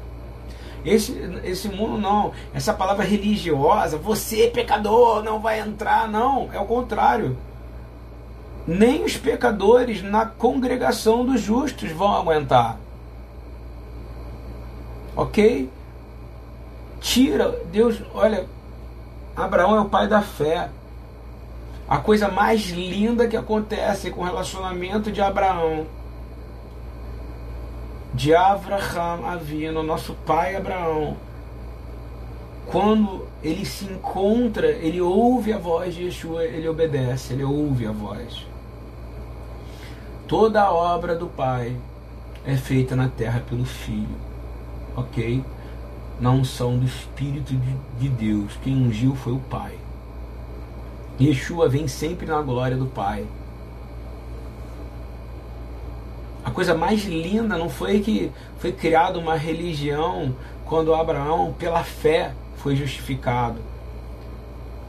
Esse, 0.86 1.12
esse 1.44 1.68
mundo 1.68 1.98
não, 1.98 2.32
essa 2.54 2.74
palavra 2.74 3.04
religiosa, 3.04 3.98
você 3.98 4.48
pecador 4.48 5.22
não 5.22 5.42
vai 5.42 5.60
entrar, 5.60 6.08
não, 6.08 6.50
é 6.54 6.60
o 6.60 6.66
contrário. 6.66 7.38
Nem 8.66 9.04
os 9.04 9.18
pecadores 9.18 10.02
na 10.02 10.26
congregação 10.26 11.26
dos 11.26 11.42
justos 11.42 11.92
vão 11.92 12.16
aguentar. 12.16 12.78
Ok? 15.18 15.70
Tira, 17.02 17.60
Deus, 17.74 18.02
olha, 18.14 18.48
Abraão 19.36 19.76
é 19.76 19.82
o 19.82 19.90
pai 19.90 20.08
da 20.08 20.22
fé. 20.22 20.70
A 21.94 22.00
coisa 22.00 22.28
mais 22.28 22.72
linda 22.72 23.28
que 23.28 23.38
acontece 23.38 24.10
com 24.10 24.22
o 24.22 24.24
relacionamento 24.24 25.12
de 25.12 25.22
Abraão, 25.22 25.86
de 28.16 28.34
Abraham 28.34 29.24
Avino, 29.24 29.84
nosso 29.84 30.16
pai 30.26 30.56
Abraão, 30.56 31.16
quando 32.66 33.28
ele 33.44 33.64
se 33.64 33.86
encontra, 33.86 34.72
ele 34.72 35.02
ouve 35.02 35.54
a 35.54 35.60
voz 35.60 35.94
de 35.94 36.06
Yeshua, 36.06 36.44
ele 36.44 36.68
obedece, 36.68 37.34
ele 37.34 37.44
ouve 37.44 37.86
a 37.86 37.92
voz. 37.92 38.44
Toda 40.28 40.64
a 40.64 40.74
obra 40.74 41.16
do 41.16 41.28
Pai 41.28 41.78
é 42.44 42.56
feita 42.56 42.96
na 42.96 43.08
terra 43.08 43.44
pelo 43.48 43.66
Filho, 43.66 44.18
ok? 44.98 45.46
Na 46.20 46.32
unção 46.32 46.76
do 46.76 46.88
Espírito 46.88 47.54
de 48.00 48.10
Deus, 48.10 48.58
quem 48.64 48.76
ungiu 48.76 49.14
foi 49.14 49.34
o 49.34 49.40
Pai. 49.42 49.83
Yeshua 51.20 51.70
vem 51.70 51.88
sempre 51.88 52.26
na 52.26 52.42
glória 52.42 52.76
do 52.76 52.88
Pai. 52.88 53.26
A 56.44 56.52
coisa 56.52 56.76
mais 56.76 57.06
linda 57.06 57.58
não 57.58 57.70
foi 57.70 58.00
que 58.02 58.32
foi 58.58 58.72
criada 58.72 59.18
uma 59.18 59.36
religião 59.36 60.36
quando 60.66 60.94
Abraão, 60.94 61.54
pela 61.54 61.84
fé, 61.84 62.34
foi 62.58 62.76
justificado. 62.76 63.60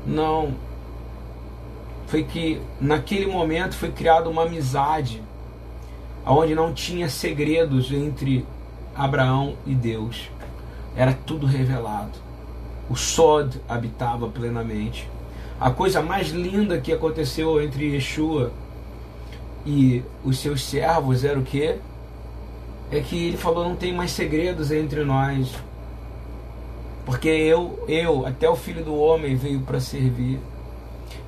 Não. 0.07 0.55
Foi 2.07 2.25
que 2.25 2.61
naquele 2.81 3.27
momento 3.27 3.77
foi 3.77 3.91
criada 3.93 4.29
uma 4.29 4.43
amizade, 4.43 5.23
onde 6.27 6.55
não 6.55 6.73
tinha 6.73 7.09
segredos 7.09 7.93
entre 7.93 8.47
Abraão 8.95 9.57
e 9.67 9.75
Deus. 9.75 10.31
Era 10.97 11.13
tudo 11.13 11.47
revelado. 11.47 12.19
O 12.89 12.97
Sod 12.97 13.61
habitava 13.69 14.29
plenamente. 14.29 15.09
A 15.61 15.71
coisa 15.71 16.03
mais 16.03 16.29
linda 16.29 16.81
que 16.81 16.93
aconteceu 16.93 17.63
entre 17.63 17.95
Yeshua 17.95 18.53
e 19.65 20.03
os 20.25 20.39
seus 20.39 20.63
servos 20.65 21.25
era 21.25 21.39
o 21.39 21.43
que? 21.43 21.77
É 22.91 23.01
que 23.01 23.29
ele 23.29 23.37
falou: 23.37 23.69
não 23.69 23.77
tem 23.77 23.93
mais 23.93 24.11
segredos 24.11 24.71
entre 24.71 25.05
nós. 25.05 25.55
Porque 27.07 27.29
eu, 27.29 27.85
eu, 27.87 28.27
até 28.27 28.49
o 28.49 28.57
filho 28.57 28.85
do 28.85 28.95
homem 28.95 29.37
veio 29.37 29.61
para 29.61 29.79
servir. 29.79 30.41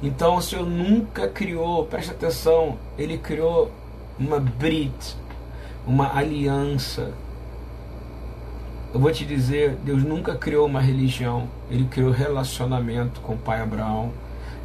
Então 0.03 0.37
o 0.37 0.43
Senhor 0.43 0.67
nunca 0.67 1.29
criou, 1.29 1.85
preste 1.87 2.11
atenção, 2.11 2.79
ele 2.99 3.19
criou 3.19 3.71
uma 4.19 4.41
brit, 4.41 5.17
uma 5.87 6.17
aliança. 6.17 7.13
Eu 8.97 9.01
vou 9.01 9.13
te 9.13 9.27
dizer, 9.27 9.77
Deus 9.85 10.03
nunca 10.03 10.35
criou 10.37 10.65
uma 10.65 10.81
religião, 10.81 11.51
ele 11.71 11.85
criou 11.85 12.11
relacionamento 12.11 13.21
com 13.21 13.35
o 13.35 13.37
pai 13.37 13.61
Abraão. 13.61 14.11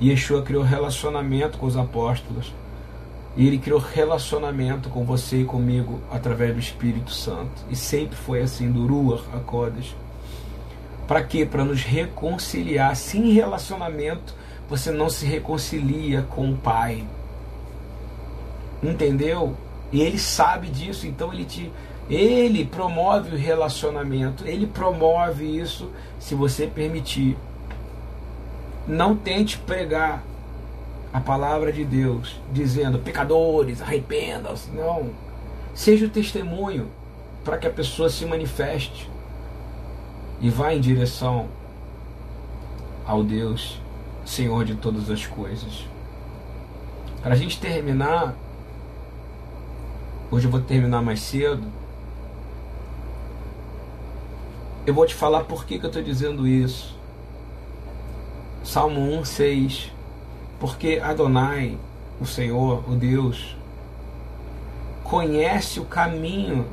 Yeshua 0.02 0.42
criou 0.42 0.64
relacionamento 0.64 1.58
com 1.58 1.66
os 1.66 1.76
apóstolos. 1.76 2.54
E 3.36 3.46
ele 3.46 3.58
criou 3.58 3.78
relacionamento 3.78 4.88
com 4.88 5.04
você 5.04 5.42
e 5.42 5.44
comigo 5.44 6.00
através 6.10 6.54
do 6.54 6.62
Espírito 6.62 7.12
Santo. 7.12 7.52
E 7.70 7.76
sempre 7.76 8.16
foi 8.16 8.42
assim, 8.42 8.72
do 8.72 8.88
Ruach 8.88 9.22
HaKodesh. 9.34 9.94
Para 11.06 11.22
quê? 11.24 11.46
Para 11.46 11.66
nos 11.66 11.84
reconciliar. 11.84 12.96
Sem 12.96 13.34
relacionamento, 13.34 14.34
você 14.70 14.92
não 14.92 15.10
se 15.10 15.26
reconcilia 15.26 16.22
com 16.22 16.52
o 16.52 16.58
Pai. 16.58 17.06
Entendeu? 18.82 19.58
E 19.92 20.02
ele 20.02 20.18
sabe 20.18 20.70
disso, 20.70 21.06
então 21.06 21.34
ele 21.34 21.44
te 21.44 21.70
ele 22.14 22.66
promove 22.66 23.36
o 23.36 23.38
relacionamento, 23.38 24.46
ele 24.46 24.68
promove 24.68 25.46
isso 25.46 25.90
se 26.20 26.36
você 26.36 26.68
permitir. 26.68 27.38
Não 28.88 29.16
tente 29.16 29.58
pregar 29.58 30.24
a 31.14 31.20
palavra 31.20 31.72
de 31.72 31.86
Deus 31.86 32.40
dizendo 32.52 33.00
pecadores, 33.00 33.82
arrependam-se. 33.82 34.72
Não. 34.72 35.12
Seja 35.74 36.06
o 36.06 36.10
testemunho 36.10 36.90
para 37.44 37.58
que 37.58 37.68
a 37.68 37.72
pessoa 37.72 38.10
se 38.10 38.26
manifeste 38.26 39.10
e 40.40 40.50
vá 40.50 40.74
em 40.74 40.82
direção 40.82 41.48
ao 43.06 43.24
Deus, 43.24 43.80
Senhor 44.26 44.66
de 44.66 44.76
todas 44.76 45.10
as 45.10 45.26
coisas. 45.26 45.88
Para 47.22 47.34
a 47.34 47.38
gente 47.38 47.60
terminar, 47.60 48.36
Hoje 50.32 50.48
eu 50.48 50.52
vou 50.52 50.62
terminar 50.62 51.02
mais 51.02 51.20
cedo. 51.20 51.62
Eu 54.86 54.96
vou 54.96 55.06
te 55.06 55.14
falar 55.14 55.44
por 55.44 55.64
que, 55.64 55.78
que 55.78 55.86
eu 55.86 55.90
estou 55.90 56.02
dizendo 56.02 56.48
isso. 56.48 56.98
Salmo 58.64 59.00
1, 59.20 59.26
6. 59.26 59.92
Porque 60.60 61.00
Adonai, 61.04 61.78
o 62.20 62.26
Senhor, 62.26 62.84
o 62.90 62.96
Deus, 62.96 63.56
conhece 65.04 65.80
o 65.80 65.86
caminho 65.86 66.66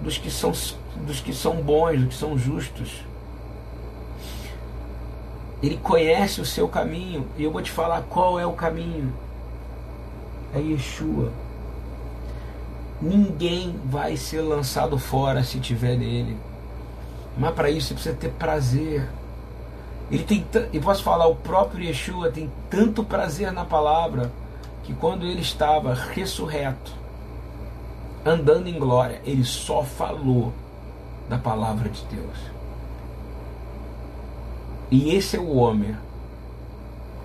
dos 0.00 0.18
que 0.18 0.30
são, 0.30 0.52
dos 1.06 1.20
que 1.20 1.32
são 1.32 1.62
bons, 1.62 2.00
dos 2.00 2.08
que 2.08 2.14
são 2.14 2.36
justos. 2.36 3.04
Ele 5.62 5.76
conhece 5.76 6.40
o 6.40 6.44
seu 6.44 6.66
caminho. 6.66 7.26
E 7.38 7.44
eu 7.44 7.52
vou 7.52 7.62
te 7.62 7.70
falar 7.70 8.02
qual 8.02 8.38
é 8.38 8.44
o 8.44 8.52
caminho. 8.52 9.12
É 10.52 10.58
Yeshua. 10.58 11.30
Ninguém 13.00 13.78
vai 13.84 14.16
ser 14.16 14.40
lançado 14.40 14.98
fora 14.98 15.44
se 15.44 15.60
tiver 15.60 15.96
nele. 15.96 16.36
Mas 17.36 17.54
para 17.54 17.70
isso 17.70 17.88
você 17.88 17.94
precisa 17.94 18.14
ter 18.14 18.30
prazer. 18.30 19.08
Ele 20.10 20.24
tem, 20.24 20.46
e 20.72 20.80
posso 20.80 21.02
falar, 21.02 21.26
o 21.26 21.34
próprio 21.34 21.84
Yeshua 21.84 22.30
tem 22.30 22.50
tanto 22.70 23.04
prazer 23.04 23.52
na 23.52 23.64
palavra 23.64 24.32
que 24.84 24.94
quando 24.94 25.26
ele 25.26 25.40
estava 25.40 25.92
ressurreto, 25.92 26.92
andando 28.24 28.68
em 28.68 28.78
glória, 28.78 29.20
ele 29.24 29.44
só 29.44 29.82
falou 29.82 30.52
da 31.28 31.36
palavra 31.36 31.88
de 31.88 32.04
Deus. 32.06 32.38
E 34.90 35.14
esse 35.14 35.36
é 35.36 35.40
o 35.40 35.56
Homer. 35.56 35.96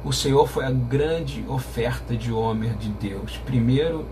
O 0.04 0.12
Senhor 0.12 0.48
foi 0.48 0.66
a 0.66 0.72
grande 0.72 1.46
oferta 1.48 2.18
de 2.18 2.34
Homer 2.34 2.74
de 2.74 2.90
Deus. 2.90 3.38
Primeiro, 3.46 4.06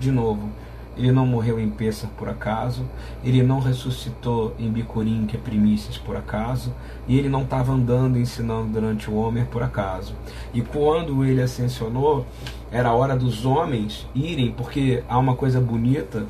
de 0.00 0.10
novo, 0.10 0.50
ele 0.96 1.12
não 1.12 1.26
morreu 1.26 1.60
em 1.60 1.68
Pêssar 1.68 2.08
por 2.16 2.28
acaso, 2.28 2.84
ele 3.22 3.42
não 3.42 3.60
ressuscitou 3.60 4.54
em 4.58 4.70
Bicurim, 4.70 5.26
que 5.26 5.36
é 5.36 5.40
primícias, 5.40 5.98
por 5.98 6.16
acaso, 6.16 6.72
e 7.06 7.18
ele 7.18 7.28
não 7.28 7.42
estava 7.42 7.72
andando 7.72 8.18
ensinando 8.18 8.68
durante 8.68 9.10
o 9.10 9.16
Homer 9.16 9.46
por 9.46 9.62
acaso. 9.62 10.14
E 10.54 10.62
quando 10.62 11.24
ele 11.24 11.42
ascensionou, 11.42 12.26
era 12.70 12.88
a 12.88 12.94
hora 12.94 13.14
dos 13.14 13.44
homens 13.44 14.06
irem, 14.14 14.52
porque 14.52 15.02
há 15.08 15.18
uma 15.18 15.36
coisa 15.36 15.60
bonita, 15.60 16.24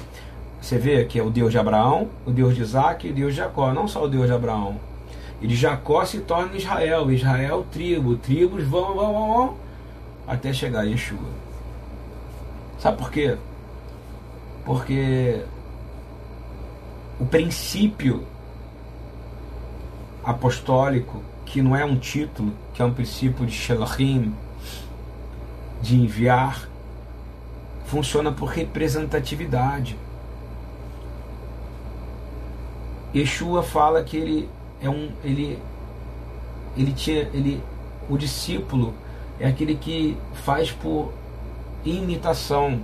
você 0.60 0.78
vê 0.78 1.04
que 1.04 1.18
é 1.18 1.22
o 1.22 1.30
Deus 1.30 1.52
de 1.52 1.58
Abraão, 1.58 2.08
o 2.26 2.30
Deus 2.32 2.54
de 2.56 2.62
Isaac 2.62 3.06
e 3.06 3.10
o 3.10 3.14
Deus 3.14 3.34
de 3.34 3.38
Jacó, 3.38 3.72
não 3.72 3.86
só 3.86 4.04
o 4.04 4.08
Deus 4.08 4.26
de 4.26 4.32
Abraão. 4.32 4.76
E 5.40 5.46
de 5.46 5.54
Jacó 5.54 6.04
se 6.04 6.20
torna 6.20 6.56
Israel, 6.56 7.10
Israel 7.12 7.64
tribo, 7.70 8.16
tribos 8.16 8.64
vão, 8.64 8.94
vão, 8.94 9.12
vão, 9.12 9.34
vão 9.34 9.54
até 10.26 10.52
chegar 10.52 10.80
a 10.80 10.84
Yeshua. 10.84 11.18
Sabe 12.78 12.98
por 12.98 13.10
quê? 13.10 13.36
Porque 14.66 15.44
o 17.20 17.24
princípio 17.24 18.26
apostólico, 20.24 21.22
que 21.44 21.62
não 21.62 21.76
é 21.76 21.84
um 21.84 21.96
título, 21.96 22.52
que 22.74 22.82
é 22.82 22.84
um 22.84 22.92
princípio 22.92 23.46
de 23.46 23.52
Shelachim, 23.52 24.34
de 25.80 25.96
enviar, 25.96 26.68
funciona 27.86 28.32
por 28.32 28.46
representatividade. 28.46 29.96
Yeshua 33.14 33.62
fala 33.62 34.02
que 34.02 34.16
ele 34.16 34.50
é 34.82 34.90
um 34.90 35.10
ele 35.24 35.58
ele 36.76 36.92
tinha 36.92 37.20
ele 37.32 37.62
o 38.10 38.18
discípulo 38.18 38.92
é 39.38 39.46
aquele 39.46 39.76
que 39.76 40.18
faz 40.44 40.72
por 40.72 41.12
imitação. 41.84 42.80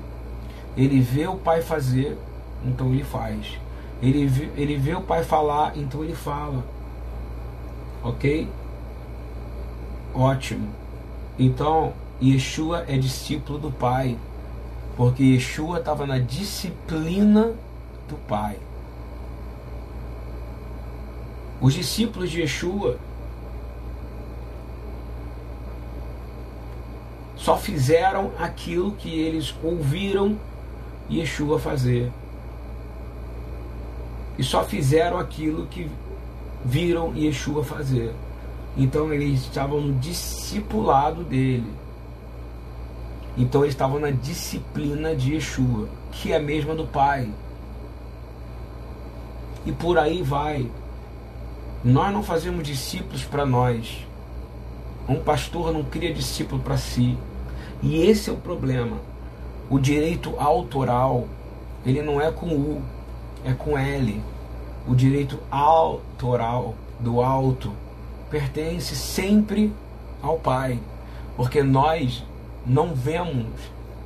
Ele 0.76 1.00
vê 1.00 1.26
o 1.26 1.36
pai 1.36 1.60
fazer, 1.60 2.16
então 2.64 2.92
ele 2.92 3.04
faz. 3.04 3.58
Ele 4.00 4.26
vê, 4.26 4.50
ele 4.56 4.76
vê 4.76 4.94
o 4.94 5.00
pai 5.00 5.22
falar, 5.22 5.76
então 5.76 6.02
ele 6.02 6.14
fala. 6.14 6.64
Ok? 8.02 8.48
Ótimo. 10.14 10.68
Então, 11.38 11.92
Yeshua 12.22 12.84
é 12.88 12.96
discípulo 12.96 13.58
do 13.58 13.70
pai. 13.70 14.18
Porque 14.96 15.22
Yeshua 15.22 15.78
estava 15.78 16.06
na 16.06 16.18
disciplina 16.18 17.54
do 18.08 18.16
pai. 18.28 18.58
Os 21.60 21.74
discípulos 21.74 22.30
de 22.30 22.40
Yeshua 22.40 22.98
só 27.36 27.56
fizeram 27.56 28.32
aquilo 28.38 28.92
que 28.92 29.18
eles 29.18 29.54
ouviram 29.62 30.38
Yeshua 31.11 31.59
fazer. 31.59 32.11
E 34.38 34.42
só 34.42 34.64
fizeram 34.64 35.18
aquilo 35.18 35.66
que 35.66 35.90
viram 36.64 37.14
Yeshua 37.16 37.64
fazer. 37.64 38.14
Então 38.76 39.12
eles 39.12 39.40
estavam 39.40 39.80
no 39.80 39.94
discipulado 39.98 41.22
dele. 41.22 41.70
Então 43.36 43.62
eles 43.62 43.74
estavam 43.74 43.98
na 43.98 44.11
disciplina 44.11 45.14
de 45.14 45.34
Yeshua, 45.34 45.88
que 46.11 46.32
é 46.32 46.36
a 46.36 46.40
mesma 46.40 46.74
do 46.74 46.86
Pai. 46.86 47.30
E 49.64 49.72
por 49.72 49.98
aí 49.98 50.22
vai. 50.22 50.70
Nós 51.84 52.12
não 52.12 52.22
fazemos 52.22 52.66
discípulos 52.66 53.24
para 53.24 53.44
nós. 53.44 54.07
Um 55.09 55.20
pastor 55.20 55.72
não 55.72 55.82
cria 55.82 56.12
discípulo 56.12 56.62
para 56.62 56.76
si. 56.76 57.16
E 57.82 58.03
esse 58.03 58.30
é 58.30 58.32
o 58.32 58.36
problema. 58.36 58.98
O 59.72 59.80
direito 59.80 60.34
autoral, 60.38 61.26
ele 61.84 62.02
não 62.02 62.20
é 62.20 62.30
com 62.30 62.54
U, 62.54 62.82
é 63.42 63.52
com 63.54 63.76
L. 63.76 64.22
O 64.86 64.94
direito 64.94 65.38
autoral 65.50 66.74
do 67.00 67.22
alto 67.22 67.72
pertence 68.30 68.94
sempre 68.94 69.72
ao 70.22 70.38
Pai, 70.38 70.78
porque 71.36 71.62
nós 71.62 72.22
não 72.66 72.94
vemos 72.94 73.46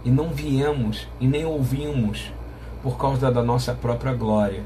e 0.04 0.10
não 0.10 0.30
viemos 0.30 1.06
e 1.20 1.26
nem 1.26 1.44
ouvimos 1.44 2.32
por 2.82 2.96
causa 2.96 3.30
da 3.30 3.42
nossa 3.42 3.74
própria 3.74 4.14
glória 4.14 4.62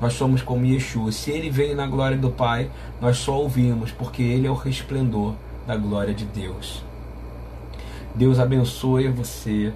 nós 0.00 0.14
somos 0.14 0.42
como 0.42 0.66
Yeshua. 0.66 1.12
Se 1.12 1.30
ele 1.30 1.50
veio 1.50 1.76
na 1.76 1.86
glória 1.86 2.16
do 2.16 2.30
Pai, 2.30 2.70
nós 3.00 3.16
só 3.16 3.40
ouvimos, 3.40 3.90
porque 3.92 4.22
ele 4.22 4.46
é 4.46 4.50
o 4.50 4.54
resplendor 4.54 5.34
da 5.66 5.76
glória 5.76 6.12
de 6.12 6.24
Deus. 6.24 6.84
Deus 8.14 8.38
abençoe 8.38 9.08
você. 9.08 9.72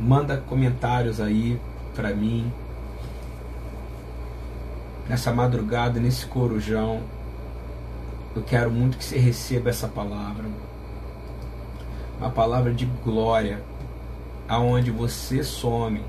Manda 0.00 0.36
comentários 0.36 1.20
aí 1.20 1.60
para 1.94 2.14
mim. 2.14 2.52
Nessa 5.08 5.32
madrugada, 5.32 5.98
nesse 5.98 6.26
corujão, 6.26 7.02
eu 8.36 8.42
quero 8.42 8.70
muito 8.70 8.98
que 8.98 9.04
você 9.04 9.18
receba 9.18 9.70
essa 9.70 9.88
palavra. 9.88 10.44
Uma 12.18 12.30
palavra 12.30 12.72
de 12.74 12.84
glória, 13.04 13.62
aonde 14.48 14.90
você 14.90 15.42
some 15.42 16.02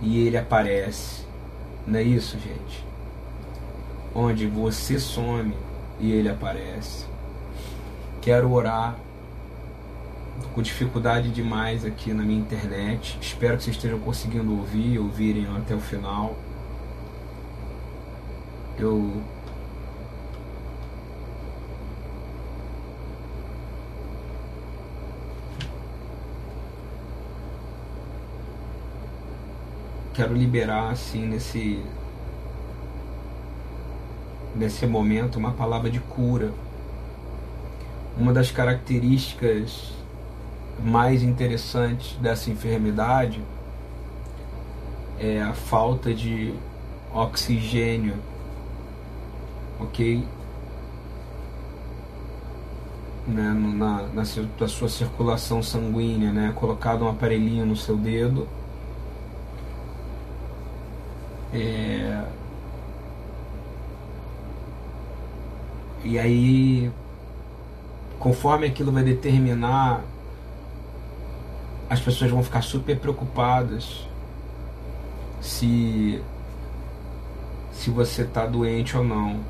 e 0.00 0.26
ele 0.26 0.36
aparece 0.36 1.22
não 1.86 1.98
é 1.98 2.02
isso, 2.02 2.38
gente? 2.38 2.86
Onde 4.14 4.46
você 4.46 5.00
some 5.00 5.54
e 5.98 6.12
ele 6.12 6.28
aparece. 6.28 7.06
Quero 8.20 8.52
orar 8.52 8.96
com 10.54 10.62
dificuldade 10.62 11.30
demais 11.30 11.84
aqui 11.84 12.12
na 12.12 12.22
minha 12.22 12.40
internet. 12.40 13.18
Espero 13.20 13.56
que 13.56 13.64
vocês 13.64 13.76
estejam 13.76 13.98
conseguindo 13.98 14.52
ouvir, 14.52 14.98
ouvirem 14.98 15.46
até 15.56 15.74
o 15.74 15.80
final. 15.80 16.36
Eu 18.78 19.22
quero 30.14 30.34
liberar 30.34 30.90
assim 30.90 31.26
nesse 31.26 31.82
nesse 34.54 34.86
momento 34.86 35.36
uma 35.38 35.52
palavra 35.52 35.90
de 35.90 36.00
cura. 36.00 36.52
Uma 38.18 38.32
das 38.32 38.50
características 38.50 40.01
mais 40.82 41.22
interessantes 41.22 42.16
dessa 42.20 42.50
enfermidade 42.50 43.42
é 45.18 45.40
a 45.40 45.52
falta 45.52 46.12
de 46.12 46.52
oxigênio, 47.14 48.16
ok? 49.78 50.24
Né, 53.26 53.52
na, 53.76 54.02
na, 54.14 54.24
na 54.58 54.68
sua 54.68 54.88
circulação 54.88 55.62
sanguínea, 55.62 56.32
né? 56.32 56.52
Colocado 56.56 57.04
um 57.04 57.08
aparelhinho 57.08 57.64
no 57.64 57.76
seu 57.76 57.96
dedo 57.96 58.48
é... 61.52 62.24
E 66.04 66.18
aí, 66.18 66.90
conforme 68.18 68.66
aquilo 68.66 68.90
vai 68.90 69.04
determinar, 69.04 70.02
as 71.92 72.00
pessoas 72.00 72.30
vão 72.30 72.42
ficar 72.42 72.62
super 72.62 72.98
preocupadas 72.98 74.06
se 75.40 76.22
se 77.72 77.90
você 77.90 78.22
está 78.22 78.46
doente 78.46 78.96
ou 78.96 79.04
não. 79.04 79.40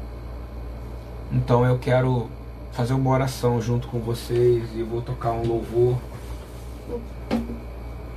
Então 1.31 1.65
eu 1.65 1.79
quero 1.79 2.29
fazer 2.73 2.95
uma 2.95 3.11
oração 3.11 3.61
junto 3.61 3.87
com 3.89 4.01
vocês 4.01 4.71
e 4.75 4.83
vou 4.83 5.03
tocar 5.03 5.31
um 5.33 5.47
louvor 5.47 5.97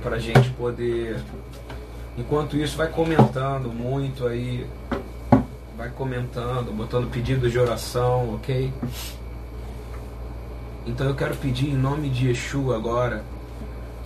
para 0.02 0.18
gente 0.18 0.50
poder 0.50 1.22
Enquanto 2.18 2.56
isso, 2.56 2.78
vai 2.78 2.88
comentando 2.88 3.68
muito 3.68 4.26
aí, 4.26 4.66
vai 5.76 5.90
comentando, 5.90 6.72
botando 6.72 7.10
pedidos 7.10 7.52
de 7.52 7.58
oração, 7.58 8.34
ok? 8.34 8.72
Então 10.86 11.06
eu 11.06 11.14
quero 11.14 11.36
pedir 11.36 11.68
em 11.68 11.76
nome 11.76 12.08
de 12.08 12.28
Yeshua 12.28 12.74
agora 12.74 13.22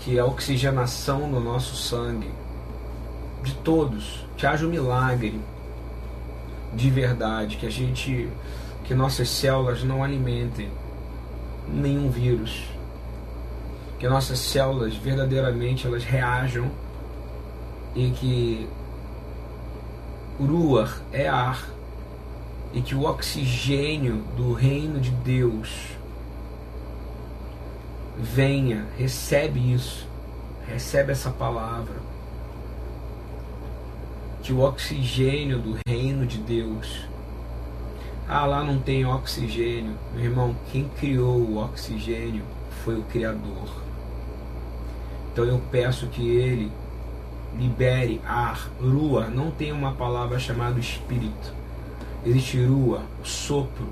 que 0.01 0.19
a 0.19 0.25
oxigenação 0.25 1.29
no 1.29 1.41
nosso 1.41 1.77
sangue, 1.77 2.31
de 3.43 3.55
todos, 3.57 4.27
que 4.37 4.47
haja 4.47 4.67
um 4.67 4.71
milagre 4.71 5.41
de 6.75 6.91
verdade, 6.91 7.57
que 7.57 7.67
a 7.67 7.71
gente, 7.71 8.29
que 8.85 8.95
nossas 8.95 9.29
células 9.29 9.83
não 9.83 10.03
alimentem 10.03 10.71
nenhum 11.69 12.11
vírus, 12.11 12.65
que 13.99 14.09
nossas 14.09 14.39
células 14.39 14.95
verdadeiramente 14.95 15.87
elas 15.87 16.05
reajam 16.05 16.71
e 17.95 18.11
que 18.11 18.69
Ruach 20.39 21.01
é 21.13 21.29
ar 21.29 21.69
e 22.73 22.81
que 22.81 22.95
o 22.95 23.03
oxigênio 23.03 24.25
do 24.37 24.55
reino 24.55 25.01
de 25.01 25.11
Deus 25.11 26.00
venha, 28.21 28.87
recebe 28.99 29.73
isso, 29.73 30.07
recebe 30.67 31.13
essa 31.13 31.31
palavra. 31.31 31.95
Que 34.43 34.53
o 34.53 34.61
oxigênio 34.61 35.59
do 35.59 35.79
reino 35.87 36.27
de 36.27 36.39
Deus. 36.39 37.07
Ah, 38.29 38.47
lá 38.47 38.63
não 38.63 38.79
tem 38.79 39.05
oxigênio. 39.05 39.97
Meu 40.15 40.25
irmão, 40.25 40.57
quem 40.71 40.89
criou 40.89 41.41
o 41.41 41.59
oxigênio 41.59 42.45
foi 42.85 42.97
o 42.97 43.03
Criador. 43.03 43.69
Então 45.33 45.45
eu 45.45 45.61
peço 45.71 46.07
que 46.07 46.27
Ele 46.29 46.71
libere 47.59 48.21
ar, 48.25 48.71
rua, 48.81 49.29
não 49.29 49.51
tem 49.51 49.73
uma 49.73 49.93
palavra 49.93 50.39
chamada 50.39 50.79
espírito. 50.79 51.53
Existe 52.25 52.63
rua, 52.65 53.03
sopro, 53.23 53.89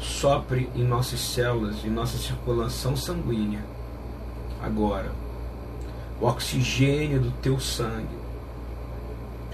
sopre 0.00 0.70
em 0.74 0.82
nossas 0.82 1.20
células, 1.20 1.84
em 1.84 1.90
nossa 1.90 2.16
circulação 2.16 2.96
sanguínea. 2.96 3.62
Agora, 4.62 5.12
o 6.20 6.26
oxigênio 6.26 7.20
do 7.20 7.30
teu 7.42 7.60
sangue 7.60 8.18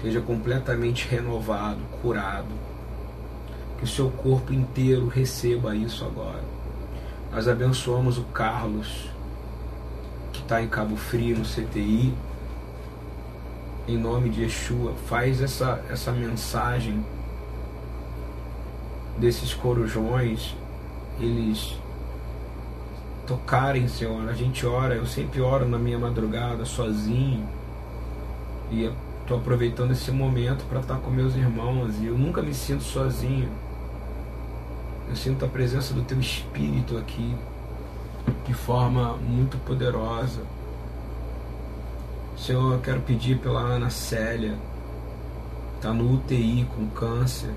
seja 0.01 0.21
completamente 0.21 1.07
renovado, 1.07 1.79
curado. 2.01 2.67
Que 3.77 3.83
o 3.83 3.87
seu 3.87 4.09
corpo 4.09 4.53
inteiro 4.53 5.07
receba 5.07 5.75
isso 5.75 6.03
agora. 6.03 6.43
Nós 7.31 7.47
abençoamos 7.47 8.17
o 8.17 8.23
Carlos, 8.23 9.09
que 10.33 10.41
está 10.41 10.61
em 10.61 10.67
Cabo 10.67 10.95
Frio, 10.95 11.37
no 11.37 11.43
CTI, 11.43 12.13
em 13.87 13.97
nome 13.97 14.29
de 14.29 14.43
Yeshua, 14.43 14.93
faz 15.07 15.41
essa, 15.41 15.81
essa 15.89 16.11
mensagem 16.11 17.05
desses 19.17 19.53
corujões, 19.53 20.55
eles 21.19 21.77
tocarem, 23.25 23.87
Senhor. 23.87 24.27
A 24.29 24.33
gente 24.33 24.65
ora, 24.65 24.95
eu 24.95 25.05
sempre 25.05 25.41
oro 25.41 25.67
na 25.67 25.77
minha 25.77 25.97
madrugada, 25.97 26.63
sozinho, 26.65 27.47
e 28.71 28.91
estou 29.21 29.37
aproveitando 29.37 29.91
esse 29.91 30.11
momento 30.11 30.63
para 30.69 30.79
estar 30.79 30.95
tá 30.95 30.99
com 30.99 31.09
meus 31.09 31.35
irmãos, 31.35 31.95
e 31.99 32.05
eu 32.05 32.17
nunca 32.17 32.41
me 32.41 32.53
sinto 32.53 32.83
sozinho. 32.83 33.49
Eu 35.09 35.15
sinto 35.15 35.45
a 35.45 35.47
presença 35.47 35.93
do 35.93 36.01
Teu 36.01 36.19
Espírito 36.19 36.97
aqui 36.97 37.35
de 38.45 38.53
forma 38.53 39.13
muito 39.17 39.57
poderosa. 39.59 40.41
Senhor, 42.37 42.73
eu 42.73 42.79
quero 42.79 43.01
pedir 43.01 43.39
pela 43.39 43.59
Ana 43.59 43.89
Célia, 43.89 44.57
está 45.75 45.91
no 45.91 46.13
UTI 46.13 46.67
com 46.75 46.87
câncer. 46.87 47.51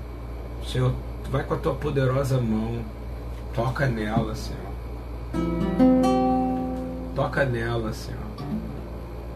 Senhor, 0.65 0.93
vai 1.29 1.43
com 1.43 1.53
a 1.53 1.57
tua 1.57 1.75
poderosa 1.75 2.39
mão, 2.39 2.79
toca 3.53 3.87
nela, 3.87 4.33
Senhor. 4.35 4.71
Toca 7.15 7.45
nela, 7.45 7.93
Senhor. 7.93 8.19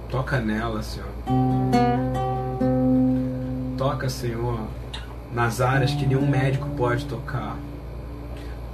Toca 0.09 0.39
nela, 0.39 0.81
Senhor. 0.81 1.09
Toca, 3.77 4.09
Senhor, 4.09 4.59
nas 5.33 5.61
áreas 5.61 5.93
que 5.93 6.05
nenhum 6.05 6.27
médico 6.27 6.69
pode 6.77 7.05
tocar 7.05 7.57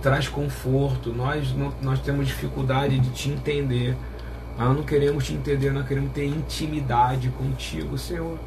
traz 0.01 0.27
conforto. 0.27 1.13
Nós, 1.13 1.53
não, 1.53 1.71
nós 1.81 1.99
temos 1.99 2.27
dificuldade 2.27 2.99
de 2.99 3.09
te 3.11 3.29
entender. 3.29 3.95
Nós 4.57 4.75
não 4.75 4.83
queremos 4.83 5.25
te 5.25 5.33
entender, 5.33 5.71
nós 5.71 5.87
queremos 5.87 6.11
ter 6.11 6.25
intimidade 6.25 7.29
contigo, 7.29 7.97
Senhor. 7.97 8.37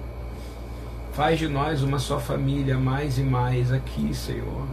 Faz 1.14 1.38
de 1.38 1.46
nós 1.46 1.80
uma 1.80 2.00
só 2.00 2.18
família, 2.18 2.76
mais 2.76 3.18
e 3.18 3.22
mais 3.22 3.70
aqui, 3.70 4.12
Senhor. 4.12 4.66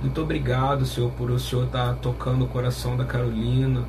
Muito 0.00 0.22
obrigado, 0.22 0.86
Senhor, 0.86 1.10
por 1.10 1.28
o 1.28 1.40
Senhor 1.40 1.64
estar 1.64 1.96
tocando 1.96 2.44
o 2.44 2.48
coração 2.48 2.96
da 2.96 3.04
Carolina, 3.04 3.82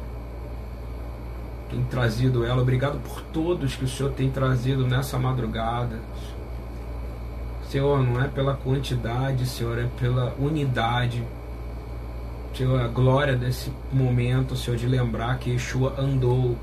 tem 1.69 1.83
trazido 1.83 2.43
ela. 2.43 2.63
Obrigado 2.63 2.99
por 2.99 3.21
todos 3.31 3.75
que 3.75 3.85
o 3.85 3.87
Senhor 3.87 4.11
tem 4.13 4.31
trazido 4.31 4.87
nessa 4.87 5.19
madrugada. 5.19 5.99
Senhor, 7.69 8.01
não 8.01 8.19
é 8.19 8.27
pela 8.27 8.55
quantidade, 8.55 9.45
Senhor, 9.45 9.77
é 9.77 9.87
pela 9.99 10.33
unidade. 10.39 11.23
Senhor, 12.55 12.81
a 12.81 12.87
glória 12.87 13.35
desse 13.35 13.71
momento, 13.93 14.55
Senhor, 14.55 14.77
de 14.77 14.87
lembrar 14.87 15.37
que 15.37 15.51
Yeshua 15.51 15.93
andou 15.95 16.57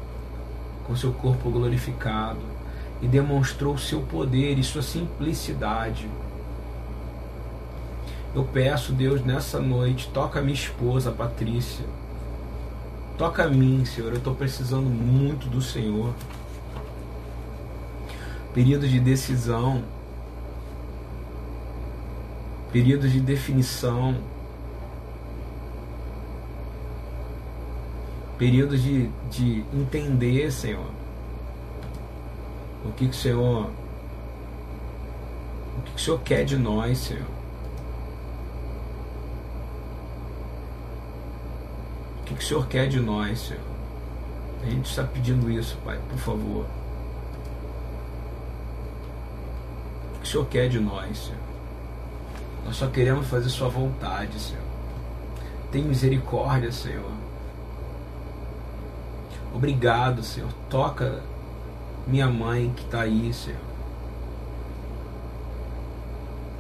com 0.89 0.97
seu 0.97 1.12
corpo 1.12 1.49
glorificado 1.51 2.57
e 3.01 3.07
demonstrou 3.07 3.78
seu 3.78 4.01
poder 4.03 4.59
e 4.59 4.64
sua 4.64 4.82
simplicidade. 4.82 6.09
Eu 8.34 8.44
peço, 8.44 8.92
Deus, 8.92 9.24
nessa 9.24 9.61
noite, 9.61 10.11
toca 10.12 10.40
minha 10.40 10.55
esposa, 10.55 11.11
Patrícia. 11.11 11.84
Toca 13.16 13.44
a 13.44 13.49
mim, 13.49 13.84
Senhor. 13.84 14.12
Eu 14.12 14.18
estou 14.18 14.34
precisando 14.34 14.88
muito 14.88 15.49
do 15.49 15.61
Senhor. 15.61 16.14
Período 18.55 18.86
de 18.86 19.01
decisão 19.01 19.82
períodos 22.72 23.12
de 23.12 23.20
definição, 23.20 24.16
períodos 28.36 28.82
de, 28.82 29.09
de 29.30 29.64
entender, 29.72 30.53
Senhor, 30.53 30.90
o 32.85 32.93
que, 32.93 33.07
que 33.07 33.11
o 33.11 33.14
Senhor 33.14 33.70
o 35.79 35.83
que, 35.83 35.93
que 35.93 35.97
o 35.97 36.05
Senhor 36.05 36.20
quer 36.20 36.45
de 36.45 36.57
nós, 36.57 36.99
Senhor. 36.99 37.26
O 42.20 42.24
que, 42.24 42.35
que 42.35 42.43
o 42.43 42.47
Senhor 42.47 42.66
quer 42.66 42.89
de 42.89 43.01
nós, 43.01 43.39
Senhor. 43.39 43.62
A 44.62 44.70
gente 44.70 44.91
está 44.91 45.05
pedindo 45.05 45.51
isso, 45.51 45.79
Pai, 45.85 45.99
por 46.11 46.18
favor. 46.18 46.66
O 50.16 50.20
que 50.20 50.26
o 50.26 50.31
Senhor 50.31 50.47
quer 50.47 50.68
de 50.68 50.81
nós, 50.81 51.16
Senhor. 51.16 51.39
Nós 52.64 52.76
só 52.76 52.89
queremos 52.89 53.29
fazer 53.29 53.49
Sua 53.49 53.68
vontade, 53.68 54.39
Senhor. 54.39 54.64
Tem 55.70 55.83
misericórdia, 55.83 56.72
Senhor. 56.72 57.12
Obrigado, 59.55 60.22
Senhor. 60.22 60.53
Toca 60.68 61.22
minha 62.09 62.26
mãe 62.26 62.72
que 62.74 62.84
está 62.84 63.02
aí, 63.02 63.32
Senhor. 63.32 63.61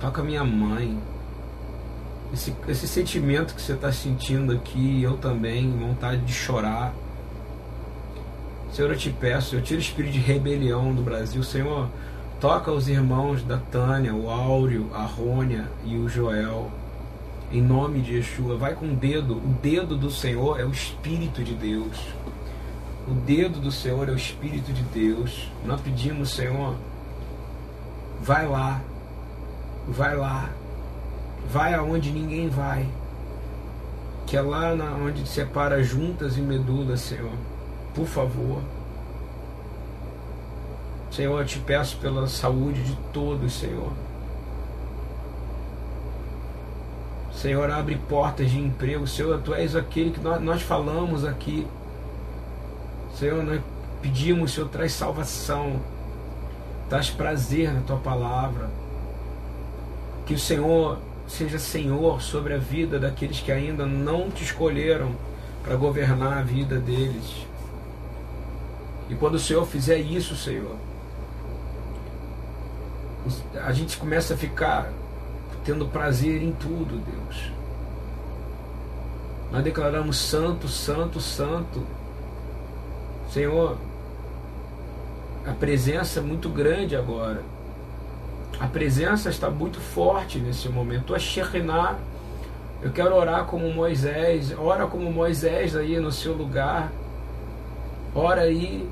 Toca 0.00 0.22
minha 0.22 0.44
mãe. 0.44 0.96
Esse, 2.32 2.54
esse 2.68 2.86
sentimento 2.86 3.54
que 3.54 3.62
você 3.62 3.72
está 3.72 3.90
sentindo 3.90 4.52
aqui, 4.52 5.02
eu 5.02 5.16
também, 5.16 5.70
vontade 5.76 6.20
de 6.22 6.32
chorar. 6.32 6.94
Senhor, 8.70 8.90
eu 8.92 8.98
te 8.98 9.10
peço, 9.10 9.56
eu 9.56 9.62
tiro 9.62 9.80
o 9.80 9.82
espírito 9.82 10.12
de 10.12 10.20
rebelião 10.20 10.94
do 10.94 11.02
Brasil. 11.02 11.42
Senhor, 11.42 11.88
Toca 12.40 12.70
os 12.70 12.88
irmãos 12.88 13.42
da 13.42 13.56
Tânia, 13.56 14.14
o 14.14 14.30
Áureo, 14.30 14.90
a 14.94 15.02
Rônia 15.02 15.64
e 15.84 15.96
o 15.96 16.08
Joel. 16.08 16.70
Em 17.50 17.60
nome 17.60 18.00
de 18.00 18.14
Yeshua, 18.14 18.56
vai 18.56 18.74
com 18.74 18.92
o 18.92 18.94
dedo. 18.94 19.38
O 19.38 19.56
dedo 19.60 19.96
do 19.96 20.08
Senhor 20.08 20.60
é 20.60 20.64
o 20.64 20.70
Espírito 20.70 21.42
de 21.42 21.52
Deus. 21.54 21.98
O 23.08 23.14
dedo 23.14 23.58
do 23.58 23.72
Senhor 23.72 24.06
é 24.08 24.12
o 24.12 24.16
Espírito 24.16 24.70
de 24.70 24.82
Deus. 24.82 25.50
Nós 25.64 25.80
pedimos, 25.80 26.30
Senhor, 26.30 26.74
vai 28.20 28.46
lá, 28.46 28.82
vai 29.88 30.14
lá, 30.14 30.50
vai 31.50 31.72
aonde 31.72 32.10
ninguém 32.10 32.50
vai, 32.50 32.86
que 34.26 34.36
é 34.36 34.42
lá 34.42 34.74
na, 34.74 34.90
onde 34.92 35.26
separa 35.26 35.82
juntas 35.82 36.36
e 36.36 36.42
medulas, 36.42 37.00
Senhor. 37.00 37.32
Por 37.94 38.06
favor. 38.06 38.60
Senhor, 41.10 41.40
eu 41.40 41.46
te 41.46 41.58
peço 41.60 41.96
pela 41.96 42.26
saúde 42.26 42.82
de 42.82 42.94
todos, 43.10 43.54
Senhor. 43.54 43.90
Senhor, 47.32 47.70
abre 47.70 47.96
portas 47.96 48.50
de 48.50 48.58
emprego. 48.58 49.06
Senhor, 49.06 49.40
Tu 49.40 49.54
és 49.54 49.74
aquele 49.74 50.10
que 50.10 50.20
nós, 50.20 50.42
nós 50.42 50.60
falamos 50.60 51.24
aqui. 51.24 51.66
Senhor, 53.18 53.42
nós 53.42 53.60
pedimos, 54.00 54.52
Senhor, 54.52 54.68
traz 54.68 54.92
salvação. 54.92 55.80
Traz 56.88 57.10
prazer 57.10 57.72
na 57.72 57.80
Tua 57.80 57.96
palavra. 57.96 58.70
Que 60.24 60.34
o 60.34 60.38
Senhor 60.38 60.98
seja 61.26 61.58
Senhor 61.58 62.22
sobre 62.22 62.54
a 62.54 62.58
vida 62.58 62.98
daqueles 62.98 63.40
que 63.40 63.50
ainda 63.50 63.84
não 63.84 64.30
te 64.30 64.44
escolheram 64.44 65.12
para 65.64 65.74
governar 65.74 66.38
a 66.38 66.42
vida 66.42 66.78
deles. 66.78 67.46
E 69.10 69.14
quando 69.14 69.34
o 69.34 69.38
Senhor 69.38 69.66
fizer 69.66 69.98
isso, 69.98 70.36
Senhor, 70.36 70.76
a 73.64 73.72
gente 73.72 73.96
começa 73.96 74.34
a 74.34 74.36
ficar 74.36 74.90
tendo 75.64 75.86
prazer 75.86 76.42
em 76.42 76.52
tudo, 76.52 76.98
Deus. 76.98 77.50
Nós 79.50 79.64
declaramos 79.64 80.16
santo, 80.18 80.68
santo, 80.68 81.20
santo. 81.20 81.97
Senhor, 83.38 83.76
a 85.46 85.52
presença 85.52 86.18
é 86.18 86.22
muito 86.24 86.48
grande 86.48 86.96
agora. 86.96 87.40
A 88.58 88.66
presença 88.66 89.30
está 89.30 89.48
muito 89.48 89.80
forte 89.80 90.40
nesse 90.40 90.68
momento. 90.68 91.14
A 91.14 91.20
Shekinah, 91.20 91.98
eu 92.82 92.90
quero 92.90 93.14
orar 93.14 93.44
como 93.44 93.72
Moisés. 93.72 94.52
Ora 94.58 94.88
como 94.88 95.12
Moisés 95.12 95.76
aí 95.76 96.00
no 96.00 96.10
seu 96.10 96.32
lugar. 96.32 96.90
Ora 98.12 98.40
aí 98.40 98.90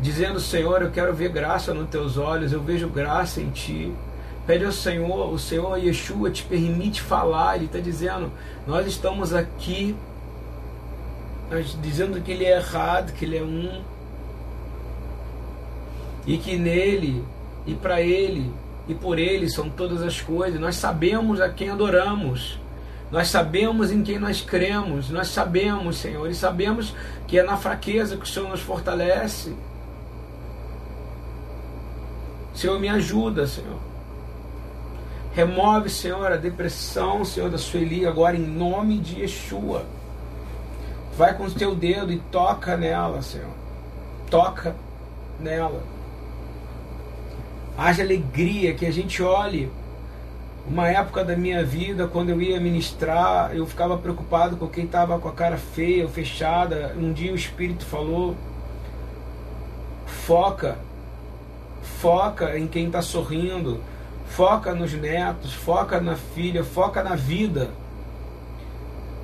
dizendo: 0.00 0.40
Senhor, 0.40 0.80
eu 0.80 0.90
quero 0.90 1.12
ver 1.12 1.28
graça 1.28 1.74
nos 1.74 1.90
teus 1.90 2.16
olhos, 2.16 2.50
eu 2.50 2.62
vejo 2.62 2.88
graça 2.88 3.42
em 3.42 3.50
ti. 3.50 3.92
Pede 4.46 4.64
ao 4.64 4.72
Senhor, 4.72 5.30
o 5.30 5.38
Senhor 5.38 5.76
Yeshua 5.76 6.30
te 6.30 6.44
permite 6.44 7.02
falar, 7.02 7.56
Ele 7.56 7.66
está 7.66 7.78
dizendo: 7.78 8.32
Nós 8.66 8.86
estamos 8.86 9.34
aqui, 9.34 9.94
dizendo 11.80 12.20
que 12.20 12.30
Ele 12.32 12.44
é 12.44 12.56
errado, 12.56 13.12
que 13.12 13.24
Ele 13.24 13.38
é 13.38 13.42
um, 13.42 13.82
e 16.26 16.38
que 16.38 16.56
nele 16.56 17.24
e 17.66 17.74
para 17.74 18.00
Ele 18.00 18.52
e 18.88 18.94
por 18.94 19.18
Ele 19.18 19.48
são 19.48 19.68
todas 19.68 20.02
as 20.02 20.20
coisas. 20.20 20.60
Nós 20.60 20.76
sabemos 20.76 21.40
a 21.40 21.48
quem 21.48 21.70
adoramos. 21.70 22.58
Nós 23.10 23.28
sabemos 23.28 23.90
em 23.90 24.04
quem 24.04 24.20
nós 24.20 24.40
cremos, 24.40 25.10
nós 25.10 25.28
sabemos, 25.28 25.96
Senhor, 25.96 26.30
e 26.30 26.34
sabemos 26.34 26.94
que 27.26 27.40
é 27.40 27.42
na 27.42 27.56
fraqueza 27.56 28.16
que 28.16 28.22
o 28.22 28.26
Senhor 28.26 28.48
nos 28.48 28.60
fortalece. 28.60 29.52
Senhor, 32.54 32.78
me 32.78 32.88
ajuda, 32.88 33.48
Senhor. 33.48 33.80
Remove, 35.34 35.88
Senhor, 35.90 36.30
a 36.30 36.36
depressão, 36.36 37.24
Senhor, 37.24 37.50
da 37.50 37.58
Sueli 37.58 38.06
agora 38.06 38.36
em 38.36 38.46
nome 38.46 38.98
de 38.98 39.22
Yeshua. 39.22 39.84
Vai 41.20 41.34
com 41.34 41.44
o 41.44 41.50
teu 41.50 41.74
dedo 41.74 42.10
e 42.10 42.18
toca 42.32 42.78
nela, 42.78 43.20
Senhor. 43.20 43.52
Toca 44.30 44.74
nela. 45.38 45.82
Haja 47.76 48.02
alegria 48.02 48.72
que 48.72 48.86
a 48.86 48.90
gente 48.90 49.22
olhe. 49.22 49.70
Uma 50.66 50.88
época 50.88 51.22
da 51.22 51.36
minha 51.36 51.62
vida, 51.62 52.06
quando 52.06 52.30
eu 52.30 52.40
ia 52.40 52.58
ministrar, 52.58 53.54
eu 53.54 53.66
ficava 53.66 53.98
preocupado 53.98 54.56
com 54.56 54.66
quem 54.66 54.86
estava 54.86 55.18
com 55.18 55.28
a 55.28 55.32
cara 55.32 55.58
feia 55.58 56.08
fechada. 56.08 56.96
Um 56.96 57.12
dia 57.12 57.32
o 57.32 57.36
Espírito 57.36 57.84
falou: 57.84 58.34
foca, 60.06 60.78
foca 61.82 62.58
em 62.58 62.66
quem 62.66 62.86
está 62.86 63.02
sorrindo, 63.02 63.78
foca 64.24 64.74
nos 64.74 64.94
netos, 64.94 65.52
foca 65.52 66.00
na 66.00 66.16
filha, 66.16 66.64
foca 66.64 67.02
na 67.04 67.14
vida. 67.14 67.68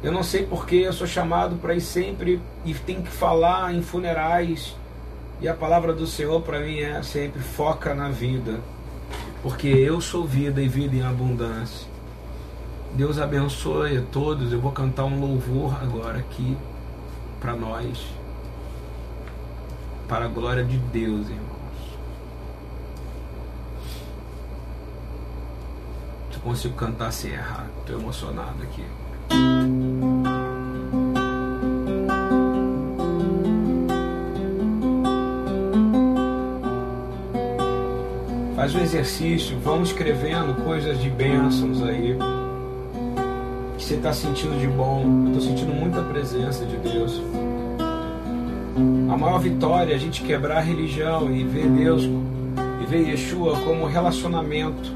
Eu 0.02 0.12
não 0.12 0.22
sei 0.22 0.44
porque 0.44 0.76
eu 0.76 0.92
sou 0.92 1.06
chamado 1.06 1.56
para 1.56 1.74
ir 1.74 1.80
sempre 1.80 2.40
e 2.64 2.74
tem 2.74 3.02
que 3.02 3.10
falar 3.10 3.74
em 3.74 3.82
funerais. 3.82 4.76
E 5.40 5.48
a 5.48 5.54
palavra 5.54 5.92
do 5.92 6.06
Senhor 6.06 6.40
para 6.42 6.60
mim 6.60 6.78
é 6.78 7.02
sempre 7.02 7.40
foca 7.40 7.94
na 7.94 8.08
vida. 8.08 8.60
Porque 9.42 9.68
eu 9.68 10.00
sou 10.00 10.24
vida 10.24 10.60
e 10.62 10.68
vida 10.68 10.96
em 10.96 11.02
abundância. 11.02 11.86
Deus 12.92 13.18
abençoe 13.18 13.98
a 13.98 14.02
todos. 14.02 14.52
Eu 14.52 14.60
vou 14.60 14.72
cantar 14.72 15.04
um 15.04 15.20
louvor 15.20 15.76
agora 15.82 16.18
aqui 16.18 16.56
para 17.40 17.54
nós. 17.54 18.06
Para 20.08 20.26
a 20.26 20.28
glória 20.28 20.64
de 20.64 20.78
Deus, 20.78 21.28
irmãos. 21.28 21.56
Se 26.32 26.38
consigo 26.38 26.74
cantar 26.74 27.12
sem 27.12 27.32
errar, 27.32 27.66
estou 27.80 27.98
emocionado 27.98 28.62
aqui. 28.62 28.84
Faz 38.66 38.74
um 38.74 38.80
exercício, 38.80 39.56
vamos 39.62 39.90
escrevendo 39.90 40.52
coisas 40.64 41.00
de 41.00 41.08
bênçãos 41.08 41.80
aí. 41.84 42.18
Que 43.78 43.84
você 43.84 43.94
está 43.94 44.12
sentindo 44.12 44.58
de 44.58 44.66
bom. 44.66 45.04
Eu 45.26 45.34
estou 45.34 45.40
sentindo 45.40 45.72
muita 45.72 46.02
presença 46.02 46.66
de 46.66 46.76
Deus. 46.78 47.22
A 49.08 49.16
maior 49.16 49.38
vitória 49.38 49.92
é 49.92 49.94
a 49.94 49.98
gente 49.98 50.20
quebrar 50.22 50.56
a 50.56 50.60
religião 50.60 51.32
e 51.32 51.44
ver 51.44 51.68
Deus 51.68 52.02
e 52.82 52.86
ver 52.86 53.08
Yeshua 53.08 53.56
como 53.60 53.86
relacionamento 53.86 54.92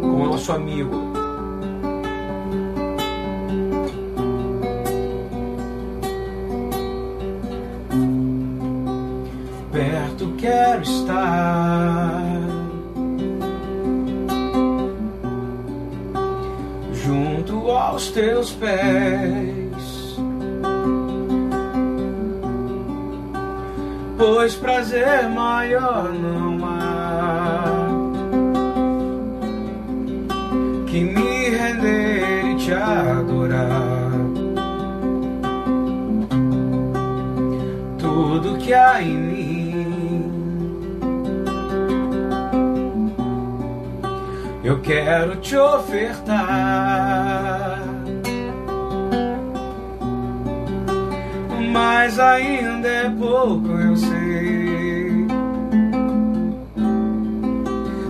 com 0.00 0.22
o 0.22 0.26
nosso 0.30 0.50
amigo. 0.50 1.09
hairstyle. 10.80 11.59
Te 45.40 45.56
ofertar. 45.56 47.30
mas 51.72 52.18
ainda 52.18 52.88
é 52.88 53.10
pouco, 53.10 53.68
eu 53.68 53.96
sei. 53.96 55.26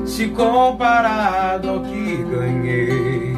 Se 0.06 0.28
comparado 0.28 1.68
ao 1.68 1.80
que 1.80 2.24
ganhei, 2.24 3.34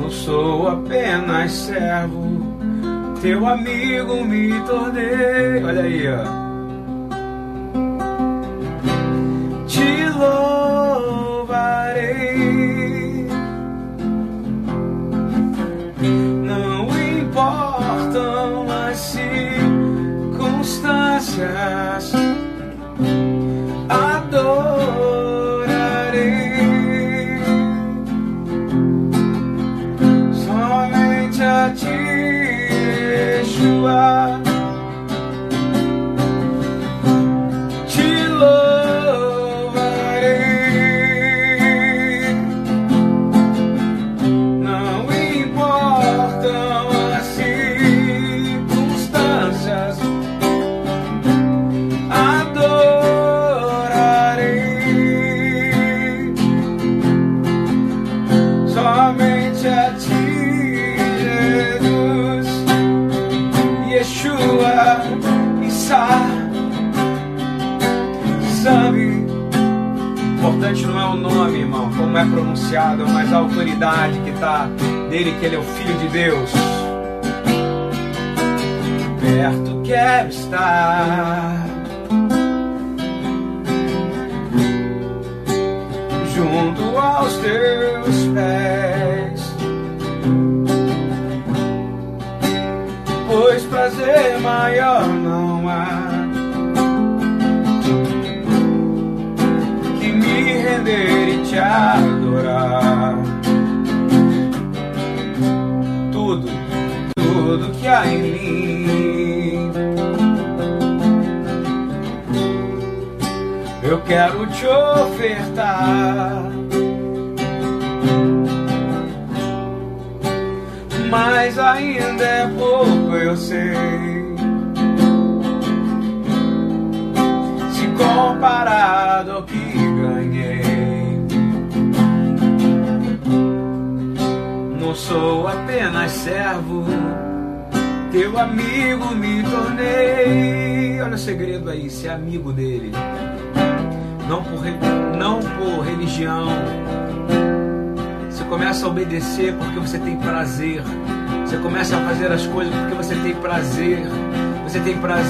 não 0.00 0.10
sou 0.10 0.68
apenas 0.68 1.52
servo, 1.52 2.58
teu 3.20 3.46
amigo 3.46 4.24
me 4.24 4.60
tornei. 4.62 5.62
Olha 5.64 5.82
aí, 5.82 6.08
ó. 6.08 6.45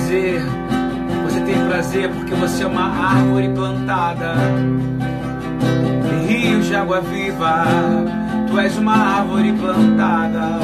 Prazer. 0.06 0.40
Você 1.24 1.40
tem 1.40 1.66
prazer 1.66 2.08
porque 2.10 2.34
você 2.34 2.62
é 2.62 2.66
uma 2.66 2.86
árvore 2.86 3.48
plantada 3.48 4.34
em 6.12 6.26
rios 6.26 6.66
de 6.66 6.76
água 6.76 7.00
viva. 7.00 7.64
Tu 8.48 8.58
és 8.58 8.78
uma 8.78 8.94
árvore 8.94 9.52
plantada 9.52 10.60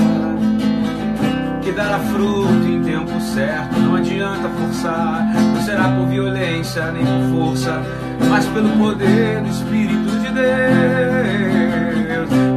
que 1.61 1.73
dará 1.73 1.99
fruto 1.99 2.69
em 2.69 2.83
tempo 2.85 3.21
certo. 3.21 3.81
Não 3.81 3.97
adianta 3.97 4.49
forçar, 4.49 5.27
não 5.55 5.63
será 5.63 5.89
por 5.89 6.07
violência 6.07 6.93
nem 6.93 7.05
por 7.05 7.23
força, 7.37 7.83
mas 8.29 8.47
pelo 8.47 8.69
poder 8.79 9.41
do 9.41 9.49
Espírito 9.49 10.21
de 10.21 10.29
Deus. 10.31 10.43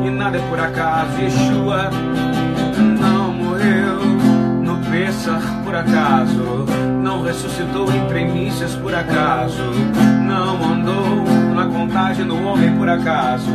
E 0.05 0.09
nada 0.11 0.37
é 0.37 0.41
por 0.49 0.59
acaso, 0.59 1.19
Yeshua 1.19 1.89
não 2.99 3.33
morreu 3.33 4.05
no 4.61 4.77
Pessar 4.91 5.41
por 5.63 5.75
acaso, 5.75 6.65
ressuscitou 7.25 7.91
em 7.91 8.05
premissas 8.05 8.75
por 8.75 8.93
acaso, 8.93 9.63
não 10.21 10.63
andou 10.63 11.25
na 11.55 11.65
contagem 11.65 12.25
do 12.25 12.41
homem 12.43 12.75
por 12.77 12.87
acaso. 12.87 13.49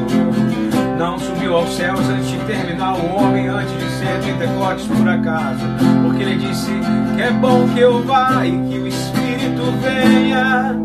Não 0.99 1.19
subiu 1.19 1.57
aos 1.57 1.75
céus 1.77 2.01
antes 2.01 2.29
de 2.31 2.39
terminar 2.41 2.95
o 2.95 3.15
homem, 3.15 3.49
antes 3.49 3.73
de 3.73 3.89
ser 3.93 4.21
Pentecostes 4.25 4.87
por 4.87 5.09
acaso. 5.09 5.65
Porque 6.03 6.23
ele 6.23 6.37
disse 6.37 6.73
que 7.17 7.23
é 7.23 7.31
bom 7.31 7.67
que 7.73 7.81
eu 7.81 8.03
vá 8.03 8.45
e 8.45 8.51
que 8.51 8.79
o 8.79 8.87
Espírito 8.89 9.63
venha 9.81 10.77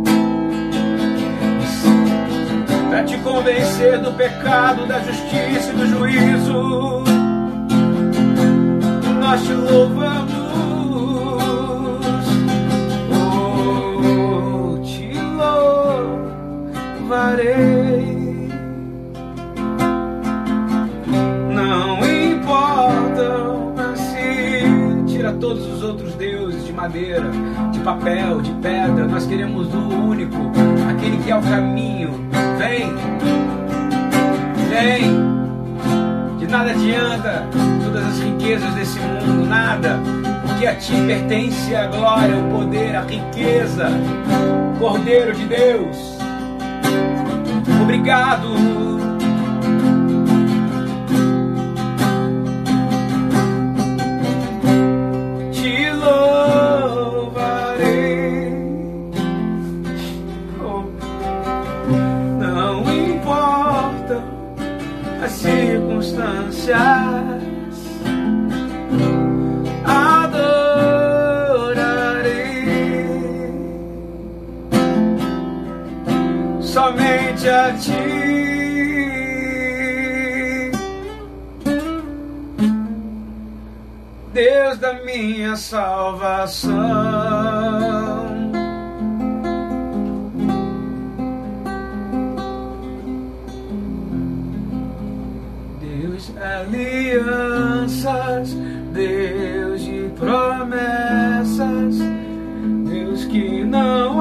para 2.90 3.04
te 3.04 3.18
convencer 3.18 4.00
do 4.00 4.14
pecado, 4.14 4.86
da 4.86 5.00
justiça 5.00 5.72
e 5.74 5.76
do 5.76 5.88
juízo. 5.88 7.04
Nós 9.20 9.44
te 9.44 9.54
louvamos, 9.54 10.35
Não 21.54 22.00
importa 22.00 23.94
se 23.94 25.06
tira 25.06 25.34
todos 25.34 25.68
os 25.68 25.84
outros 25.84 26.14
deuses 26.14 26.66
de 26.66 26.72
madeira, 26.72 27.30
de 27.74 27.80
papel, 27.80 28.42
de 28.42 28.54
pedra. 28.54 29.06
Nós 29.06 29.26
queremos 29.26 29.68
o 29.74 29.80
único, 29.80 30.38
aquele 30.90 31.18
que 31.18 31.32
é 31.32 31.36
o 31.36 31.42
caminho. 31.42 32.12
Vem, 32.58 32.94
vem. 34.70 35.36
De 36.40 36.48
nada 36.48 36.72
adianta 36.72 37.46
todas 37.84 38.06
as 38.06 38.20
riquezas 38.20 38.74
desse 38.76 39.00
mundo, 39.00 39.46
nada, 39.46 40.00
porque 40.48 40.68
a 40.68 40.76
ti 40.76 40.94
pertence 41.06 41.76
a 41.76 41.88
glória, 41.88 42.38
o 42.38 42.50
poder, 42.50 42.96
a 42.96 43.02
riqueza. 43.02 43.90
Cordeiro 44.80 45.34
de 45.34 45.46
Deus, 45.46 46.15
obrigado. 47.86 48.48
Te 55.52 55.92
louvarei. 55.92 57.36
Oh. 60.64 60.84
Não 62.40 62.82
importa 62.92 64.24
as 65.24 65.32
circunstâncias, 65.32 67.05
somente 77.46 77.50
a 77.50 77.74
ti. 77.74 77.92
Deus 84.34 84.78
da 84.80 84.94
minha 85.06 85.56
salvação. 85.56 86.74
Deus 95.80 96.28
de 96.28 96.38
alianças, 96.40 98.54
Deus 98.92 99.84
de 99.84 100.10
promessas, 100.18 102.00
Deus 102.90 103.26
que 103.26 103.64
não 103.64 104.15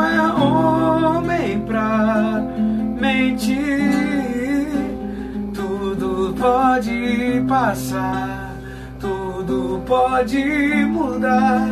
pode 6.44 7.42
passar, 7.48 8.54
tudo 9.00 9.80
pode 9.86 10.44
mudar, 10.84 11.66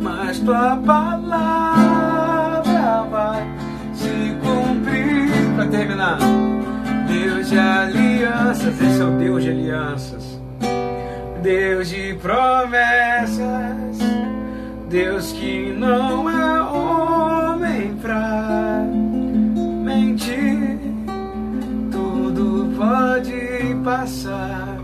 mas 0.00 0.38
tua 0.38 0.76
palavra 0.76 2.62
vai 3.10 3.44
se 3.92 4.36
cumprir. 4.40 5.26
Pra 5.56 5.66
terminar. 5.66 6.18
Deus 7.08 7.48
de 7.48 7.58
alianças, 7.58 8.80
esse 8.80 9.00
é 9.00 9.04
o 9.04 9.10
Deus 9.18 9.42
de 9.42 9.50
alianças. 9.50 10.40
Deus 11.42 11.88
de 11.88 12.14
promessas, 12.22 13.98
Deus 14.88 15.32
que 15.32 15.74
não 15.76 16.30
é 16.30 16.60
homem 16.62 17.92
pra 17.96 18.84
mentir. 19.84 20.78
Tudo 21.90 22.72
pode 22.76 23.35
passar, 23.86 24.78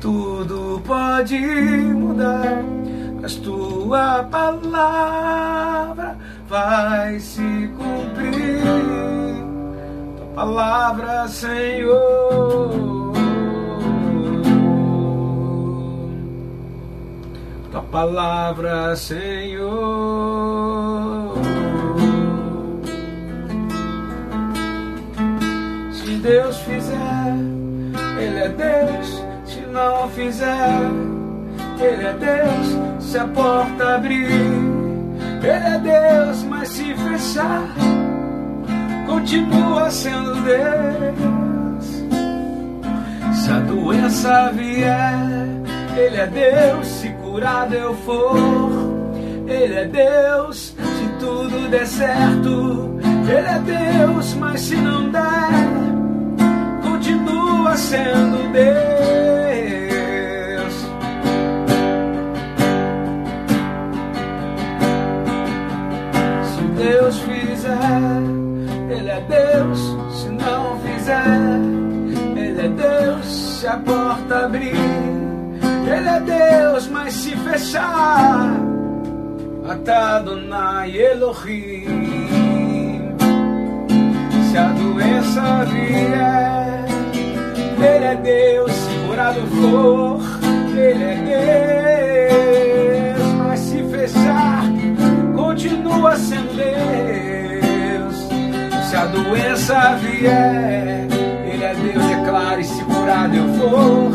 tudo 0.00 0.82
pode 0.84 1.38
mudar, 1.38 2.62
mas 3.22 3.36
tua 3.36 4.24
palavra 4.24 6.18
vai 6.48 7.20
se 7.20 7.70
cumprir 7.78 8.98
palavra, 10.38 11.26
Senhor. 11.26 12.70
Tua 17.72 17.82
palavra, 17.90 18.94
Senhor. 18.94 19.68
Se 25.90 26.14
Deus 26.22 26.56
fizer, 26.58 27.47
não 29.78 30.08
fizer, 30.10 30.80
Ele 31.80 32.04
é 32.04 32.12
Deus. 32.14 33.02
Se 33.04 33.18
a 33.18 33.26
porta 33.28 33.94
abrir, 33.94 34.28
Ele 34.28 35.46
é 35.46 35.78
Deus. 35.78 36.42
Mas 36.44 36.68
se 36.68 36.94
fechar, 36.94 37.68
continua 39.06 39.90
sendo 39.90 40.34
Deus. 40.42 41.84
Se 43.34 43.50
a 43.50 43.60
doença 43.60 44.50
vier, 44.52 45.48
Ele 45.96 46.16
é 46.16 46.26
Deus. 46.26 46.86
Se 46.86 47.08
curado 47.22 47.74
eu 47.74 47.94
for, 47.98 48.36
Ele 49.46 49.74
é 49.74 49.84
Deus. 49.86 50.74
Se 50.76 51.08
tudo 51.20 51.68
der 51.70 51.86
certo, 51.86 52.98
Ele 53.28 53.48
é 53.48 53.60
Deus. 53.60 54.34
Mas 54.34 54.60
se 54.60 54.76
não 54.76 55.08
der, 55.10 55.68
continua 56.82 57.76
sendo 57.76 58.52
Deus. 58.52 59.27
Se 73.58 73.66
a 73.66 73.76
porta 73.76 74.44
abrir, 74.44 74.76
Ele 74.76 76.08
é 76.08 76.20
Deus, 76.20 76.86
mas 76.86 77.12
se 77.12 77.34
fechar, 77.38 78.52
atado 79.68 80.36
na 80.36 80.86
Elohim. 80.86 81.84
Se 84.48 84.56
a 84.56 84.68
doença 84.68 85.64
vier, 85.64 86.84
Ele 87.78 88.04
é 88.04 88.14
Deus, 88.22 88.70
se 88.70 88.90
curado 89.08 89.40
for, 89.48 90.20
Ele 90.76 91.02
é 91.02 91.16
Deus, 93.16 93.32
mas 93.38 93.58
se 93.58 93.82
fechar, 93.90 94.62
continua 95.34 96.14
sendo 96.16 96.54
Deus. 96.54 98.14
Se 98.88 98.94
a 98.94 99.04
doença 99.06 99.96
vier, 99.96 101.08
Ele 101.44 101.64
é 101.64 101.74
Deus, 101.74 102.04
declara 102.06 102.60
e 103.08 103.10
segurado 103.10 103.36
eu 103.36 103.48
vou. 103.54 104.10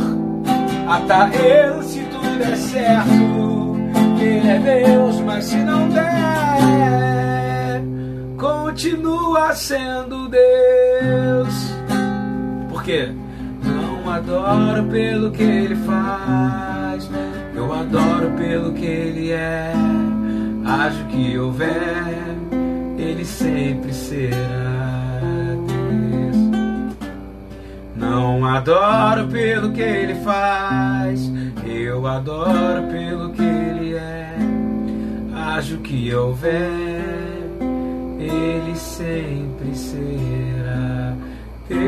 Até 0.87 1.25
ele 1.39 1.83
se 1.83 1.99
tudo 2.05 2.37
der 2.37 2.55
certo. 2.55 3.73
Ele 4.21 4.47
é 4.47 4.59
Deus, 4.59 5.19
mas 5.21 5.45
se 5.45 5.57
não 5.57 5.89
der, 5.89 7.81
continua 8.37 9.53
sendo 9.53 10.29
Deus. 10.29 11.73
Por 12.69 12.83
quê? 12.83 13.11
Não 13.63 14.09
adoro 14.11 14.83
pelo 14.85 15.31
que 15.31 15.43
ele 15.43 15.75
faz, 15.75 17.09
eu 17.55 17.73
adoro 17.73 18.31
pelo 18.37 18.71
que 18.73 18.85
ele 18.85 19.31
é. 19.31 19.73
Acho 20.65 21.03
que 21.05 21.37
houver, 21.37 22.15
ele 22.97 23.25
sempre 23.25 23.93
será 23.93 25.02
Não 28.13 28.45
adoro 28.45 29.27
pelo 29.27 29.71
que 29.71 29.81
ele 29.81 30.13
faz, 30.23 31.31
eu 31.65 32.05
adoro 32.05 32.83
pelo 32.91 33.31
que 33.31 33.41
ele 33.41 33.95
é. 33.95 34.37
Acho 35.33 35.77
que 35.77 36.13
houver, 36.13 36.69
ele 38.19 38.75
sempre 38.75 39.75
será 39.75 41.15
Deus. 41.67 41.83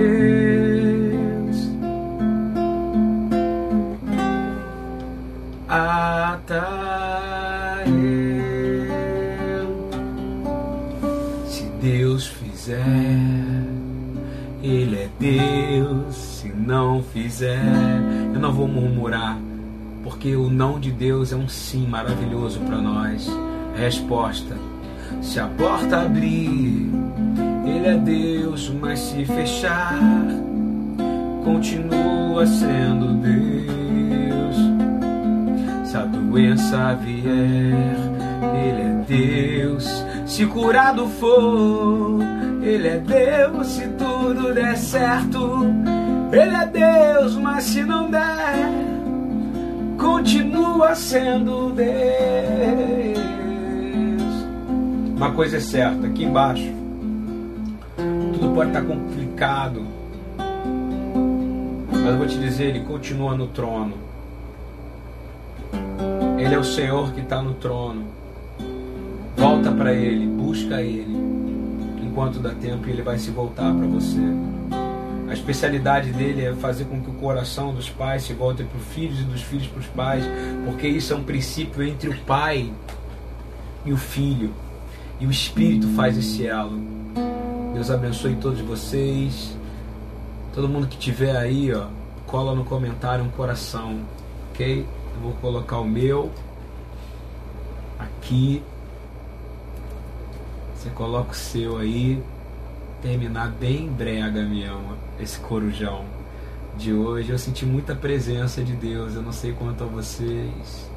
Ata 5.69 6.65
Se 11.45 11.63
Deus 11.79 12.25
fizer, 12.25 13.34
Deus. 15.19 16.15
Se 16.15 16.47
não 16.49 17.01
fizer, 17.01 17.61
eu 18.33 18.39
não 18.39 18.53
vou 18.53 18.67
murmurar, 18.67 19.37
porque 20.03 20.35
o 20.35 20.49
não 20.49 20.79
de 20.79 20.91
Deus 20.91 21.31
é 21.31 21.35
um 21.35 21.47
sim 21.47 21.87
maravilhoso 21.87 22.59
para 22.59 22.77
nós. 22.77 23.27
Resposta: 23.75 24.55
se 25.21 25.39
a 25.39 25.47
porta 25.47 26.01
abrir, 26.01 26.89
Ele 27.65 27.87
é 27.87 27.97
Deus, 27.97 28.71
mas 28.79 28.99
se 28.99 29.25
fechar, 29.25 29.99
continua 31.43 32.45
sendo 32.45 33.13
Deus. 33.21 34.55
Se 35.89 35.97
a 35.97 36.05
doença 36.05 36.93
vier, 36.95 37.97
Ele 38.53 38.81
é 38.81 39.05
Deus. 39.07 40.05
Se 40.25 40.45
curado 40.45 41.07
for, 41.07 42.19
Ele 42.61 42.87
é 42.87 42.97
Deus. 42.97 43.67
Se 43.67 43.87
tudo 44.25 44.55
der 44.55 44.75
certo, 44.75 45.65
Ele 46.31 46.55
é 46.55 46.65
Deus. 46.65 47.35
Mas 47.35 47.65
se 47.65 47.83
não 47.83 48.09
der, 48.09 48.69
continua 49.99 50.95
sendo 50.95 51.69
Deus. 51.71 51.85
Uma 55.15 55.31
coisa 55.31 55.57
é 55.57 55.59
certa, 55.59 56.07
aqui 56.07 56.23
embaixo, 56.23 56.73
tudo 58.33 58.53
pode 58.53 58.69
estar 58.71 58.81
complicado. 58.81 59.85
Mas 61.91 62.05
eu 62.05 62.17
vou 62.17 62.27
te 62.27 62.37
dizer, 62.39 62.65
Ele 62.69 62.79
continua 62.81 63.37
no 63.37 63.47
trono. 63.47 63.93
Ele 66.37 66.53
é 66.53 66.59
o 66.59 66.63
Senhor 66.63 67.13
que 67.13 67.21
está 67.21 67.41
no 67.41 67.53
trono. 67.53 68.03
Volta 69.37 69.71
para 69.71 69.93
Ele, 69.93 70.25
busca 70.27 70.81
Ele, 70.81 71.24
enquanto 72.15 72.39
dá 72.39 72.51
tempo 72.51 72.87
e 72.87 72.91
Ele 72.91 73.01
vai 73.01 73.19
se 73.19 73.29
voltar 73.29 73.75
para 73.75 73.85
você. 73.87 74.21
A 75.27 75.33
especialidade 75.33 76.13
dele 76.13 76.45
é 76.45 76.53
fazer 76.53 76.85
com 76.85 77.01
que 77.01 77.09
o 77.09 77.13
coração 77.15 77.73
dos 77.73 77.89
pais 77.89 78.23
se 78.23 78.31
volte 78.31 78.63
para 78.63 78.77
os 78.77 78.85
filhos 78.85 79.19
e 79.19 79.23
dos 79.23 79.41
filhos 79.41 79.67
para 79.67 79.79
os 79.81 79.87
pais, 79.87 80.23
porque 80.63 80.87
isso 80.87 81.11
é 81.11 81.15
um 81.17 81.23
princípio 81.23 81.83
entre 81.83 82.09
o 82.09 82.17
pai 82.21 82.71
e 83.83 83.91
o 83.91 83.97
filho. 83.97 84.53
E 85.19 85.27
o 85.27 85.31
Espírito 85.31 85.89
faz 85.89 86.17
esse 86.17 86.47
elo. 86.47 86.79
Deus 87.73 87.91
abençoe 87.91 88.37
todos 88.37 88.61
vocês. 88.61 89.57
Todo 90.53 90.69
mundo 90.69 90.87
que 90.87 90.97
tiver 90.97 91.35
aí, 91.35 91.73
ó, 91.73 91.87
cola 92.25 92.55
no 92.55 92.63
comentário 92.63 93.25
um 93.25 93.29
coração, 93.29 93.99
ok? 94.51 94.85
Eu 95.15 95.21
vou 95.21 95.33
colocar 95.41 95.79
o 95.79 95.85
meu 95.85 96.31
aqui. 97.99 98.63
Você 100.85 100.91
coloca 100.91 101.31
o 101.31 101.35
seu 101.35 101.77
aí. 101.77 102.23
Terminar 103.01 103.49
bem 103.49 103.89
brega 103.89 104.43
mesmo 104.43 104.95
esse 105.19 105.39
corujão 105.39 106.05
de 106.77 106.93
hoje. 106.93 107.31
Eu 107.31 107.39
senti 107.39 107.65
muita 107.65 107.95
presença 107.95 108.63
de 108.63 108.73
Deus. 108.73 109.15
Eu 109.15 109.23
não 109.23 109.31
sei 109.31 109.51
quanto 109.51 109.83
a 109.83 109.87
vocês. 109.87 110.91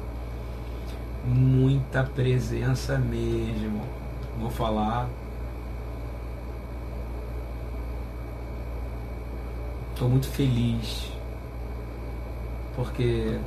Muita 1.25 2.03
presença 2.03 2.99
mesmo. 2.99 3.81
Vou 4.39 4.51
falar. 4.51 5.09
Estou 9.93 10.07
muito 10.07 10.27
feliz. 10.27 11.11
Porque 12.75 13.39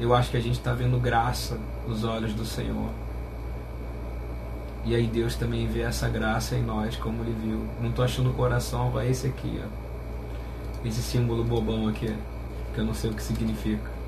eu 0.00 0.14
acho 0.14 0.30
que 0.30 0.38
a 0.38 0.42
gente 0.42 0.56
está 0.56 0.72
vendo 0.72 0.98
graça 0.98 1.58
nos 1.86 2.02
olhos 2.02 2.32
do 2.32 2.46
Senhor. 2.46 3.07
E 4.84 4.94
aí 4.94 5.06
Deus 5.06 5.34
também 5.36 5.66
vê 5.66 5.82
essa 5.82 6.08
graça 6.08 6.54
em 6.54 6.62
nós, 6.62 6.96
como 6.96 7.22
Ele 7.22 7.36
viu. 7.42 7.66
Não 7.80 7.90
estou 7.90 8.04
achando 8.04 8.30
o 8.30 8.34
coração, 8.34 8.90
vai 8.90 9.08
esse 9.08 9.26
aqui, 9.26 9.60
ó. 9.62 10.86
Esse 10.86 11.02
símbolo 11.02 11.44
bobão 11.44 11.88
aqui, 11.88 12.14
que 12.72 12.80
eu 12.80 12.84
não 12.84 12.94
sei 12.94 13.10
o 13.10 13.14
que 13.14 13.22
significa. 13.22 13.98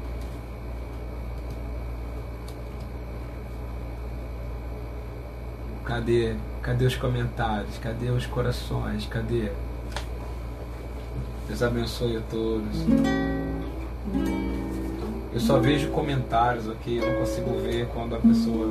Cadê? 5.84 6.36
Cadê 6.62 6.84
os 6.84 6.94
comentários? 6.94 7.76
Cadê 7.78 8.10
os 8.10 8.24
corações? 8.24 9.06
Cadê? 9.06 9.51
Deus 11.48 11.62
abençoe 11.64 12.16
a 12.16 12.20
todos. 12.30 12.76
Eu 15.32 15.40
só 15.40 15.59
vejo 15.59 15.90
comentários 15.90 16.68
aqui, 16.68 16.98
eu 16.98 17.10
não 17.10 17.20
consigo 17.20 17.59
ver 17.59 17.88
quando 17.88 18.14
a 18.14 18.18
pessoa. 18.18 18.68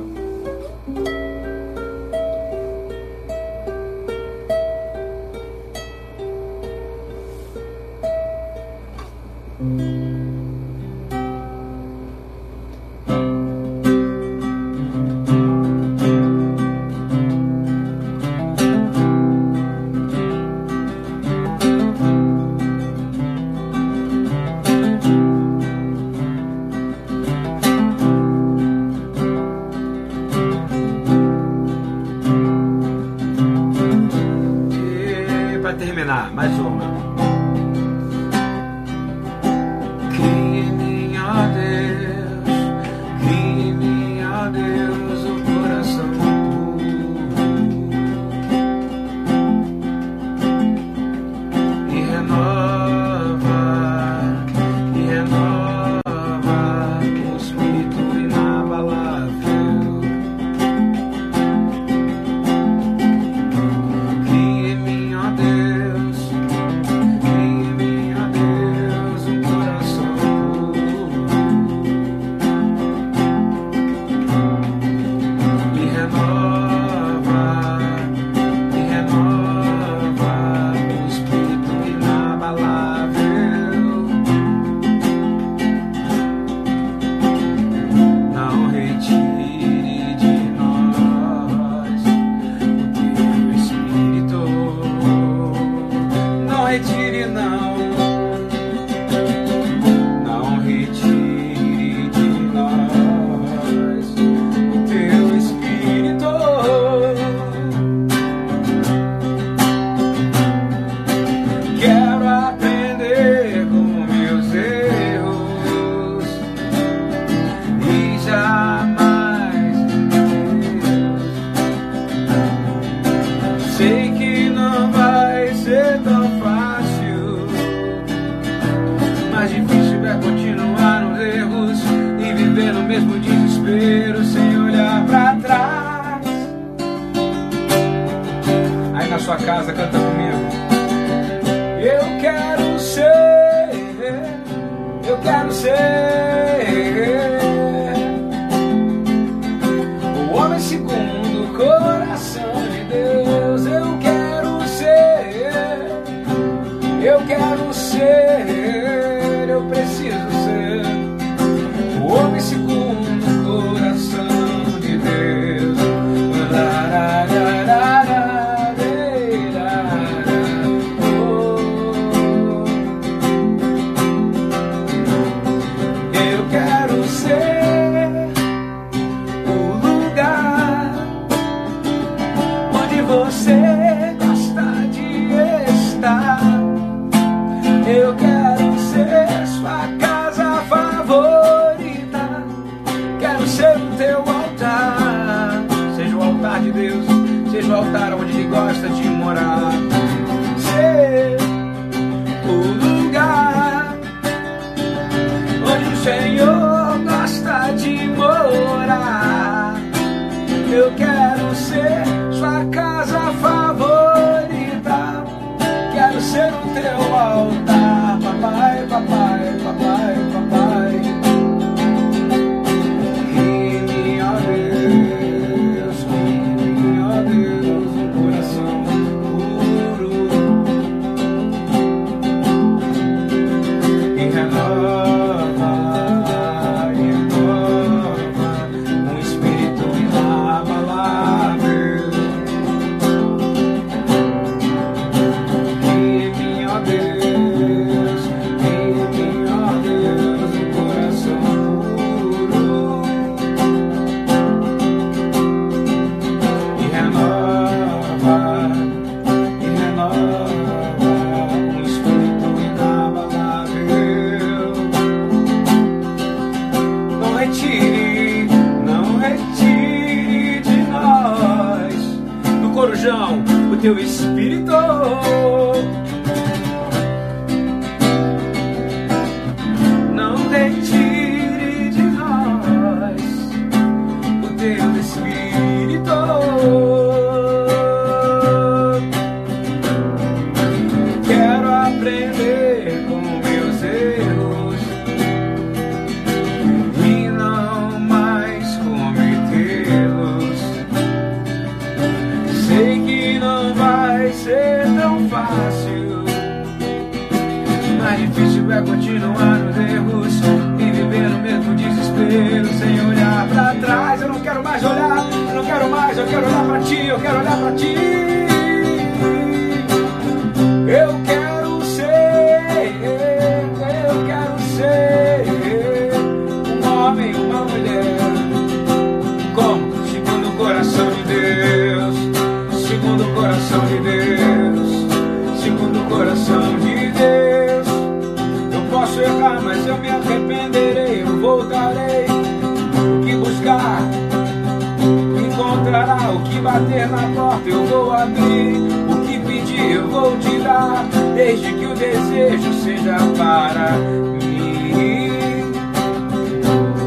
vou 350.10 350.36
te 350.38 350.58
dar, 350.58 351.04
desde 351.34 351.72
que 351.72 351.86
o 351.86 351.94
desejo 351.94 352.72
seja 352.74 353.16
para 353.38 353.92
mim. 353.92 355.72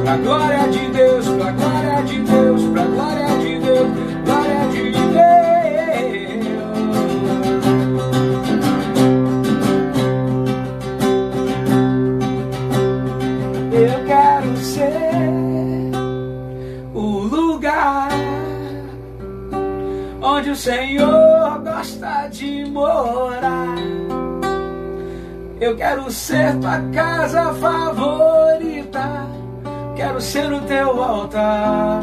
A 0.08 0.18
glória 0.18 0.68
de 0.70 0.93
Eu 25.64 25.78
quero 25.78 26.12
ser 26.12 26.60
tua 26.60 26.78
casa 26.92 27.54
favorita. 27.54 29.26
Quero 29.96 30.20
ser 30.20 30.52
o 30.52 30.60
teu 30.60 31.02
altar. 31.02 32.02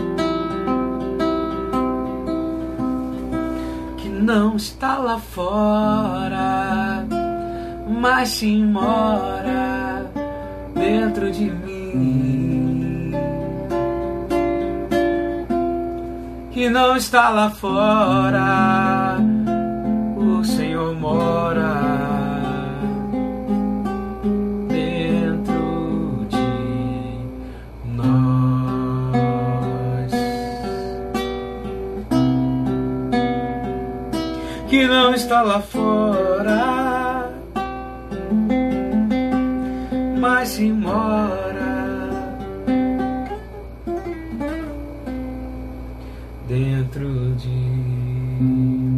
Que 3.99 4.09
não 4.09 4.57
está 4.57 4.97
lá 4.97 5.19
fora, 5.19 7.05
mas 7.87 8.31
se 8.31 8.57
mora 8.65 10.11
dentro 10.75 11.31
de 11.31 11.51
mim. 11.51 13.13
Que 16.51 16.71
não 16.71 16.97
está 16.97 17.29
lá 17.29 17.51
fora 17.51 18.80
está 35.31 35.43
lá 35.43 35.61
fora, 35.61 37.31
mas 40.19 40.49
se 40.49 40.73
mora 40.73 42.35
dentro 46.49 47.37
de 47.37 47.49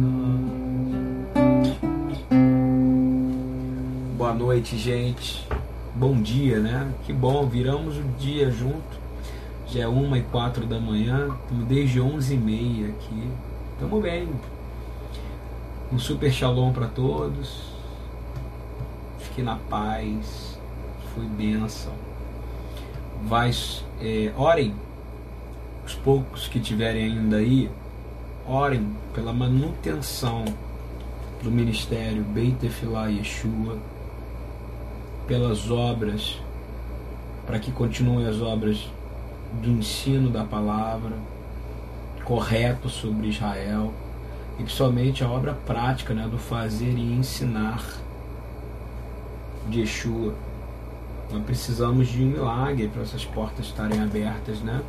nós. 0.01 0.49
Boa 4.17 4.33
noite, 4.33 4.75
gente. 4.75 5.47
Bom 5.93 6.19
dia, 6.19 6.59
né? 6.59 6.91
Que 7.05 7.13
bom, 7.13 7.45
viramos 7.45 7.99
o 7.99 8.03
dia 8.17 8.49
junto. 8.49 9.03
Já 9.67 9.81
é 9.81 9.87
uma 9.87 10.17
e 10.17 10.23
quatro 10.23 10.65
da 10.65 10.79
manhã, 10.79 11.29
desde 11.67 12.01
onze 12.01 12.33
e 12.33 12.37
meia 12.37 12.87
aqui. 12.87 13.29
Tamo 13.79 14.01
bem, 14.01 14.27
um 15.93 15.99
super 15.99 16.31
shalom 16.31 16.73
para 16.73 16.87
todos. 16.87 17.65
Fique 19.19 19.43
na 19.43 19.57
paz. 19.69 20.57
Foi 21.13 21.23
bênção. 21.23 21.93
Vai, 23.25 23.51
é, 24.01 24.33
orem. 24.35 24.73
Os 25.85 25.93
poucos 25.93 26.47
que 26.47 26.59
tiverem 26.59 27.03
ainda 27.03 27.37
aí, 27.37 27.69
orem 28.47 28.97
pela 29.13 29.31
manutenção 29.31 30.45
do 31.43 31.51
ministério 31.51 32.23
Beit 32.23 32.55
Tefillah 32.55 33.09
Yeshua, 33.09 33.77
pelas 35.27 35.69
obras, 35.69 36.41
para 37.45 37.59
que 37.59 37.71
continuem 37.71 38.25
as 38.25 38.41
obras 38.41 38.89
do 39.61 39.69
ensino 39.69 40.31
da 40.31 40.43
palavra 40.43 41.15
correto 42.25 42.89
sobre 42.89 43.27
Israel 43.27 43.93
e 44.59 44.63
principalmente 44.63 45.23
a 45.23 45.29
obra 45.29 45.53
prática 45.53 46.13
né, 46.13 46.27
do 46.29 46.37
fazer 46.37 46.91
e 46.91 47.13
ensinar 47.13 47.83
de 49.67 49.81
Yeshua. 49.81 50.33
Nós 51.31 51.43
precisamos 51.43 52.07
de 52.07 52.23
um 52.23 52.27
milagre 52.27 52.87
para 52.87 53.01
essas 53.01 53.25
portas 53.25 53.65
estarem 53.65 54.01
abertas, 54.01 54.59
né? 54.59 54.81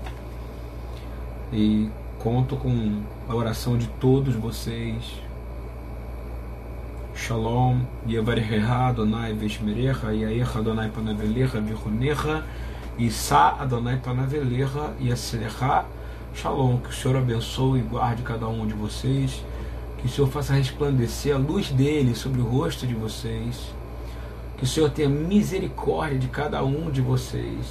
E 1.53 1.89
conto 2.19 2.57
com 2.57 3.01
a 3.29 3.35
oração 3.35 3.79
de 3.79 3.87
todos 3.87 4.35
vocês. 4.35 5.23
Shalom, 7.15 7.81
Yevarecha 8.07 8.89
Adonai 8.89 9.33
Veshmerecha, 9.33 10.13
Yaecha 10.13 10.59
Adonai 10.59 10.91
Panavelecha, 10.91 11.61
Vichunecha, 11.61 12.45
Issa 12.99 13.57
Adonai 13.61 13.97
Panavelecha, 14.05 14.93
Yaselecha. 15.01 15.85
Shalom, 16.35 16.79
que 16.79 16.91
o 16.91 16.93
Senhor 16.93 17.17
abençoe 17.17 17.79
e 17.79 17.83
guarde 17.83 18.23
cada 18.23 18.49
um 18.49 18.67
de 18.67 18.75
vocês 18.75 19.43
que 20.05 20.11
o 20.11 20.11
Senhor 20.11 20.29
faça 20.29 20.53
resplandecer 20.53 21.35
a 21.35 21.39
luz 21.39 21.71
dele 21.71 22.15
sobre 22.15 22.39
o 22.39 22.45
rosto 22.45 22.87
de 22.87 22.93
vocês. 22.95 23.75
Que 24.59 24.65
o 24.65 24.67
Senhor 24.67 24.91
tenha 24.91 25.09
misericórdia 25.09 26.19
de 26.19 26.29
cada 26.29 26.63
um 26.63 26.91
de 26.91 27.01
vocês. 27.01 27.67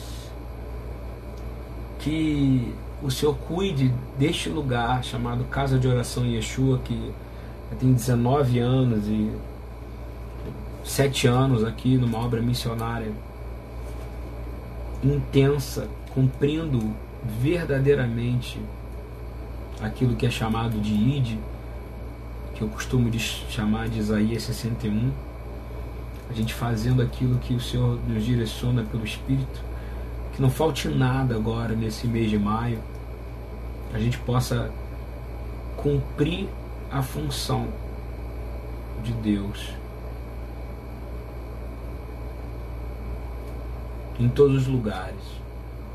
Que 1.99 2.73
o 3.03 3.11
Senhor 3.11 3.35
cuide 3.35 3.93
deste 4.18 4.49
lugar 4.49 5.03
chamado 5.03 5.43
Casa 5.43 5.77
de 5.77 5.88
Oração 5.88 6.26
Yeshua, 6.26 6.80
que 6.84 7.14
tem 7.80 7.93
19 7.93 8.57
anos 8.57 9.07
e 9.07 9.31
7 10.84 11.27
anos 11.27 11.64
aqui 11.64 11.97
numa 11.97 12.18
obra 12.18 12.41
missionária 12.41 13.11
intensa, 15.03 15.88
cumprindo 16.15 16.95
verdadeiramente 17.39 18.60
aquilo 19.80 20.15
que 20.15 20.26
é 20.26 20.31
chamado 20.31 20.80
de 20.80 20.93
ID 20.93 21.38
que 22.53 22.61
eu 22.61 22.67
costumo 22.67 23.09
de 23.09 23.19
chamar 23.19 23.89
de 23.89 23.99
Isaías 23.99 24.43
61, 24.43 25.11
a 26.30 26.34
gente 26.34 26.53
fazendo 26.53 27.01
aquilo 27.01 27.38
que 27.39 27.53
o 27.53 27.59
Senhor 27.59 27.99
nos 28.07 28.23
direciona 28.23 28.84
pelo 28.84 29.03
Espírito, 29.03 29.61
que 30.34 30.41
não 30.41 30.49
falte 30.49 30.88
nada 30.88 31.35
agora 31.35 31.75
nesse 31.75 32.07
mês 32.07 32.30
de 32.30 32.38
maio, 32.38 32.80
a 33.93 33.99
gente 33.99 34.17
possa 34.19 34.71
cumprir 35.77 36.47
a 36.91 37.01
função 37.01 37.67
de 39.03 39.11
Deus 39.13 39.73
em 44.19 44.30
todos 44.30 44.63
os 44.63 44.67
lugares. 44.67 45.43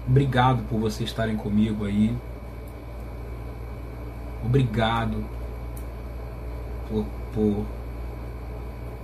Obrigado 0.06 0.62
por 0.68 0.80
vocês 0.80 1.08
estarem 1.08 1.36
comigo 1.36 1.84
aí. 1.84 2.16
Obrigado 4.44 5.37
por, 6.88 7.04
por 7.32 7.66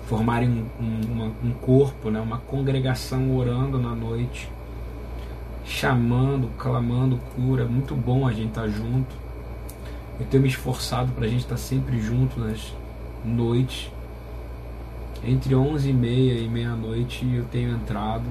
formarem 0.07 0.67
um, 0.81 1.01
uma, 1.13 1.33
um 1.43 1.53
corpo, 1.53 2.11
né, 2.11 2.21
uma 2.21 2.39
congregação 2.39 3.37
orando 3.37 3.79
na 3.79 3.95
noite, 3.95 4.51
chamando, 5.65 6.49
clamando 6.59 7.19
cura. 7.35 7.65
Muito 7.65 7.95
bom 7.95 8.27
a 8.27 8.33
gente 8.33 8.49
estar 8.49 8.63
tá 8.63 8.69
junto. 8.69 9.15
Eu 10.19 10.27
tenho 10.27 10.43
me 10.43 10.49
esforçado 10.49 11.13
para 11.13 11.25
a 11.25 11.29
gente 11.29 11.41
estar 11.41 11.57
tá 11.57 11.61
sempre 11.61 12.01
junto 12.01 12.39
nas 12.39 12.73
noites. 13.25 13.91
Entre 15.23 15.55
11 15.55 15.89
e 15.89 15.93
meia 15.93 16.35
e 16.35 16.49
meia-noite 16.49 17.27
eu 17.35 17.45
tenho 17.45 17.71
entrado. 17.71 18.25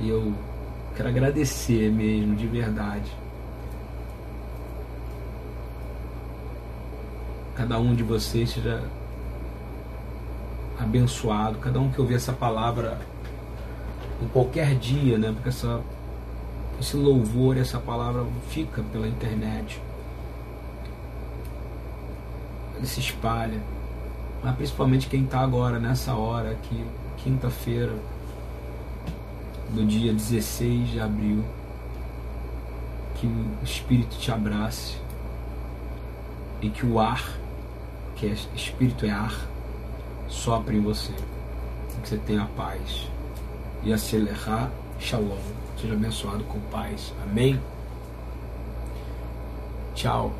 E 0.00 0.08
eu 0.08 0.32
quero 0.94 1.08
agradecer 1.08 1.90
mesmo, 1.90 2.36
de 2.36 2.46
verdade. 2.46 3.10
Cada 7.58 7.76
um 7.80 7.92
de 7.92 8.04
vocês 8.04 8.50
seja 8.50 8.80
abençoado, 10.78 11.58
cada 11.58 11.80
um 11.80 11.90
que 11.90 12.00
ouvir 12.00 12.14
essa 12.14 12.32
palavra 12.32 13.00
em 14.22 14.28
qualquer 14.28 14.76
dia, 14.76 15.18
né? 15.18 15.32
Porque 15.32 15.48
essa, 15.48 15.80
esse 16.80 16.96
louvor, 16.96 17.56
essa 17.56 17.80
palavra 17.80 18.24
fica 18.48 18.80
pela 18.92 19.08
internet. 19.08 19.82
Ele 22.76 22.86
se 22.86 23.00
espalha. 23.00 23.60
Mas 24.40 24.54
principalmente 24.54 25.08
quem 25.08 25.24
está 25.24 25.40
agora, 25.40 25.80
nessa 25.80 26.14
hora 26.14 26.52
aqui, 26.52 26.84
quinta-feira, 27.16 27.96
do 29.70 29.84
dia 29.84 30.12
16 30.12 30.90
de 30.90 31.00
abril. 31.00 31.44
Que 33.16 33.26
o 33.26 33.64
Espírito 33.64 34.16
te 34.16 34.30
abrace 34.30 34.96
e 36.62 36.70
que 36.70 36.86
o 36.86 37.00
ar 37.00 37.36
que 38.18 38.26
é 38.26 38.34
espírito 38.54 39.06
é 39.06 39.10
ar, 39.10 39.48
sopre 40.28 40.76
em 40.76 40.80
você. 40.80 41.12
Que 42.02 42.08
você 42.08 42.18
tenha 42.18 42.48
paz. 42.56 43.08
E 43.82 43.92
acelerar, 43.92 44.70
shalom. 44.98 45.38
Seja 45.80 45.94
abençoado 45.94 46.42
com 46.44 46.58
paz. 46.70 47.14
Amém? 47.22 47.60
Tchau. 49.94 50.32